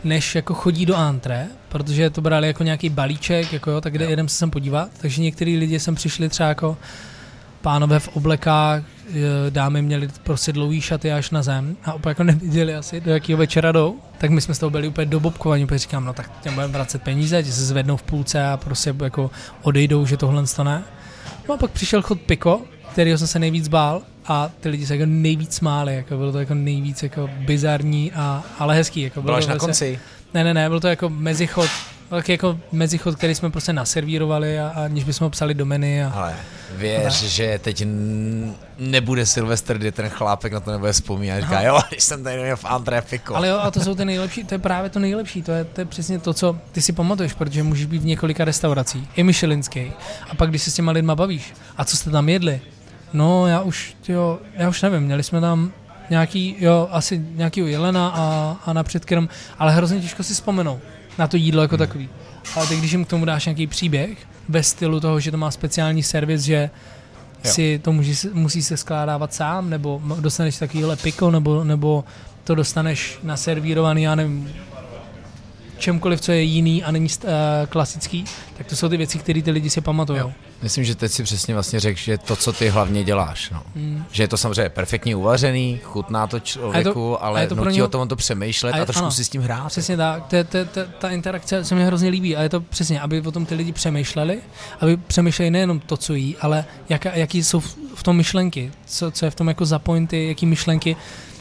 než 0.05 0.35
jako 0.35 0.55
chodí 0.55 0.87
do 0.87 0.97
antre, 0.97 1.47
protože 1.69 2.11
to 2.11 2.21
brali 2.21 2.47
jako 2.47 2.63
nějaký 2.63 2.89
balíček, 2.89 3.53
jako 3.53 3.71
jo, 3.71 3.81
tak 3.81 3.93
kde 3.93 4.05
jedem 4.05 4.29
se 4.29 4.37
sem 4.37 4.51
podívat, 4.51 4.89
takže 5.01 5.23
některý 5.23 5.57
lidi 5.57 5.81
sem 5.81 5.95
přišli 5.95 6.29
třeba 6.29 6.49
jako 6.49 6.77
pánové 7.61 7.99
v 8.01 8.09
oblekách, 8.09 8.83
dámy 9.51 9.83
měli 9.83 10.09
prostě 10.23 10.53
dlouhý 10.53 10.81
šaty 10.81 11.13
až 11.13 11.31
na 11.31 11.43
zem 11.43 11.77
a 11.85 11.95
úplně 11.95 12.11
jako 12.11 12.25
neviděli 12.25 12.75
asi, 12.75 13.01
do 13.01 13.11
jakého 13.11 13.39
večera 13.39 13.73
jdou, 13.73 13.97
tak 14.19 14.31
my 14.31 14.41
jsme 14.41 14.55
z 14.55 14.59
toho 14.59 14.71
byli 14.71 14.89
úplně 14.89 15.07
dobobkovaní, 15.07 15.65
úplně 15.65 15.79
říkám, 15.79 16.05
no 16.05 16.13
tak 16.13 16.41
těm 16.41 16.55
budeme 16.55 16.73
vracet 16.73 17.03
peníze, 17.03 17.43
že 17.43 17.53
se 17.53 17.67
zvednou 17.67 17.97
v 17.97 18.03
půlce 18.03 18.45
a 18.45 18.57
prostě 18.57 18.95
jako 19.03 19.31
odejdou, 19.63 20.07
že 20.07 20.17
tohle 20.17 20.47
to 20.57 20.65
ne. 20.65 20.83
No 21.49 21.55
a 21.55 21.59
pak 21.59 21.71
přišel 21.71 22.03
chod 22.03 22.21
Piko, 22.21 22.63
kterého 22.93 23.19
jsem 23.19 23.27
se 23.27 23.39
nejvíc 23.39 23.69
bál 23.69 24.03
a 24.31 24.51
ty 24.61 24.69
lidi 24.69 24.87
se 24.87 24.97
jako 24.97 25.07
nejvíc 25.07 25.55
smáli, 25.55 25.95
jako 25.95 26.17
bylo 26.17 26.33
to 26.33 26.39
jako 26.39 26.55
nejvíc 26.55 27.03
jako 27.03 27.31
bizarní, 27.47 28.13
a, 28.13 28.45
ale 28.59 28.75
hezký. 28.75 29.01
Jako 29.01 29.23
bylo, 29.23 29.37
bylo 29.37 29.47
to 29.47 29.53
na 29.53 29.59
konci? 29.59 30.01
Ne, 30.35 30.45
ne, 30.45 30.55
ne, 30.55 30.69
byl 30.69 30.81
to 30.81 30.89
jako 30.89 31.09
mezichod, 31.09 31.71
velký 32.11 32.33
jako 32.33 32.59
mezichod, 32.73 33.17
který 33.17 33.35
jsme 33.35 33.51
prostě 33.51 33.73
naservírovali 33.73 34.61
a, 34.61 34.69
a 34.69 34.89
než 34.89 35.05
bychom 35.05 35.25
ho 35.25 35.31
psali 35.31 35.55
do 35.55 35.67
menu. 35.67 36.07
A, 36.07 36.11
ale 36.11 36.37
věř, 36.77 37.23
a 37.23 37.27
že 37.27 37.61
teď 37.63 37.87
nebude 38.79 39.27
Silvestr, 39.27 39.79
kdy 39.79 39.93
ten 39.93 40.09
chlápek 40.09 40.53
na 40.53 40.61
to 40.61 40.71
nebude 40.71 40.93
vzpomínat. 40.93 41.41
Říká, 41.41 41.63
jo, 41.63 41.81
když 41.89 42.05
jsem 42.05 42.25
tady 42.25 42.43
měl 42.43 42.57
v 42.57 42.65
André 42.65 43.03
Pico. 43.03 43.37
Ale 43.37 43.49
jo, 43.49 43.59
a 43.59 43.71
to 43.71 43.81
jsou 43.81 43.95
ty 43.95 44.05
nejlepší, 44.05 44.45
to 44.45 44.55
je 44.55 44.59
právě 44.59 44.91
to 44.91 44.99
nejlepší, 44.99 45.43
to 45.43 45.53
je, 45.53 45.65
to 45.65 45.81
je 45.81 45.85
přesně 45.85 46.19
to, 46.19 46.35
co 46.35 46.59
ty 46.73 46.83
si 46.83 46.93
pamatuješ, 46.93 47.33
protože 47.33 47.63
můžeš 47.63 47.87
být 47.87 48.03
v 48.03 48.07
několika 48.07 48.45
restauracích, 48.45 49.09
i 49.17 49.23
Michelinský. 49.23 49.93
A 50.31 50.35
pak, 50.35 50.51
když 50.51 50.63
se 50.63 50.71
s 50.71 50.75
těma 50.75 50.93
lidma 50.93 51.15
bavíš, 51.15 51.55
a 51.77 51.85
co 51.85 51.97
jste 51.97 52.11
tam 52.11 52.29
jedli, 52.29 52.61
No, 53.13 53.47
já 53.47 53.61
už, 53.61 53.97
jo, 54.09 54.39
já 54.55 54.69
už 54.69 54.83
nevím, 54.83 55.01
měli 55.01 55.23
jsme 55.23 55.41
tam 55.41 55.73
nějaký, 56.11 56.57
jo, 56.59 56.89
asi 56.91 57.25
nějaký 57.35 57.61
jelena 57.61 58.09
a, 58.09 58.57
a 58.67 58.73
na 58.73 58.83
předkrm, 58.83 59.29
ale 59.59 59.73
hrozně 59.73 60.01
těžko 60.01 60.23
si 60.23 60.35
vzpomenou 60.35 60.81
na 61.19 61.27
to 61.27 61.37
jídlo 61.37 61.63
jako 61.63 61.77
hmm. 61.77 61.87
takový. 61.87 62.09
Ale 62.57 62.67
teď, 62.67 62.79
když 62.79 62.93
jim 62.93 63.05
k 63.05 63.09
tomu 63.09 63.25
dáš 63.25 63.47
nějaký 63.47 63.67
příběh, 63.67 64.19
ve 64.49 64.63
stylu 64.63 65.01
toho, 65.01 65.21
že 65.21 65.31
to 65.31 65.37
má 65.37 65.51
speciální 65.51 66.03
servis, 66.03 66.43
že 66.43 66.71
jo. 67.45 67.53
si 67.53 67.79
to 67.79 67.93
může, 67.93 68.29
musí 68.33 68.63
se 68.63 68.77
skládávat 68.77 69.35
sám, 69.35 69.71
nebo 69.71 70.03
dostaneš 70.21 70.59
takovýhle 70.59 70.97
piko, 70.97 71.31
nebo, 71.31 71.65
nebo 71.65 72.05
to 72.45 72.55
dostaneš 72.55 73.19
naservírovaný, 73.23 74.03
já 74.03 74.15
nevím, 74.15 74.53
čemkoliv, 75.81 76.21
co 76.21 76.33
je 76.33 76.43
jiný 76.43 76.85
a 76.85 76.91
není 76.91 77.09
uh, 77.25 77.31
klasický, 77.69 78.25
tak 78.59 78.67
to 78.67 78.77
jsou 78.77 78.89
ty 78.89 78.97
věci, 78.97 79.19
které 79.19 79.43
ty 79.43 79.51
lidi 79.51 79.71
si 79.71 79.81
pamatují. 79.81 80.21
Myslím, 80.63 80.85
že 80.85 80.95
teď 80.95 81.13
si 81.13 81.23
přesně 81.23 81.55
vlastně 81.55 81.81
řekl, 81.81 82.01
že 82.01 82.19
to, 82.19 82.37
co 82.37 82.53
ty 82.53 82.69
hlavně 82.69 83.05
děláš, 83.05 83.51
no. 83.51 83.63
Hmm. 83.77 84.05
že 84.13 84.23
je 84.23 84.29
to 84.29 84.37
samozřejmě 84.37 84.69
perfektně 84.69 85.17
uvařený, 85.17 85.81
chutná 85.83 86.27
to 86.27 86.41
člověku, 86.41 86.93
to, 86.93 87.25
ale 87.25 87.47
to 87.47 87.55
nutí 87.55 87.77
něho... 87.77 87.87
o 87.87 87.91
tom 87.91 88.01
on 88.01 88.09
to 88.09 88.17
přemýšlet 88.17 88.73
a, 88.73 88.83
a 88.83 88.85
trošku 88.85 89.03
ano, 89.03 89.11
si 89.11 89.25
s 89.25 89.29
tím 89.29 89.43
hrát. 89.43 89.67
Přesně 89.69 89.97
tak, 89.97 90.27
to, 90.27 90.45
to, 90.45 90.65
to, 90.65 90.81
ta 90.99 91.11
interakce 91.11 91.65
se 91.65 91.75
mi 91.75 91.85
hrozně 91.85 92.09
líbí 92.09 92.37
a 92.37 92.43
je 92.43 92.49
to 92.49 92.61
přesně, 92.61 93.01
aby 93.01 93.21
o 93.21 93.33
tom 93.33 93.47
ty 93.47 93.55
lidi 93.55 93.73
přemýšleli, 93.73 94.41
aby 94.81 94.97
přemýšleli 94.97 95.51
nejenom 95.51 95.81
to, 95.81 95.97
co 95.97 96.15
jí, 96.15 96.37
ale 96.37 96.65
jak, 96.89 97.05
jaký 97.05 97.45
jsou 97.45 97.61
v 97.95 98.03
tom 98.03 98.17
myšlenky, 98.17 98.73
co, 98.87 99.11
co 99.11 99.25
je 99.25 99.31
v 99.31 99.35
tom 99.35 99.49
jako 99.49 99.67
za 99.67 99.79
pointy, 99.79 100.29
jaký 100.29 100.47
myšlenky 100.47 100.97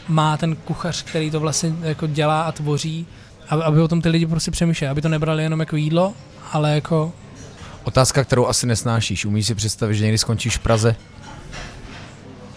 má 0.07 0.37
ten 0.37 0.55
kuchař, 0.55 1.03
který 1.03 1.31
to 1.31 1.39
vlastně 1.39 1.73
jako 1.81 2.07
dělá 2.07 2.41
a 2.41 2.51
tvoří 2.51 3.07
aby, 3.49 3.63
aby 3.63 3.81
o 3.81 3.87
tom 3.87 4.01
ty 4.01 4.09
lidi 4.09 4.25
prostě 4.25 4.51
přemýšleli, 4.51 4.91
aby 4.91 5.01
to 5.01 5.09
nebrali 5.09 5.43
jenom 5.43 5.59
jako 5.59 5.75
jídlo, 5.75 6.13
ale 6.51 6.75
jako... 6.75 7.13
Otázka, 7.83 8.23
kterou 8.23 8.47
asi 8.47 8.67
nesnášíš. 8.67 9.25
Umíš 9.25 9.47
si 9.47 9.55
představit, 9.55 9.95
že 9.95 10.03
někdy 10.03 10.17
skončíš 10.17 10.57
v 10.57 10.59
Praze? 10.59 10.95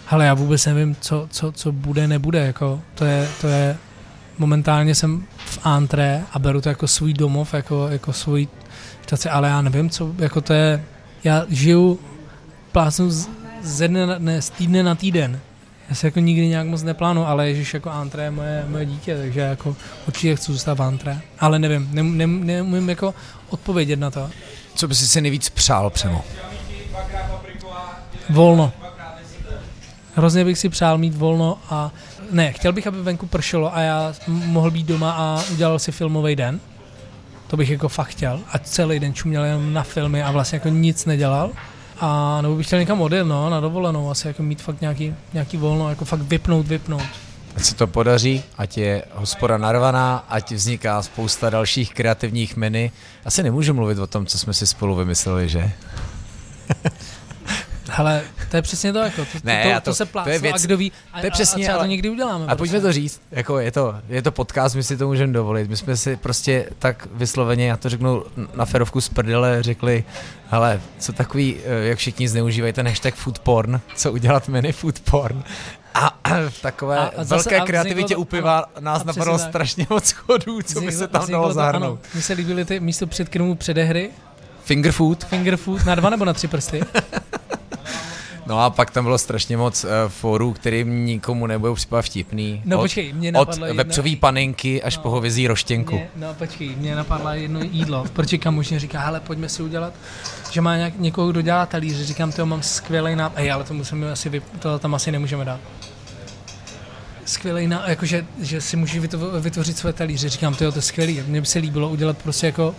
Ale 0.09 0.25
já 0.25 0.33
vůbec 0.33 0.65
nevím, 0.65 0.95
co, 1.01 1.27
co, 1.31 1.51
co 1.51 1.71
bude, 1.71 2.07
nebude. 2.07 2.45
Jako, 2.45 2.81
to, 2.95 3.05
je, 3.05 3.29
to 3.41 3.47
je... 3.47 3.77
Momentálně 4.37 4.95
jsem 4.95 5.23
v 5.37 5.59
antré 5.63 6.23
a 6.31 6.39
beru 6.39 6.61
to 6.61 6.69
jako 6.69 6.87
svůj 6.87 7.13
domov, 7.13 7.53
jako, 7.53 7.87
jako 7.87 8.13
svůj 8.13 8.47
štace, 9.01 9.29
ale 9.29 9.47
já 9.47 9.61
nevím, 9.61 9.89
co, 9.89 10.13
jako 10.17 10.41
to 10.41 10.53
je... 10.53 10.83
Já 11.23 11.45
žiju, 11.49 11.99
plásnu 12.71 13.09
ze 13.61 13.87
dne, 13.87 14.05
na, 14.05 14.15
ne, 14.19 14.41
z 14.41 14.49
týdne 14.49 14.83
na 14.83 14.95
týden. 14.95 15.39
Já 15.93 15.97
se 15.97 16.07
jako 16.07 16.19
nikdy 16.19 16.47
nějak 16.47 16.67
moc 16.67 16.83
neplánu, 16.83 17.27
ale 17.27 17.49
Ježíš 17.49 17.73
jako 17.73 17.89
antré 17.89 18.23
je 18.23 18.31
moje, 18.31 18.65
moje 18.67 18.85
dítě, 18.85 19.17
takže 19.17 19.39
jako 19.39 19.75
určitě 20.07 20.35
chci 20.35 20.51
zůstat 20.51 20.77
v 20.77 20.81
antré. 20.81 21.21
Ale 21.39 21.59
nevím, 21.59 21.89
ne, 21.91 22.03
ne, 22.03 22.27
neumím 22.27 22.89
jako 22.89 23.13
odpovědět 23.49 23.99
na 23.99 24.11
to. 24.11 24.29
Co 24.75 24.87
by 24.87 24.95
si 24.95 25.07
si 25.07 25.21
nejvíc 25.21 25.49
přál, 25.49 25.89
Přemo? 25.89 26.25
Volno. 28.29 28.73
Hrozně 30.15 30.45
bych 30.45 30.57
si 30.57 30.69
přál 30.69 30.97
mít 30.97 31.15
volno 31.15 31.57
a 31.69 31.91
ne, 32.31 32.51
chtěl 32.51 32.73
bych, 32.73 32.87
aby 32.87 33.01
venku 33.01 33.25
pršelo 33.25 33.75
a 33.75 33.79
já 33.79 34.13
mohl 34.27 34.71
být 34.71 34.87
doma 34.87 35.11
a 35.11 35.43
udělal 35.51 35.79
si 35.79 35.91
filmový 35.91 36.35
den. 36.35 36.59
To 37.47 37.57
bych 37.57 37.69
jako 37.69 37.89
fakt 37.89 38.07
chtěl. 38.07 38.39
A 38.51 38.59
celý 38.59 38.99
den 38.99 39.13
čuměl 39.13 39.43
jenom 39.43 39.73
na 39.73 39.83
filmy 39.83 40.23
a 40.23 40.31
vlastně 40.31 40.55
jako 40.55 40.69
nic 40.69 41.05
nedělal. 41.05 41.51
A 41.99 42.41
nebo 42.41 42.55
bych 42.55 42.67
chtěl 42.67 42.79
někam 42.79 43.01
odjet, 43.01 43.23
no, 43.23 43.49
na 43.49 43.59
dovolenou, 43.59 44.11
asi 44.11 44.27
jako 44.27 44.43
mít 44.43 44.61
fakt 44.61 44.81
nějaký, 44.81 45.15
nějaký 45.33 45.57
volno, 45.57 45.89
jako 45.89 46.05
fakt 46.05 46.21
vypnout, 46.21 46.67
vypnout. 46.67 47.03
Ať 47.55 47.63
se 47.63 47.75
to 47.75 47.87
podaří, 47.87 48.43
ať 48.57 48.77
je 48.77 49.03
hospoda 49.13 49.57
narvaná, 49.57 50.25
ať 50.29 50.51
vzniká 50.51 51.01
spousta 51.01 51.49
dalších 51.49 51.93
kreativních 51.93 52.55
menu. 52.55 52.91
Asi 53.25 53.43
nemůžu 53.43 53.73
mluvit 53.73 53.99
o 53.99 54.07
tom, 54.07 54.25
co 54.25 54.37
jsme 54.37 54.53
si 54.53 54.67
spolu 54.67 54.95
vymysleli, 54.95 55.49
že? 55.49 55.71
Ale 57.97 58.21
to 58.51 58.55
je 58.55 58.61
přesně 58.61 58.93
to, 58.93 58.99
jako, 58.99 59.25
to, 59.25 59.37
ne, 59.43 59.63
to, 59.63 59.79
to, 59.79 59.81
to 59.81 59.95
se 59.95 60.05
pláclo 60.05 60.29
to 60.29 60.33
je 60.33 60.39
věc, 60.39 60.55
a 60.55 60.65
kdo 60.65 60.77
ví, 60.77 60.91
a, 61.13 61.19
to 61.19 61.25
je 61.25 61.31
přesně, 61.31 61.63
a 61.63 61.65
třeba 61.65 61.77
ale, 61.77 61.83
to 61.83 61.89
někdy 61.89 62.09
uděláme. 62.09 62.45
A 62.47 62.55
pojďme 62.55 62.81
to 62.81 62.93
říct, 62.93 63.21
jako 63.31 63.59
je 63.59 63.71
to, 63.71 63.95
je 64.09 64.21
to 64.21 64.31
podcast, 64.31 64.75
my 64.75 64.83
si 64.83 64.97
to 64.97 65.07
můžeme 65.07 65.33
dovolit. 65.33 65.69
My 65.69 65.77
jsme 65.77 65.97
si 65.97 66.15
prostě 66.15 66.69
tak 66.79 67.07
vysloveně, 67.13 67.67
já 67.67 67.77
to 67.77 67.89
řeknu 67.89 68.23
na 68.55 68.65
ferovku 68.65 69.01
z 69.01 69.09
prdele, 69.09 69.63
řekli, 69.63 70.03
hele, 70.49 70.81
co 70.99 71.13
takový, 71.13 71.57
eh, 71.65 71.87
jak 71.87 71.97
všichni 71.97 72.27
zneužívají 72.27 72.73
ten 72.73 72.87
hashtag 72.87 73.15
food 73.15 73.39
porn, 73.39 73.81
co 73.95 74.11
udělat 74.11 74.47
mini 74.47 74.71
food 74.71 74.99
porn. 74.99 75.43
A 75.95 76.19
v 76.49 76.61
takové 76.61 76.97
a, 76.97 77.01
a 77.17 77.23
zase, 77.23 77.49
velké 77.49 77.59
a 77.59 77.65
kreativitě 77.65 78.15
u 78.15 78.23
piva 78.23 78.65
nás 78.79 79.03
napadlo 79.03 79.39
strašně 79.39 79.87
moc 79.89 80.11
chodů, 80.11 80.61
co 80.61 80.81
by 80.81 80.91
se 80.91 81.07
tam 81.07 81.31
dalo 81.31 81.53
zahrnout. 81.53 81.99
Mně 82.13 82.23
se 82.23 82.33
líbily 82.33 82.65
ty 82.65 82.79
místo 82.79 83.07
předkrmů 83.07 83.55
předehry, 83.55 84.11
Finger 84.63 84.91
food. 84.91 85.23
Finger 85.23 85.57
food 85.57 85.85
na 85.85 85.95
dva 85.95 86.09
nebo 86.09 86.25
na 86.25 86.33
tři 86.33 86.47
prsty. 86.47 86.81
No 88.45 88.59
a 88.59 88.69
pak 88.69 88.91
tam 88.91 89.03
bylo 89.03 89.17
strašně 89.17 89.57
moc 89.57 89.83
uh, 89.83 89.89
forů, 90.07 90.53
kterým 90.53 91.05
nikomu 91.05 91.47
nebudou 91.47 91.75
připadat 91.75 92.05
vtipný. 92.05 92.61
No 92.65 92.77
od, 92.77 92.81
počkej, 92.81 93.13
mě 93.13 93.29
Od 93.29 93.33
napadlo 93.33 93.65
jedno- 93.65 93.77
vepřový 93.83 94.15
paninky 94.15 94.83
až 94.83 94.97
No. 94.97 95.03
po 95.03 95.09
hovězí 95.09 95.47
roštěnku. 95.47 95.95
Mě, 95.95 96.09
no 96.15 96.33
počkej, 96.33 96.75
mě 96.75 96.95
napadla 96.95 97.33
jedno 97.35 97.59
jídlo, 97.63 98.05
protože 98.13 98.37
kamuž 98.37 98.69
mě 98.69 98.79
říká, 98.79 98.99
hele, 98.99 99.19
pojďme 99.19 99.49
si 99.49 99.63
udělat, 99.63 99.93
že 100.51 100.61
má 100.61 100.77
nějak, 100.77 100.99
někoho, 100.99 101.31
kdo 101.31 101.41
dělá 101.41 101.65
talíře, 101.65 102.05
říkám, 102.05 102.31
to 102.31 102.45
mám 102.45 102.63
skvělý 102.63 103.15
nápad, 103.15 103.39
Ej, 103.39 103.51
ale 103.51 103.63
to 103.63 103.73
musíme 103.73 104.11
asi, 104.11 104.29
vy, 104.29 104.41
to 104.59 104.79
tam 104.79 104.95
asi 104.95 105.11
nemůžeme 105.11 105.45
dát. 105.45 105.59
Skvělý 107.25 107.67
nápad, 107.67 107.87
jakože, 107.89 108.25
že 108.41 108.61
si 108.61 108.77
můžeš 108.77 109.01
vytvo- 109.01 109.39
vytvořit 109.39 109.77
své 109.77 109.93
talíře, 109.93 110.29
říkám, 110.29 110.55
to, 110.55 110.71
to 110.71 110.77
je 110.77 110.81
skvělý, 110.81 111.21
mně 111.27 111.41
by 111.41 111.47
se 111.47 111.59
líbilo 111.59 111.89
udělat 111.89 112.17
prostě 112.17 112.45
jako 112.45 112.75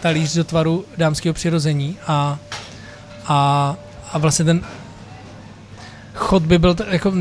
talíř 0.00 0.34
do 0.34 0.44
tvaru 0.44 0.84
dámského 0.96 1.34
přirození 1.34 1.96
a, 2.06 2.38
a, 3.26 3.76
a 4.12 4.18
vlastně 4.18 4.44
ten 4.44 4.60
chod 6.14 6.42
by 6.42 6.58
byl 6.58 6.74
t- 6.74 6.86
jako, 6.88 7.12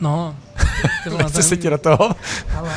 no, 0.00 0.36
Nechce 1.18 1.42
se 1.42 1.56
ti 1.56 1.70
do 1.70 1.78
toho? 1.78 2.10
ale, 2.56 2.76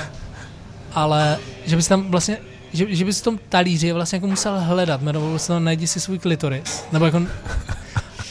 ale 0.93 1.37
že 1.65 1.75
bys 1.75 1.87
tam 1.87 2.11
vlastně, 2.11 2.37
že, 2.73 2.95
že 2.95 3.05
bys 3.05 3.21
v 3.21 3.23
tom 3.23 3.39
talíři 3.49 3.91
vlastně 3.91 4.15
jako 4.15 4.27
musel 4.27 4.59
hledat, 4.59 5.01
jmenovalo 5.01 5.39
se 5.39 5.47
to 5.47 5.59
najdi 5.59 5.87
si 5.87 5.99
svůj 5.99 6.19
klitoris, 6.19 6.83
nebo 6.91 7.05
jako, 7.05 7.21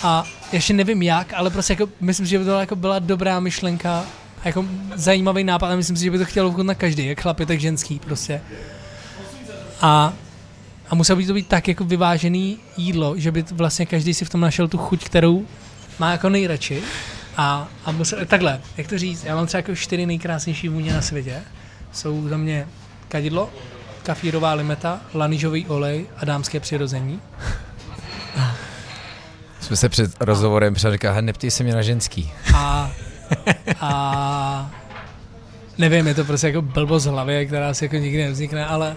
a 0.03 0.24
ještě 0.53 0.72
nevím 0.72 1.03
jak, 1.03 1.33
ale 1.35 1.51
prostě 1.51 1.72
jako, 1.72 1.89
myslím, 2.01 2.26
že 2.26 2.39
by 2.39 2.45
to 2.45 2.61
jako 2.61 2.76
byla 2.76 2.99
dobrá 2.99 3.41
myšlenka, 3.41 4.05
a 4.43 4.49
jako 4.49 4.64
zajímavý 4.95 5.45
nápad 5.45 5.72
a 5.72 5.76
myslím 5.76 5.97
si, 5.97 6.05
že 6.05 6.11
by 6.11 6.18
to 6.18 6.24
chtělo 6.24 6.62
na 6.62 6.74
každý, 6.74 7.07
jak 7.07 7.20
chlapy, 7.20 7.47
tak 7.47 7.61
ženský 7.61 7.99
prostě. 7.99 8.41
A, 9.80 10.12
a 10.91 10.95
muselo 10.95 11.16
by 11.16 11.26
to 11.26 11.35
být 11.35 11.47
tak 11.47 11.68
jako 11.68 11.85
vyvážený 11.85 12.59
jídlo, 12.76 13.14
že 13.16 13.33
by 13.33 13.45
vlastně 13.53 13.87
každý 13.87 14.14
si 14.14 14.24
v 14.24 14.28
tom 14.28 14.41
našel 14.41 14.68
tu 14.68 14.78
chuť, 14.78 15.05
kterou 15.05 15.47
má 15.99 16.12
jako 16.12 16.28
nejradši. 16.28 16.82
A, 17.36 17.68
a 17.84 17.93
musel, 17.93 18.26
takhle, 18.26 18.61
jak 18.76 18.88
to 18.88 18.99
říct, 18.99 19.24
já 19.24 19.34
mám 19.34 19.47
třeba 19.47 19.59
jako 19.59 19.74
čtyři 19.74 20.07
nejkrásnější 20.07 20.68
vůně 20.68 20.93
na 20.93 21.03
světě. 21.03 21.40
Jsou 21.93 22.28
za 22.28 22.36
mě 22.36 22.66
kadidlo, 23.09 23.51
kafírová 24.03 24.55
limeta, 24.55 25.01
lanižový 25.14 25.66
olej 25.66 26.07
a 26.16 26.24
dámské 26.24 26.61
přirození. 26.61 27.20
Jsme 29.61 29.76
se 29.76 29.88
před 29.88 30.11
rozhovorem 30.20 30.74
před 30.74 31.05
"Hele, 31.05 31.22
neptej 31.22 31.51
se 31.51 31.64
mě 31.64 31.74
na 31.74 31.82
ženský. 31.82 32.32
A, 32.55 32.90
a 33.80 34.70
nevím, 35.78 36.07
je 36.07 36.14
to 36.14 36.24
prostě 36.24 36.47
jako 36.47 36.62
blbost 36.62 37.03
z 37.03 37.07
hlavy, 37.07 37.47
která 37.47 37.74
si 37.74 37.84
jako 37.84 37.97
nikdy 37.97 38.24
nevznikne, 38.24 38.66
ale 38.66 38.97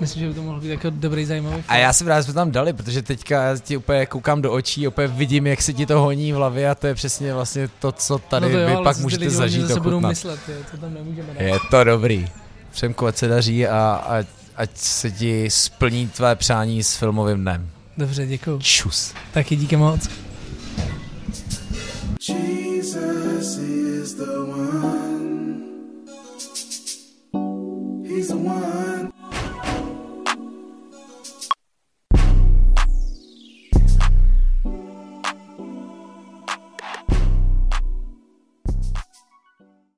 Myslím, 0.00 0.22
že 0.22 0.28
by 0.28 0.34
to 0.34 0.42
mohlo 0.42 0.60
být 0.60 0.68
jako 0.68 0.90
dobrý, 0.90 1.24
zajímavý 1.24 1.54
film. 1.54 1.64
A 1.68 1.76
já 1.76 1.92
jsem 1.92 2.06
rád, 2.06 2.20
že 2.20 2.24
jsme 2.24 2.32
tam 2.32 2.50
dali, 2.50 2.72
protože 2.72 3.02
teďka 3.02 3.58
ti 3.58 3.76
úplně 3.76 4.06
koukám 4.06 4.42
do 4.42 4.52
očí, 4.52 4.88
úplně 4.88 5.08
vidím, 5.08 5.46
jak 5.46 5.62
se 5.62 5.72
ti 5.72 5.86
to 5.86 6.00
honí 6.00 6.32
v 6.32 6.34
hlavě 6.34 6.70
a 6.70 6.74
to 6.74 6.86
je 6.86 6.94
přesně 6.94 7.34
vlastně 7.34 7.68
to, 7.78 7.92
co 7.92 8.18
tady 8.18 8.46
no 8.46 8.52
to 8.52 8.58
jo, 8.58 8.78
vy 8.78 8.84
pak 8.84 8.98
můžete 8.98 9.30
zažít. 9.30 9.68
To 9.68 9.80
budou 9.80 10.00
myslet, 10.00 10.40
je, 10.48 10.56
to 10.70 10.76
tam 10.76 10.94
nemůžeme 10.94 11.34
dát. 11.34 11.40
Je 11.40 11.54
to 11.70 11.84
dobrý. 11.84 12.28
Přemku, 12.70 13.06
ať 13.06 13.16
se 13.16 13.28
daří 13.28 13.66
a 13.66 13.94
ať, 14.08 14.26
ať 14.56 14.70
se 14.74 15.10
ti 15.10 15.50
splní 15.50 16.08
tvé 16.08 16.36
přání 16.36 16.82
s 16.82 16.96
filmovým 16.96 17.40
dnem. 17.40 17.70
Dobře, 17.98 18.26
děkuji. 18.26 18.58
Čus. 18.58 19.14
Taky 19.32 19.56
díky 19.56 19.76
moc. 19.76 20.08
Jesus 22.28 23.58
is 23.58 24.14
the 24.14 24.38
one. 24.38 25.54
He's 28.08 28.28
the 28.28 28.34
one. 28.34 28.83